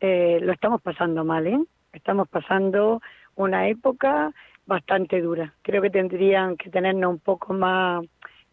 eh, 0.00 0.38
lo 0.42 0.52
estamos 0.52 0.82
pasando 0.82 1.24
mal, 1.24 1.46
¿eh? 1.46 1.58
Estamos 1.92 2.28
pasando 2.28 3.00
una 3.36 3.68
época 3.68 4.32
bastante 4.66 5.20
dura. 5.20 5.54
Creo 5.62 5.80
que 5.80 5.90
tendrían 5.90 6.56
que 6.56 6.70
tenernos 6.70 7.10
un 7.10 7.18
poco 7.20 7.52
más 7.54 8.04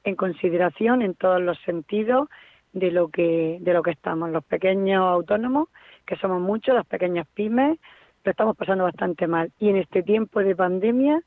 en 0.03 0.15
consideración 0.15 1.01
en 1.01 1.15
todos 1.15 1.41
los 1.41 1.59
sentidos 1.61 2.29
de 2.71 2.91
lo 2.91 3.09
que 3.09 3.57
de 3.61 3.73
lo 3.73 3.83
que 3.83 3.91
estamos. 3.91 4.29
Los 4.29 4.43
pequeños 4.45 5.03
autónomos 5.03 5.69
que 6.05 6.15
somos 6.17 6.41
muchos 6.41 6.75
las 6.75 6.85
pequeñas 6.85 7.27
pymes 7.33 7.79
lo 8.23 8.31
estamos 8.31 8.55
pasando 8.55 8.83
bastante 8.83 9.27
mal. 9.27 9.51
Y 9.59 9.69
en 9.69 9.77
este 9.77 10.03
tiempo 10.03 10.39
de 10.39 10.55
pandemia 10.55 11.21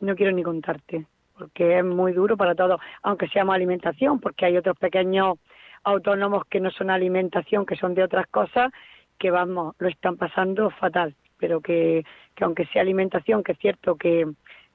no 0.00 0.14
quiero 0.14 0.32
ni 0.32 0.42
contarte 0.42 1.06
porque 1.38 1.78
es 1.78 1.84
muy 1.84 2.12
duro 2.12 2.36
para 2.36 2.54
todos 2.54 2.80
aunque 3.02 3.28
seamos 3.28 3.54
alimentación 3.54 4.20
porque 4.20 4.46
hay 4.46 4.56
otros 4.56 4.76
pequeños 4.78 5.38
autónomos 5.84 6.44
que 6.46 6.60
no 6.60 6.70
son 6.70 6.90
alimentación 6.90 7.66
que 7.66 7.76
son 7.76 7.94
de 7.94 8.02
otras 8.02 8.26
cosas 8.28 8.70
que 9.18 9.30
vamos 9.30 9.74
lo 9.78 9.88
están 9.88 10.16
pasando 10.16 10.70
fatal 10.70 11.14
pero 11.38 11.60
que, 11.60 12.04
que 12.34 12.44
aunque 12.44 12.66
sea 12.66 12.82
alimentación 12.82 13.42
que 13.42 13.52
es 13.52 13.58
cierto 13.58 13.96
que 13.96 14.26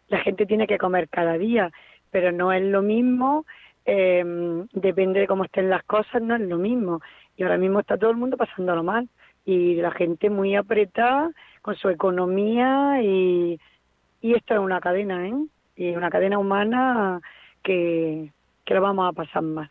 la 0.07 0.19
gente 0.19 0.45
tiene 0.45 0.67
que 0.67 0.77
comer 0.77 1.09
cada 1.09 1.37
día 1.37 1.71
pero 2.11 2.31
no 2.31 2.51
es 2.51 2.63
lo 2.63 2.81
mismo 2.81 3.45
eh, 3.85 4.23
depende 4.73 5.21
de 5.21 5.27
cómo 5.27 5.45
estén 5.45 5.69
las 5.69 5.83
cosas, 5.83 6.21
no 6.21 6.35
es 6.35 6.41
lo 6.41 6.57
mismo. 6.57 7.01
Y 7.35 7.43
ahora 7.43 7.57
mismo 7.57 7.79
está 7.79 7.97
todo 7.97 8.11
el 8.11 8.17
mundo 8.17 8.37
pasándolo 8.37 8.83
mal 8.83 9.09
y 9.45 9.75
la 9.75 9.91
gente 9.91 10.29
muy 10.29 10.55
apretada 10.55 11.31
con 11.61 11.75
su 11.75 11.89
economía 11.89 13.01
y, 13.01 13.59
y 14.21 14.33
esto 14.33 14.53
es 14.53 14.59
una 14.59 14.79
cadena, 14.79 15.27
¿eh? 15.27 15.33
Y 15.75 15.95
una 15.95 16.11
cadena 16.11 16.37
humana 16.37 17.21
que, 17.63 18.31
que 18.65 18.73
lo 18.73 18.81
vamos 18.81 19.09
a 19.09 19.13
pasar 19.13 19.41
mal. 19.41 19.69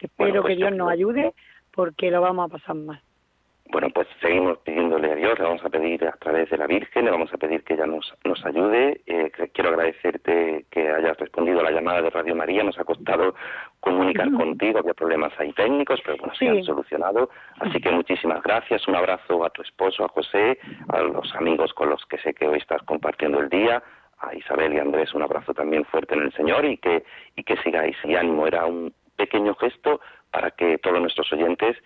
Espero 0.00 0.42
pues 0.42 0.52
que 0.52 0.56
Dios 0.56 0.72
nos 0.72 0.90
ayude 0.90 1.32
porque 1.72 2.10
lo 2.10 2.20
vamos 2.20 2.46
a 2.46 2.58
pasar 2.58 2.74
mal. 2.74 3.00
Bueno, 3.70 3.88
pues 3.90 4.06
seguimos 4.20 4.58
pidiéndole 4.58 5.10
a 5.10 5.14
Dios, 5.14 5.38
le 5.38 5.44
vamos 5.46 5.64
a 5.64 5.70
pedir 5.70 6.04
a 6.06 6.12
través 6.12 6.50
de 6.50 6.58
la 6.58 6.66
Virgen, 6.66 7.06
le 7.06 7.10
vamos 7.10 7.32
a 7.32 7.38
pedir 7.38 7.64
que 7.64 7.74
ella 7.74 7.86
nos, 7.86 8.14
nos 8.24 8.44
ayude. 8.44 9.00
Eh, 9.06 9.32
quiero 9.52 9.70
agradecerte 9.70 10.66
que 10.70 10.88
hayas 10.88 11.16
respondido 11.18 11.60
a 11.60 11.64
la 11.64 11.70
llamada 11.70 12.02
de 12.02 12.10
Radio 12.10 12.36
María, 12.36 12.62
nos 12.62 12.78
ha 12.78 12.84
costado 12.84 13.34
comunicar 13.80 14.30
contigo, 14.32 14.78
había 14.78 14.94
problemas 14.94 15.32
ahí 15.38 15.52
técnicos, 15.54 16.00
pero 16.04 16.18
bueno, 16.18 16.34
se 16.34 16.48
han 16.48 16.62
solucionado. 16.62 17.30
Así 17.58 17.80
que 17.80 17.90
muchísimas 17.90 18.42
gracias, 18.42 18.86
un 18.86 18.96
abrazo 18.96 19.44
a 19.44 19.50
tu 19.50 19.62
esposo, 19.62 20.04
a 20.04 20.08
José, 20.08 20.58
a 20.88 21.00
los 21.00 21.34
amigos 21.34 21.72
con 21.72 21.90
los 21.90 22.04
que 22.06 22.18
sé 22.18 22.34
que 22.34 22.46
hoy 22.46 22.58
estás 22.58 22.82
compartiendo 22.82 23.40
el 23.40 23.48
día, 23.48 23.82
a 24.18 24.34
Isabel 24.34 24.74
y 24.74 24.78
Andrés 24.78 25.14
un 25.14 25.22
abrazo 25.22 25.54
también 25.54 25.84
fuerte 25.86 26.14
en 26.14 26.22
el 26.22 26.32
Señor 26.34 26.64
y 26.64 26.78
que, 26.78 27.04
y 27.36 27.42
que 27.42 27.56
sigáis 27.58 27.96
y 28.04 28.14
ánimo. 28.14 28.46
Era 28.46 28.66
un 28.66 28.92
pequeño 29.16 29.54
gesto 29.54 30.00
para 30.30 30.50
que 30.50 30.78
todos 30.78 31.00
nuestros 31.00 31.32
oyentes 31.32 31.76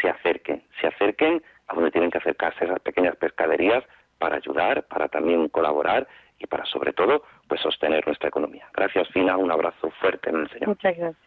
se 0.00 0.08
acerquen, 0.08 0.62
se 0.80 0.86
acerquen 0.86 1.42
a 1.68 1.74
donde 1.74 1.90
tienen 1.90 2.10
que 2.10 2.18
acercarse 2.18 2.64
esas 2.64 2.80
pequeñas 2.80 3.16
pescaderías 3.16 3.84
para 4.18 4.36
ayudar, 4.36 4.84
para 4.84 5.08
también 5.08 5.48
colaborar 5.48 6.06
y 6.38 6.46
para 6.46 6.64
sobre 6.66 6.92
todo 6.92 7.22
pues 7.48 7.60
sostener 7.60 8.06
nuestra 8.06 8.28
economía. 8.28 8.66
Gracias 8.74 9.08
Fina, 9.08 9.36
un 9.36 9.50
abrazo 9.50 9.90
fuerte 10.00 10.30
en 10.30 10.36
el 10.36 10.48
Señor. 10.50 10.68
Muchas 10.68 10.96
gracias. 10.96 11.22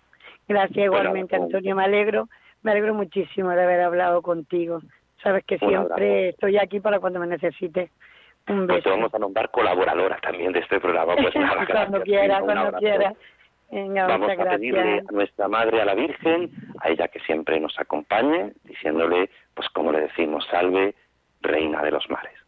Gracias 0.48 0.86
igualmente, 0.86 1.38
Bueno, 1.38 1.46
Antonio. 1.46 1.76
Me 1.76 1.84
alegro, 1.84 2.28
me 2.64 2.72
alegro 2.72 2.94
muchísimo 2.94 3.50
de 3.52 3.62
haber 3.64 3.82
hablado 3.82 4.22
contigo. 4.22 4.82
Sabes 5.22 5.44
que 5.46 5.58
siempre 5.60 6.30
estoy 6.30 6.58
aquí 6.58 6.80
para 6.80 7.00
cuando 7.00 7.20
me 7.20 7.28
necesites. 7.28 7.92
Un 8.48 8.66
Pues 8.66 8.84
te 8.84 8.90
beso. 8.90 8.98
vamos 8.98 9.14
a 9.14 9.20
nombrar 9.20 9.52
colaboradora 9.52 10.18
también 10.22 10.52
de 10.54 10.60
este 10.60 10.80
programa. 10.80 11.16
Pues 11.16 11.36
nada, 11.36 11.66
cuando 11.68 12.00
gracias, 12.00 12.04
quiera, 12.04 12.24
Fina, 12.24 12.40
cuando 12.40 12.62
abrazo. 12.62 12.78
quiera. 12.80 13.14
Venga, 13.72 14.08
Vamos 14.08 14.32
a 14.32 14.50
pedirle 14.52 15.00
a 15.08 15.12
nuestra 15.12 15.48
Madre, 15.48 15.82
a 15.82 15.86
la 15.86 15.94
Virgen, 15.94 16.50
a 16.80 16.90
ella 16.90 17.08
que 17.08 17.20
siempre 17.20 17.60
nos 17.60 17.78
acompañe, 17.80 18.54
diciéndole, 18.64 19.30
pues 19.54 19.70
como 19.70 19.92
le 19.92 20.02
decimos, 20.02 20.48
salve, 20.50 20.96
Reina 21.42 21.84
de 21.84 21.92
los 21.92 22.10
Mares. 22.10 22.39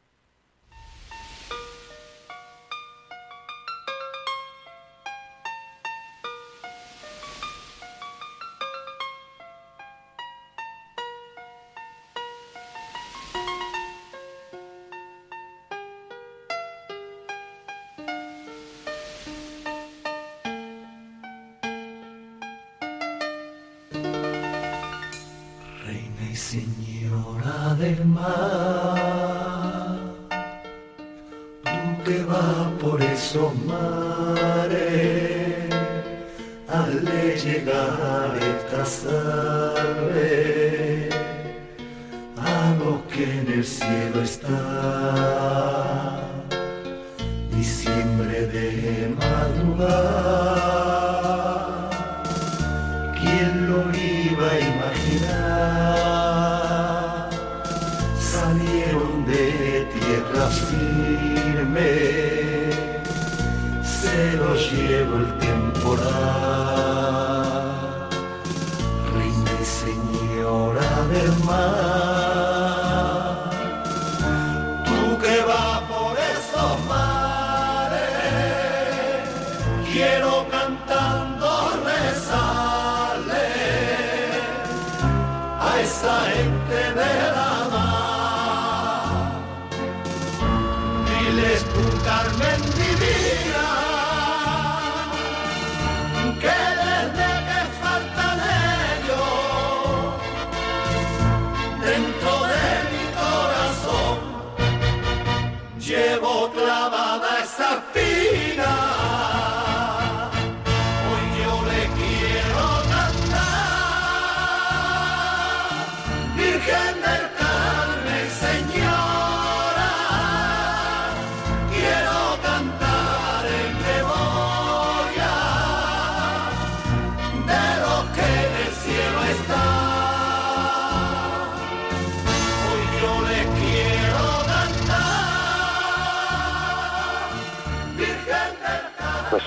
Del 27.82 28.05
mar, 28.05 29.97
tú 31.63 32.03
que 32.05 32.23
vas 32.25 32.67
por 32.79 33.01
esos 33.01 33.55
mares, 33.65 34.79
hazle 36.69 37.36
llegar 37.43 38.38
esta 38.38 38.86
salve 38.86 39.70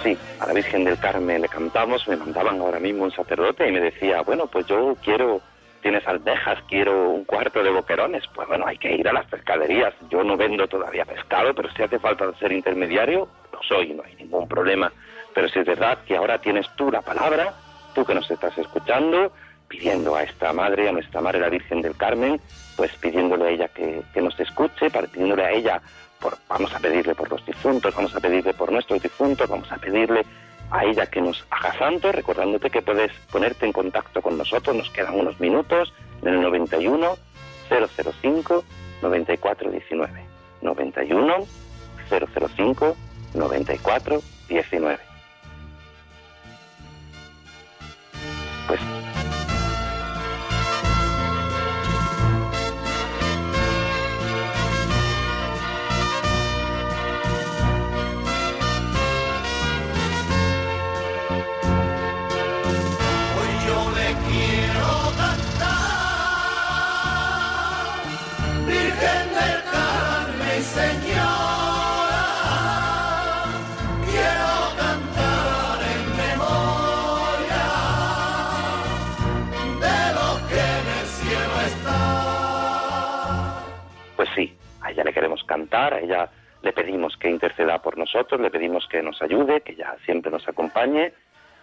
sí, 0.05 0.19
a 0.39 0.47
la 0.47 0.53
Virgen 0.53 0.85
del 0.85 0.99
Carmen 0.99 1.41
le 1.41 1.49
cantamos, 1.49 2.07
me 2.07 2.17
mandaban 2.17 2.61
ahora 2.61 2.79
mismo 2.79 3.05
un 3.05 3.11
sacerdote 3.11 3.67
y 3.67 3.73
me 3.73 3.81
decía, 3.81 4.21
bueno, 4.21 4.47
pues 4.47 4.67
yo 4.67 4.97
quiero, 5.03 5.41
tienes 5.81 6.07
almejas, 6.07 6.59
quiero 6.69 7.11
un 7.11 7.25
cuarto 7.25 7.63
de 7.63 7.71
boquerones. 7.71 8.23
Pues 8.35 8.47
bueno, 8.47 8.67
hay 8.67 8.77
que 8.77 8.95
ir 8.95 9.09
a 9.09 9.13
las 9.13 9.27
pescaderías. 9.27 9.95
Yo 10.11 10.23
no 10.23 10.37
vendo 10.37 10.69
todavía 10.69 11.07
pescado, 11.07 11.55
pero 11.55 11.73
si 11.73 11.83
hace 11.83 11.99
falta 11.99 12.31
ser 12.39 12.53
intermediario, 12.53 13.29
lo 13.51 13.63
soy, 13.63 13.95
no 13.95 14.03
hay 14.05 14.15
ningún 14.17 14.47
problema. 14.47 14.93
Pero 15.35 15.49
si 15.49 15.59
es 15.59 15.67
verdad 15.67 15.99
que 16.07 16.17
ahora 16.17 16.39
tienes 16.39 16.67
tú 16.77 16.91
la 16.91 17.01
palabra, 17.01 17.55
tú 17.95 18.05
que 18.05 18.15
nos 18.15 18.31
estás 18.31 18.57
escuchando, 18.59 19.33
pidiendo 19.67 20.15
a 20.15 20.23
esta 20.23 20.53
madre, 20.53 20.89
a 20.89 20.93
nuestra 20.93 21.23
madre, 21.23 21.41
la 21.41 21.49
Virgen 21.49 21.81
del 21.81 21.97
Carmen, 21.97 22.41
pues 22.77 22.93
pidiéndole 22.97 23.47
a 23.47 23.51
ella 23.51 23.69
que, 23.69 24.03
que 24.13 24.21
nos 24.21 24.39
escuche, 24.39 24.91
pidiéndole 24.91 25.45
a 25.45 25.51
ella, 25.51 25.83
vamos 26.49 26.75
a 26.75 26.79
pedirle 26.79 27.15
por 27.15 27.31
los 27.31 27.45
difuntos, 27.45 27.95
vamos 27.95 28.15
a 28.15 28.21
pedirle 28.21 28.55
por 28.55 28.73
nuestros 28.73 29.03
difuntos, 29.03 29.49
vamos 29.49 29.71
a 29.71 29.77
pedirle 29.77 30.25
a 30.71 30.85
ella 30.85 31.07
que 31.07 31.21
nos 31.21 31.45
haga 31.51 31.77
santos, 31.79 32.15
recordándote 32.15 32.71
que 32.71 32.83
puedes 32.83 33.13
ponerte 33.31 33.67
en 33.67 33.73
contacto 33.73 34.23
con 34.23 34.39
nosotros, 34.39 34.75
nos 34.75 34.91
quedan 34.91 35.19
unos 35.19 35.39
minutos, 35.41 35.93
en 36.23 36.29
el 36.29 36.41
91 36.41 37.17
005 37.69 38.65
9419. 39.03 40.25
91 40.63 41.47
005 42.09 42.97
9419. 43.35 44.99
Pues 48.67 48.81
le 85.05 85.13
queremos 85.13 85.45
cantar, 85.45 85.95
a 85.95 86.01
ella 86.01 86.31
le 86.63 86.73
pedimos 86.73 87.17
que 87.17 87.29
interceda 87.29 87.81
por 87.83 87.99
nosotros, 87.99 88.41
le 88.41 88.51
pedimos 88.51 88.87
que 88.89 89.03
nos 89.03 89.21
ayude, 89.21 89.61
que 89.61 89.73
ella 89.73 89.95
siempre 90.05 90.31
nos 90.31 90.49
acompañe, 90.49 91.13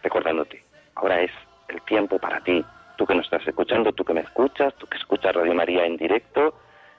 recordándote, 0.03 0.63
ahora 0.95 1.21
es 1.21 1.31
el 1.69 1.81
tiempo 1.81 2.19
para 2.19 2.39
ti, 2.41 2.63
tú 2.97 3.05
que 3.05 3.15
nos 3.15 3.25
estás 3.25 3.47
escuchando, 3.47 3.91
tú 3.93 4.03
que 4.05 4.13
me 4.13 4.21
escuchas, 4.21 4.75
tú 4.75 4.85
que 4.87 4.97
escuchas 4.97 5.35
Radio 5.35 5.55
María 5.55 5.85
en 5.85 5.97
directo, 5.97 6.53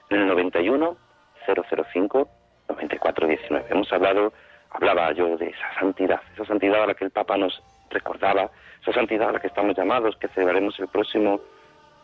en 0.09 0.19
el 0.19 0.27
91 0.27 0.97
005 1.45 2.29
9419. 2.69 3.67
Hemos 3.69 3.91
hablado, 3.91 4.33
hablaba 4.71 5.11
yo 5.13 5.37
de 5.37 5.47
esa 5.47 5.79
santidad, 5.79 6.21
esa 6.33 6.45
santidad 6.45 6.83
a 6.83 6.87
la 6.87 6.93
que 6.93 7.05
el 7.05 7.11
Papa 7.11 7.37
nos 7.37 7.61
recordaba, 7.89 8.49
esa 8.81 8.93
santidad 8.93 9.29
a 9.29 9.33
la 9.33 9.39
que 9.39 9.47
estamos 9.47 9.77
llamados, 9.77 10.17
que 10.17 10.27
celebraremos 10.29 10.79
el 10.79 10.87
próximo 10.87 11.39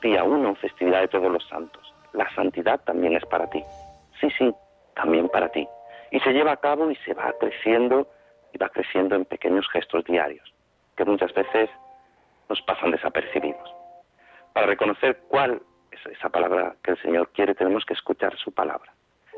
día 0.02 0.24
1, 0.24 0.56
festividad 0.56 1.02
de 1.02 1.08
todos 1.08 1.32
los 1.32 1.46
santos. 1.48 1.94
La 2.14 2.34
santidad 2.36 2.80
también 2.86 3.16
es 3.16 3.26
para 3.26 3.50
ti. 3.50 3.64
Sí, 4.20 4.30
sí, 4.38 4.54
también 4.96 5.30
para 5.30 5.50
ti. 5.50 5.68
Y 6.12 6.20
se 6.20 6.32
lleva 6.32 6.54
a 6.54 6.58
cabo 6.58 6.90
y 6.92 6.96
se 6.98 7.14
va 7.14 7.34
creciendo 7.40 8.08
y 8.54 8.58
va 8.58 8.70
creciendo 8.70 9.16
en 9.16 9.26
pequeños 9.26 9.68
gestos 9.70 10.04
diarios, 10.06 10.54
que 10.98 11.06
muchas 11.06 11.34
veces 11.34 11.70
nos 12.50 12.62
pasan 12.64 12.92
desapercibidos. 12.92 13.74
Para 14.54 14.66
reconocer 14.66 15.20
cuál 15.28 15.62
es 15.92 16.18
esa 16.18 16.30
palabra 16.30 16.76
que 16.84 16.92
el 16.92 17.02
Señor 17.02 17.30
quiere, 17.32 17.54
tenemos 17.54 17.86
que 17.86 17.94
escuchar 17.94 18.36
su 18.38 18.52
palabra. 18.52 18.92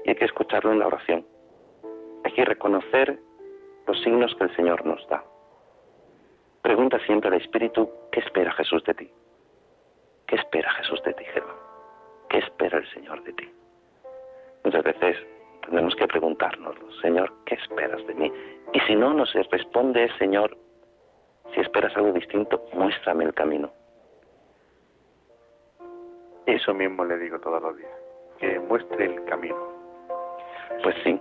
Y 0.05 0.09
hay 0.09 0.15
que 0.15 0.25
escucharlo 0.25 0.71
en 0.71 0.79
la 0.79 0.88
oración. 0.88 1.25
Hay 2.23 2.32
que 2.32 2.45
reconocer 2.45 3.19
los 3.86 4.01
signos 4.01 4.34
que 4.36 4.45
el 4.45 4.55
Señor 4.55 4.86
nos 4.86 5.05
da. 5.09 5.23
Pregunta 6.61 6.99
siempre 7.05 7.29
al 7.29 7.41
Espíritu, 7.41 7.91
¿qué 8.11 8.21
espera 8.21 8.51
Jesús 8.53 8.84
de 8.86 8.93
ti? 8.93 9.11
¿Qué 10.27 10.36
espera 10.36 10.71
Jesús 10.73 11.03
de 11.03 11.13
ti, 11.13 11.25
Germán? 11.25 11.55
¿Qué 12.29 12.38
espera 12.38 12.77
el 12.77 12.89
Señor 12.91 13.23
de 13.23 13.34
ti? 13.34 13.51
Muchas 14.64 14.84
veces 14.84 15.18
tenemos 15.68 15.95
que 15.95 16.07
preguntarnos, 16.07 16.76
Señor, 17.01 17.32
¿qué 17.45 17.55
esperas 17.55 18.05
de 18.07 18.14
mí? 18.14 18.32
Y 18.74 18.80
si 18.82 18.95
no 18.95 19.14
nos 19.14 19.34
responde, 19.34 20.09
Señor, 20.18 20.57
si 21.53 21.62
esperas 21.62 21.95
algo 21.95 22.12
distinto, 22.14 22.64
muéstrame 22.74 23.26
el 23.26 23.34
camino. 23.34 23.72
Eso 26.45 26.74
mismo 26.74 27.05
le 27.05 27.18
digo 27.18 27.39
todos 27.39 27.62
los 27.62 27.78
días, 27.78 27.91
que 28.39 28.59
muestre 28.59 29.05
el 29.05 29.24
camino. 29.26 29.57
Pues 30.84 30.95
sí, 31.03 31.20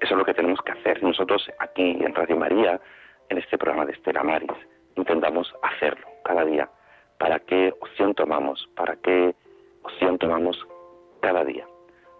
eso 0.00 0.14
es 0.14 0.18
lo 0.18 0.24
que 0.24 0.34
tenemos 0.34 0.60
que 0.62 0.72
hacer. 0.72 1.02
Nosotros 1.02 1.50
aquí 1.58 1.98
en 2.00 2.14
Radio 2.14 2.36
María, 2.36 2.80
en 3.28 3.38
este 3.38 3.58
programa 3.58 3.86
de 3.86 3.92
Estela 3.92 4.22
Maris, 4.22 4.52
intentamos 4.96 5.54
hacerlo 5.62 6.06
cada 6.24 6.44
día. 6.44 6.68
¿Para 7.18 7.38
qué 7.40 7.72
opción 7.80 8.14
tomamos? 8.14 8.68
¿Para 8.76 8.96
qué 8.96 9.34
opción 9.82 10.18
tomamos 10.18 10.66
cada 11.20 11.44
día? 11.44 11.66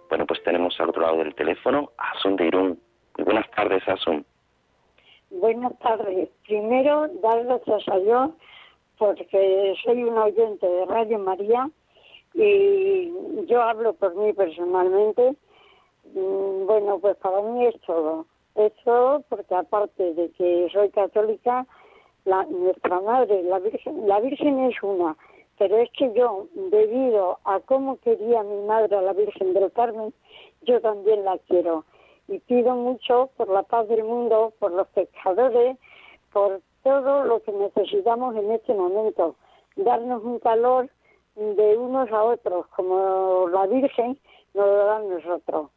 Bueno, 0.09 0.27
pues 0.27 0.43
tenemos 0.43 0.79
al 0.81 0.91
otro 0.91 1.03
lado 1.03 1.19
del 1.19 1.35
teléfono 1.35 1.93
a 1.99 2.13
Asun 2.13 2.37
de 2.37 2.47
Irún. 2.47 2.81
Buenas 3.19 3.51
tardes, 3.51 3.87
Asun. 3.89 4.25
Buenas 5.31 5.79
tardes. 5.81 6.29
Primero, 6.47 7.09
dar 7.23 7.45
gracias 7.45 7.89
a 7.89 7.99
Dios 7.99 8.31
porque 8.97 9.75
soy 9.85 10.03
un 10.05 10.17
oyente 10.17 10.67
de 10.67 10.87
Radio 10.87 11.19
María 11.19 11.71
y 12.35 13.13
yo 13.47 13.63
hablo 13.63 13.93
por 13.93 14.15
mí 14.15 14.33
personalmente. 14.33 15.37
Mm, 16.15 16.67
Bueno, 16.67 16.99
pues 17.01 17.17
para 17.17 17.43
mí 17.43 17.67
es 17.67 17.79
todo. 17.83 18.27
Es 18.55 18.73
todo 18.85 19.21
porque 19.29 19.55
aparte 19.55 20.15
de 20.15 20.31
que 20.33 20.69
soy 20.73 20.91
católica, 20.91 21.67
la, 22.25 22.45
nuestra 22.45 23.01
madre, 23.01 23.43
la 23.43 23.59
Virgen, 23.59 24.09
la 24.09 24.21
Virgen 24.21 24.71
es 24.71 24.83
una, 24.83 25.17
pero 25.59 25.77
es 25.79 25.91
que 25.91 26.13
yo, 26.15 26.47
debido 26.55 27.39
a 27.45 27.61
cómo 27.61 27.99
quería 28.01 28.43
mi 28.43 28.67
madre 28.67 28.97
a 28.97 29.03
la 29.03 29.13
Virgen 29.13 29.53
del 29.55 29.73
Carmen, 29.73 30.15
yo 30.63 30.81
también 30.81 31.25
la 31.25 31.39
quiero. 31.49 31.85
Y 32.29 32.39
pido 32.41 32.75
mucho 32.75 33.31
por 33.37 33.49
la 33.49 33.63
paz 33.65 33.89
del 33.89 34.05
mundo, 34.05 34.53
por 34.59 34.73
los 34.73 34.87
pescadores, 34.89 35.77
por 36.33 36.61
todo 36.83 37.25
lo 37.25 37.43
que 37.43 37.53
necesitamos 37.53 38.37
en 38.37 38.53
este 38.53 38.75
momento. 38.75 39.35
Darnos 39.77 40.23
un 40.23 40.39
calor 40.39 40.89
de 41.35 41.77
unos 41.77 42.11
a 42.13 42.23
otros, 42.23 42.67
como 42.69 43.49
la 43.49 43.67
Virgen 43.67 44.19
nos 44.55 44.67
lo 44.67 44.85
da 44.85 44.97
a 44.97 45.03
nosotros. 45.03 45.71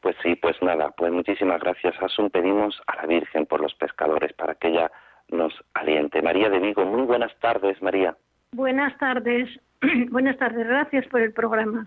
Pues 0.00 0.16
sí, 0.22 0.36
pues 0.36 0.56
nada, 0.62 0.90
pues 0.96 1.10
muchísimas 1.12 1.60
gracias, 1.60 1.94
Asun. 2.00 2.30
Pedimos 2.30 2.80
a 2.86 2.96
la 2.96 3.06
Virgen 3.06 3.46
por 3.46 3.60
los 3.60 3.74
pescadores 3.74 4.32
para 4.32 4.54
que 4.54 4.68
ella 4.68 4.92
nos 5.30 5.52
aliente. 5.74 6.22
María 6.22 6.48
de 6.48 6.58
Vigo, 6.58 6.84
muy 6.84 7.02
buenas 7.02 7.34
tardes, 7.40 7.80
María. 7.82 8.16
Buenas 8.52 8.96
tardes, 8.98 9.48
buenas 10.10 10.36
tardes, 10.38 10.66
gracias 10.66 11.06
por 11.08 11.20
el 11.20 11.32
programa. 11.32 11.86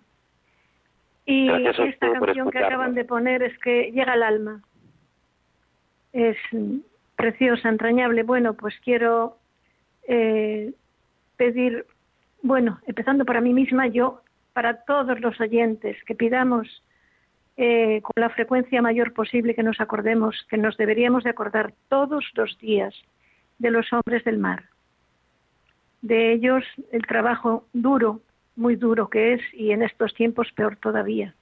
Y 1.25 1.47
Gracias 1.47 1.79
esta 1.93 2.11
canción 2.13 2.49
que 2.51 2.59
acaban 2.59 2.93
de 2.93 3.05
poner 3.05 3.43
es 3.43 3.57
que 3.59 3.91
llega 3.91 4.13
al 4.13 4.23
alma. 4.23 4.61
Es 6.13 6.37
preciosa, 7.15 7.69
entrañable. 7.69 8.23
Bueno, 8.23 8.53
pues 8.53 8.75
quiero 8.83 9.37
eh, 10.07 10.73
pedir, 11.37 11.85
bueno, 12.41 12.79
empezando 12.87 13.23
para 13.23 13.39
mí 13.39 13.53
misma, 13.53 13.87
yo, 13.87 14.21
para 14.53 14.83
todos 14.83 15.19
los 15.21 15.39
oyentes, 15.39 15.97
que 16.05 16.15
pidamos 16.15 16.83
eh, 17.55 18.01
con 18.01 18.13
la 18.15 18.29
frecuencia 18.29 18.81
mayor 18.81 19.13
posible 19.13 19.53
que 19.53 19.63
nos 19.63 19.79
acordemos, 19.79 20.35
que 20.49 20.57
nos 20.57 20.75
deberíamos 20.77 21.23
de 21.23 21.29
acordar 21.29 21.73
todos 21.87 22.25
los 22.33 22.57
días 22.59 22.93
de 23.61 23.71
los 23.71 23.91
hombres 23.93 24.23
del 24.23 24.37
mar 24.37 24.71
de 26.01 26.33
ellos 26.33 26.63
el 26.91 27.05
trabajo 27.05 27.65
duro, 27.73 28.21
muy 28.55 28.75
duro 28.75 29.09
que 29.09 29.33
es, 29.33 29.41
y 29.53 29.71
en 29.71 29.83
estos 29.83 30.13
tiempos 30.13 30.51
peor 30.53 30.75
todavía. 30.75 31.33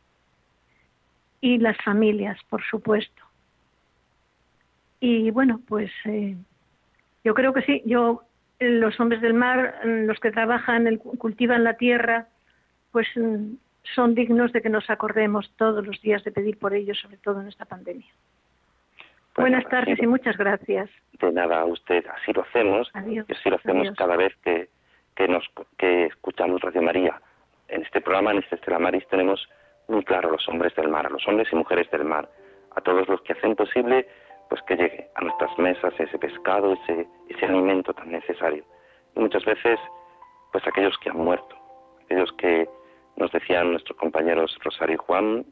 Y 1.41 1.57
las 1.57 1.78
familias, 1.84 2.38
por 2.49 2.63
supuesto. 2.63 3.24
Y 4.99 5.32
bueno, 5.32 5.61
pues 5.67 5.91
eh, 6.05 6.36
yo 7.24 7.34
creo 7.34 7.53
que 7.53 7.61
sí, 7.61 7.82
yo, 7.86 8.24
los 8.59 8.99
hombres 8.99 9.22
del 9.22 9.34
mar, 9.34 9.76
mm, 9.86 10.05
los 10.05 10.20
que 10.20 10.32
trabajan, 10.32 10.88
el- 10.88 10.99
cultivan 10.99 11.63
la 11.63 11.76
tierra, 11.76 12.28
pues 12.91 13.07
mm, 13.15 13.53
son 13.95 14.13
dignos 14.13 14.51
de 14.51 14.61
que 14.61 14.70
nos 14.70 14.89
acordemos 14.89 15.49
todos 15.55 15.88
los 15.88 16.01
días 16.01 16.24
de 16.26 16.32
pedir 16.32 16.57
por 16.57 16.74
ellos, 16.74 16.99
sobre 16.99 17.17
todo 17.17 17.39
en 17.39 17.47
esta 17.47 17.63
pandemia. 17.63 18.11
Buenas 19.40 19.66
tardes 19.70 19.98
y 20.02 20.08
muchas 20.08 20.38
gracias. 20.38 20.90
De 21.14 21.32
nada 21.32 21.62
a 21.62 21.66
usted, 21.66 22.06
así 22.08 22.34
lo 22.34 22.42
hacemos. 22.42 22.90
Adiós. 22.94 23.26
Y 23.30 23.34
así 23.34 23.50
lo 23.50 23.56
hacemos 23.56 23.82
Adiós. 23.88 23.98
cada 23.98 24.16
vez 24.18 24.36
que, 24.44 24.70
que, 25.16 25.28
nos, 25.28 25.50
que 25.78 26.06
escuchamos 26.06 26.62
Radio 26.62 26.82
María. 26.82 27.22
En 27.68 27.84
este 27.84 28.02
programa, 28.02 28.32
en 28.32 28.40
este 28.40 28.56
Estela 28.56 28.80
Maris, 28.80 29.08
tenemos 29.10 29.48
muy 29.88 30.04
claro 30.04 30.30
a 30.30 30.32
los 30.34 30.48
hombres 30.50 30.76
del 30.76 30.88
mar, 30.88 31.06
a 31.06 31.10
los 31.10 31.28
hombres 31.28 31.48
y 31.52 31.56
mujeres 31.56 31.90
del 31.92 32.04
mar, 32.04 32.30
a 32.76 32.82
todos 32.82 33.08
los 33.08 33.22
que 33.22 33.34
hacen 33.34 33.56
posible 33.56 34.08
pues 34.50 34.62
que 34.64 34.76
llegue 34.76 35.08
a 35.16 35.22
nuestras 35.22 35.58
mesas 35.60 35.94
ese 36.00 36.18
pescado, 36.18 36.74
ese, 36.74 37.08
ese 37.30 37.46
alimento 37.46 37.94
tan 37.94 38.12
necesario. 38.12 38.66
Y 39.16 39.20
muchas 39.20 39.46
veces, 39.46 39.80
pues 40.52 40.66
aquellos 40.68 40.98
que 40.98 41.12
han 41.12 41.18
muerto, 41.18 41.56
aquellos 42.04 42.32
que 42.34 42.68
nos 43.16 43.32
decían 43.32 43.72
nuestros 43.72 43.98
compañeros 43.98 44.58
Rosario 44.64 44.96
y 44.96 44.98
Juan 44.98 45.46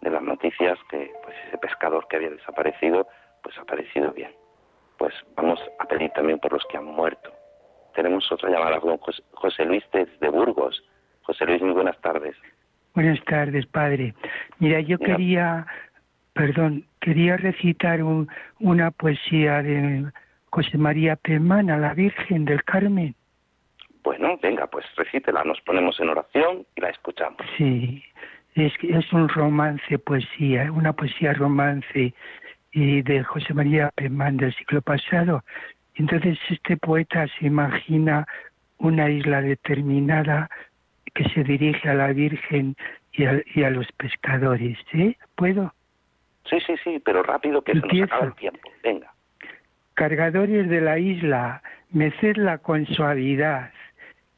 de 0.00 0.10
las 0.10 0.22
noticias 0.22 0.78
que 0.88 1.12
pues 1.22 1.36
ese 1.48 1.58
pescador 1.58 2.06
que 2.08 2.16
había 2.16 2.30
desaparecido, 2.30 3.06
pues 3.42 3.56
ha 3.58 3.62
aparecido 3.62 4.12
bien. 4.12 4.30
Pues 4.98 5.14
vamos 5.36 5.60
a 5.78 5.84
pedir 5.86 6.10
también 6.10 6.38
por 6.38 6.52
los 6.52 6.64
que 6.66 6.76
han 6.76 6.84
muerto. 6.84 7.32
Tenemos 7.94 8.30
otra 8.30 8.50
llamada 8.50 8.80
con 8.80 8.98
José, 8.98 9.64
Luis 9.64 9.84
desde 9.92 10.28
Burgos. 10.28 10.82
José 11.22 11.44
Luis, 11.46 11.62
muy 11.62 11.72
buenas 11.72 12.00
tardes. 12.00 12.36
Buenas 12.94 13.22
tardes, 13.24 13.66
padre. 13.66 14.14
Mira, 14.58 14.80
yo 14.80 14.96
Mira. 14.98 15.16
quería, 15.16 15.66
perdón, 16.32 16.84
quería 17.00 17.36
recitar 17.36 18.00
una 18.60 18.90
poesía 18.90 19.62
de 19.62 20.10
José 20.50 20.78
María 20.78 21.16
Pemán 21.16 21.70
a 21.70 21.76
la 21.76 21.94
Virgen 21.94 22.44
del 22.44 22.64
Carmen. 22.64 23.14
Bueno, 24.02 24.38
venga, 24.42 24.66
pues 24.66 24.86
recítela, 24.96 25.44
nos 25.44 25.60
ponemos 25.60 25.98
en 26.00 26.08
oración 26.08 26.66
y 26.76 26.80
la 26.80 26.90
escuchamos. 26.90 27.38
Sí, 27.56 28.02
es, 28.54 28.72
es 28.82 29.12
un 29.12 29.28
romance, 29.28 29.98
poesía, 29.98 30.72
una 30.72 30.92
poesía 30.92 31.34
romance 31.34 32.14
y 32.72 33.02
de 33.02 33.22
José 33.24 33.54
María 33.54 33.90
Pemán 33.94 34.36
del 34.36 34.54
siglo 34.54 34.82
pasado. 34.82 35.42
Entonces 35.94 36.38
este 36.48 36.76
poeta 36.76 37.26
se 37.38 37.46
imagina 37.46 38.26
una 38.78 39.10
isla 39.10 39.40
determinada 39.40 40.48
que 41.14 41.24
se 41.30 41.42
dirige 41.42 41.88
a 41.88 41.94
la 41.94 42.12
Virgen 42.12 42.76
y 43.12 43.24
a, 43.24 43.42
y 43.54 43.64
a 43.64 43.70
los 43.70 43.90
pescadores. 43.92 44.78
¿eh? 44.92 45.16
¿Puedo? 45.34 45.72
Sí, 46.48 46.58
sí, 46.66 46.74
sí, 46.82 47.02
pero 47.04 47.22
rápido 47.22 47.62
que 47.62 47.72
se 47.72 47.80
nos 47.80 48.02
acaba 48.02 48.26
el 48.26 48.34
tiempo. 48.34 48.70
Venga. 48.82 49.12
Cargadores 49.94 50.68
de 50.68 50.80
la 50.80 50.98
isla, 50.98 51.62
mecedla 51.90 52.58
con 52.58 52.86
suavidad, 52.86 53.72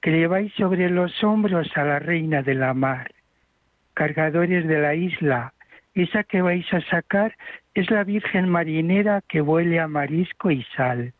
que 0.00 0.10
lleváis 0.10 0.52
sobre 0.54 0.88
los 0.88 1.22
hombros 1.22 1.70
a 1.76 1.84
la 1.84 1.98
reina 1.98 2.42
de 2.42 2.54
la 2.54 2.72
mar. 2.72 3.12
Cargadores 3.94 4.66
de 4.66 4.78
la 4.78 4.94
isla, 4.94 5.52
esa 5.94 6.24
que 6.24 6.40
vais 6.40 6.66
a 6.72 6.80
sacar 6.82 7.36
es 7.74 7.90
la 7.90 8.04
Virgen 8.04 8.48
marinera 8.48 9.22
que 9.28 9.40
huele 9.40 9.80
a 9.80 9.88
marisco 9.88 10.50
y 10.50 10.64
sal, 10.76 11.12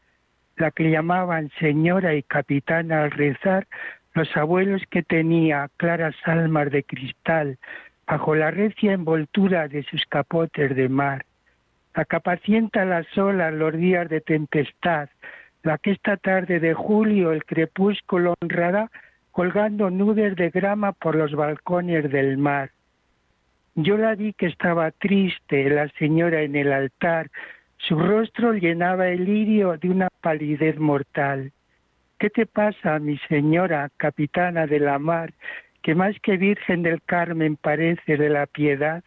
la 0.57 0.70
que 0.70 0.90
llamaban 0.90 1.51
señora 1.59 2.14
y 2.14 2.22
capitana 2.22 3.05
al 3.05 3.11
rezar 3.11 3.66
los 4.14 4.36
abuelos 4.36 4.82
que 4.90 5.03
tenía 5.03 5.70
claras 5.76 6.16
almas 6.24 6.70
de 6.70 6.82
cristal 6.82 7.59
bajo 8.07 8.34
la 8.34 8.51
recia 8.51 8.92
envoltura 8.92 9.68
de 9.68 9.84
sus 9.84 10.05
capotes 10.07 10.74
de 10.74 10.88
mar, 10.88 11.24
la 11.94 12.05
que 12.05 12.16
apacienta 12.16 12.84
las 12.84 13.07
olas 13.16 13.55
los 13.55 13.72
días 13.74 14.09
de 14.09 14.20
tempestad, 14.20 15.09
la 15.62 15.78
que 15.78 15.92
esta 15.92 16.16
tarde 16.16 16.59
de 16.59 16.74
julio 16.74 17.30
el 17.30 17.44
crepúsculo 17.44 18.34
honrará 18.40 18.90
colgando 19.30 19.90
nubes 19.90 20.34
de 20.34 20.51
grama 20.51 20.92
por 20.92 21.14
los 21.14 21.32
balcones 21.32 22.11
del 22.11 22.36
mar. 22.36 22.70
Yo 23.77 23.97
la 23.97 24.16
vi 24.16 24.33
que 24.33 24.47
estaba 24.47 24.91
triste, 24.91 25.71
la 25.71 25.89
señora 25.91 26.43
en 26.43 26.57
el 26.57 26.73
altar, 26.73 27.31
su 27.77 27.99
rostro 27.99 28.53
llenaba 28.53 29.09
el 29.09 29.25
lirio 29.25 29.77
de 29.79 29.89
una 29.89 30.09
palidez 30.21 30.79
mortal. 30.79 31.53
¿Qué 32.18 32.31
te 32.31 32.47
pasa, 32.47 32.99
mi 32.99 33.16
señora, 33.29 33.89
capitana 33.97 34.66
de 34.66 34.81
la 34.81 34.99
mar, 34.99 35.33
que 35.83 35.95
más 35.95 36.18
que 36.21 36.37
Virgen 36.37 36.83
del 36.83 37.01
Carmen 37.03 37.57
parece 37.57 38.16
de 38.16 38.29
la 38.29 38.47
piedad? 38.47 39.05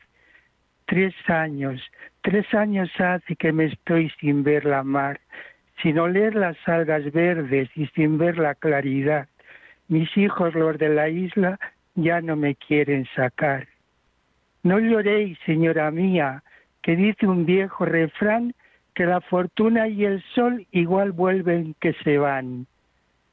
Tres 0.85 1.13
años, 1.27 1.81
tres 2.21 2.51
años 2.53 2.89
hace 2.97 3.35
que 3.35 3.51
me 3.51 3.65
estoy 3.65 4.09
sin 4.19 4.43
ver 4.43 4.65
la 4.65 4.83
mar, 4.83 5.19
sin 5.81 5.99
oler 5.99 6.35
las 6.35 6.57
algas 6.67 7.11
verdes 7.11 7.69
y 7.75 7.87
sin 7.87 8.17
ver 8.17 8.37
la 8.37 8.55
claridad. 8.55 9.27
Mis 9.89 10.15
hijos, 10.17 10.55
los 10.55 10.77
de 10.77 10.89
la 10.89 11.09
isla, 11.09 11.59
ya 11.95 12.21
no 12.21 12.35
me 12.35 12.55
quieren 12.55 13.05
sacar. 13.15 13.67
No 14.63 14.79
lloréis, 14.79 15.37
señora 15.45 15.91
mía, 15.91 16.41
que 16.81 16.95
dice 16.95 17.27
un 17.27 17.45
viejo 17.45 17.85
refrán 17.85 18.53
que 18.95 19.05
la 19.05 19.21
fortuna 19.21 19.87
y 19.87 20.05
el 20.05 20.23
sol 20.35 20.65
igual 20.71 21.11
vuelven 21.11 21.75
que 21.79 21.93
se 22.03 22.17
van. 22.17 22.65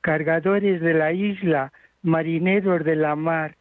Cargadores 0.00 0.80
de 0.80 0.94
la 0.94 1.12
isla, 1.12 1.72
marineros 2.02 2.84
de 2.84 2.96
la 2.96 3.14
mar, 3.14 3.54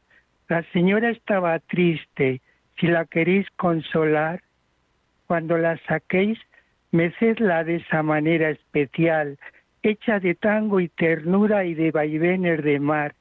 la 0.47 0.63
señora 0.71 1.09
estaba 1.11 1.59
triste, 1.59 2.41
si 2.79 2.87
la 2.87 3.05
queréis 3.05 3.47
consolar, 3.57 4.41
cuando 5.27 5.57
la 5.57 5.77
saquéis, 5.87 6.39
mecedla 6.91 7.63
de 7.63 7.75
esa 7.75 8.01
manera 8.01 8.49
especial, 8.49 9.37
hecha 9.83 10.19
de 10.19 10.33
tango 10.33 10.79
y 10.79 10.87
ternura 10.89 11.65
y 11.65 11.75
de 11.75 11.91
vaivenes 11.91 12.63
de 12.63 12.79
mar, 12.79 13.13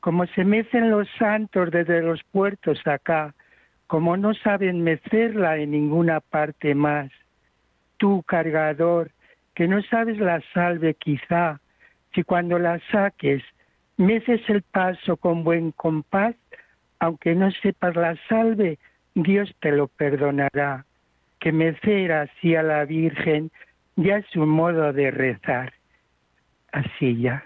como 0.00 0.26
se 0.26 0.44
mecen 0.44 0.90
los 0.90 1.08
santos 1.18 1.70
desde 1.70 2.02
los 2.02 2.22
puertos 2.24 2.84
acá, 2.86 3.34
como 3.88 4.18
no 4.18 4.34
saben 4.34 4.84
mecerla 4.84 5.56
en 5.56 5.72
ninguna 5.72 6.20
parte 6.20 6.74
más. 6.74 7.10
Tú, 7.96 8.22
cargador, 8.22 9.10
que 9.54 9.66
no 9.66 9.82
sabes 9.82 10.18
la 10.18 10.40
salve 10.52 10.94
quizá, 10.94 11.58
si 12.14 12.22
cuando 12.22 12.58
la 12.58 12.80
saques 12.92 13.42
meces 13.96 14.42
el 14.48 14.62
paso 14.62 15.16
con 15.16 15.42
buen 15.42 15.72
compás, 15.72 16.36
aunque 17.00 17.34
no 17.34 17.50
sepas 17.50 17.96
la 17.96 18.14
salve, 18.28 18.78
Dios 19.14 19.52
te 19.60 19.72
lo 19.72 19.88
perdonará. 19.88 20.84
Que 21.40 21.50
mecer 21.50 22.12
así 22.12 22.54
a 22.54 22.62
la 22.62 22.84
Virgen 22.84 23.50
ya 23.96 24.18
es 24.18 24.36
un 24.36 24.50
modo 24.50 24.92
de 24.92 25.10
rezar. 25.10 25.72
Así 26.72 27.22
ya. 27.22 27.42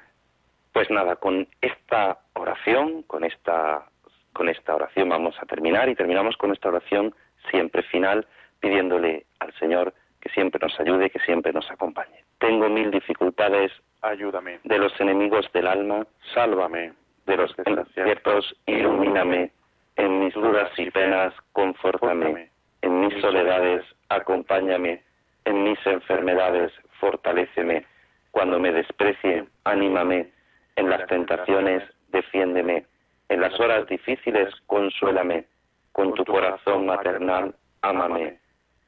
Pues 0.72 0.90
nada, 0.90 1.16
con 1.16 1.46
esta 1.60 2.18
oración, 2.34 3.02
con 3.04 3.22
esta 3.22 3.86
con 4.32 4.48
esta 4.48 4.74
oración 4.74 5.08
vamos 5.08 5.36
a 5.40 5.46
terminar 5.46 5.88
y 5.88 5.94
terminamos 5.94 6.36
con 6.36 6.52
esta 6.52 6.68
oración 6.68 7.14
siempre 7.50 7.82
final 7.82 8.26
pidiéndole 8.60 9.26
al 9.40 9.52
Señor 9.54 9.92
que 10.20 10.28
siempre 10.30 10.60
nos 10.62 10.78
ayude, 10.78 11.10
que 11.10 11.18
siempre 11.20 11.52
nos 11.52 11.68
acompañe. 11.70 12.24
Tengo 12.38 12.68
mil 12.68 12.90
dificultades, 12.90 13.72
ayúdame. 14.02 14.60
De 14.62 14.78
los 14.78 14.98
enemigos 15.00 15.50
del 15.52 15.66
alma, 15.66 16.06
sálvame. 16.32 16.92
De 17.26 17.36
los 17.36 17.54
desaciertos, 17.56 18.56
ilumíname. 18.66 19.50
En 19.96 20.20
mis 20.20 20.32
dudas 20.34 20.70
y 20.78 20.90
penas, 20.90 21.34
confórtame. 21.52 22.50
En 22.82 23.00
mis 23.00 23.20
soledades, 23.20 23.84
acompáñame. 24.08 25.02
En 25.44 25.64
mis 25.64 25.84
enfermedades, 25.86 26.72
fortaléceme. 27.00 27.84
Cuando 28.30 28.60
me 28.60 28.72
desprecie, 28.72 29.44
anímame. 29.64 30.30
En 30.76 30.88
las 30.88 31.04
tentaciones, 31.08 31.82
defiéndeme 32.08 32.86
en 33.32 33.40
las 33.40 33.58
horas 33.58 33.86
difíciles, 33.86 34.54
consuélame. 34.66 35.46
Con 35.92 36.14
tu 36.14 36.24
corazón 36.24 36.86
maternal, 36.86 37.54
ámame. 37.82 38.38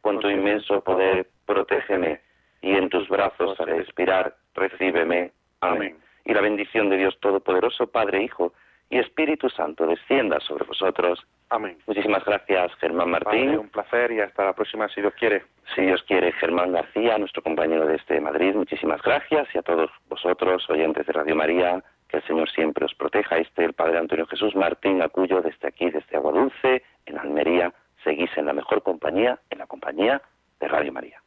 Con 0.01 0.21
tu 0.21 0.29
inmenso 0.29 0.83
poder, 0.83 1.27
protégeme. 1.47 2.21
Y 2.63 2.75
en 2.75 2.89
tus 2.89 3.09
brazos, 3.09 3.59
al 3.61 3.71
expirar, 3.81 4.35
recíbeme. 4.55 5.33
Amén. 5.61 5.97
Y 6.25 6.33
la 6.33 6.41
bendición 6.41 6.89
de 6.89 6.97
Dios 6.97 7.19
Todopoderoso, 7.21 7.87
Padre, 7.87 8.23
Hijo 8.23 8.53
y 8.89 8.99
Espíritu 8.99 9.51
Santo, 9.51 9.87
descienda 9.87 10.41
sobre 10.41 10.65
vosotros. 10.65 11.27
Amén. 11.51 11.79
Muchísimas 11.87 12.25
gracias, 12.25 12.75
Germán 12.77 13.11
Martín. 13.11 13.59
un 13.59 13.69
placer 13.69 14.13
y 14.13 14.21
hasta 14.21 14.45
la 14.45 14.53
próxima, 14.55 14.89
si 14.89 15.01
Dios 15.01 15.15
quiere. 15.19 15.45
Si 15.75 15.83
Dios 15.83 16.03
quiere, 16.05 16.33
Germán 16.33 16.73
García, 16.73 17.19
nuestro 17.19 17.43
compañero 17.43 17.87
de 17.87 17.97
este 17.97 18.21
Madrid, 18.21 18.55
muchísimas 18.55 19.03
gracias. 19.03 19.49
Y 19.55 19.59
a 19.59 19.63
todos 19.63 19.91
vosotros, 20.09 20.69
oyentes 20.71 21.07
de 21.07 21.13
Radio 21.13 21.37
María, 21.37 21.83
que 22.09 22.19
el 22.19 22.25
Señor 22.25 22.51
siempre 22.51 22.85
os 22.85 22.95
proteja. 22.95 23.37
Este 23.39 23.65
el 23.65 23.73
Padre 23.73 23.99
Antonio 23.99 24.27
Jesús 24.27 24.55
Martín 24.55 25.03
Acuyo 25.03 25.41
desde 25.41 25.69
aquí, 25.69 25.91
desde 25.91 26.17
Agua 26.17 26.33
Dulce, 26.33 26.83
en 27.07 27.19
Almería. 27.19 27.73
Seguís 28.03 28.31
en 28.37 28.47
la 28.47 28.53
mejor 28.53 28.83
compañía, 28.83 29.39
en 29.51 29.59
la 29.59 29.67
compañía 29.67 30.21
de 30.61 30.69
Radio 30.69 30.93
María. 30.93 31.21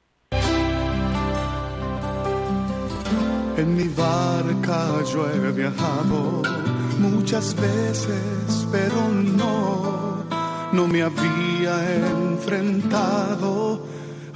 En 3.57 3.75
mi 3.75 3.87
barca 3.87 5.01
yo 5.11 5.27
he 5.31 5.51
viajado 5.51 6.43
muchas 6.99 7.55
veces, 7.59 8.67
pero 8.71 9.09
no, 9.09 10.23
no 10.71 10.87
me 10.87 11.01
había 11.01 11.97
enfrentado 12.07 13.96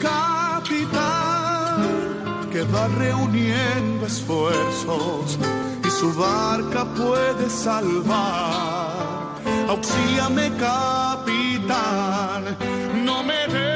un 0.00 0.02
capitán 0.02 1.84
que 2.50 2.62
va 2.62 2.88
reuniendo 2.88 4.06
esfuerzos 4.06 5.38
y 5.86 5.90
su 5.90 6.14
barca 6.14 6.84
puede 6.84 7.50
salvar. 7.50 9.34
Auxíame, 9.68 10.50
capitán, 10.56 12.56
no 13.04 13.22
me 13.22 13.46
dejes 13.46 13.69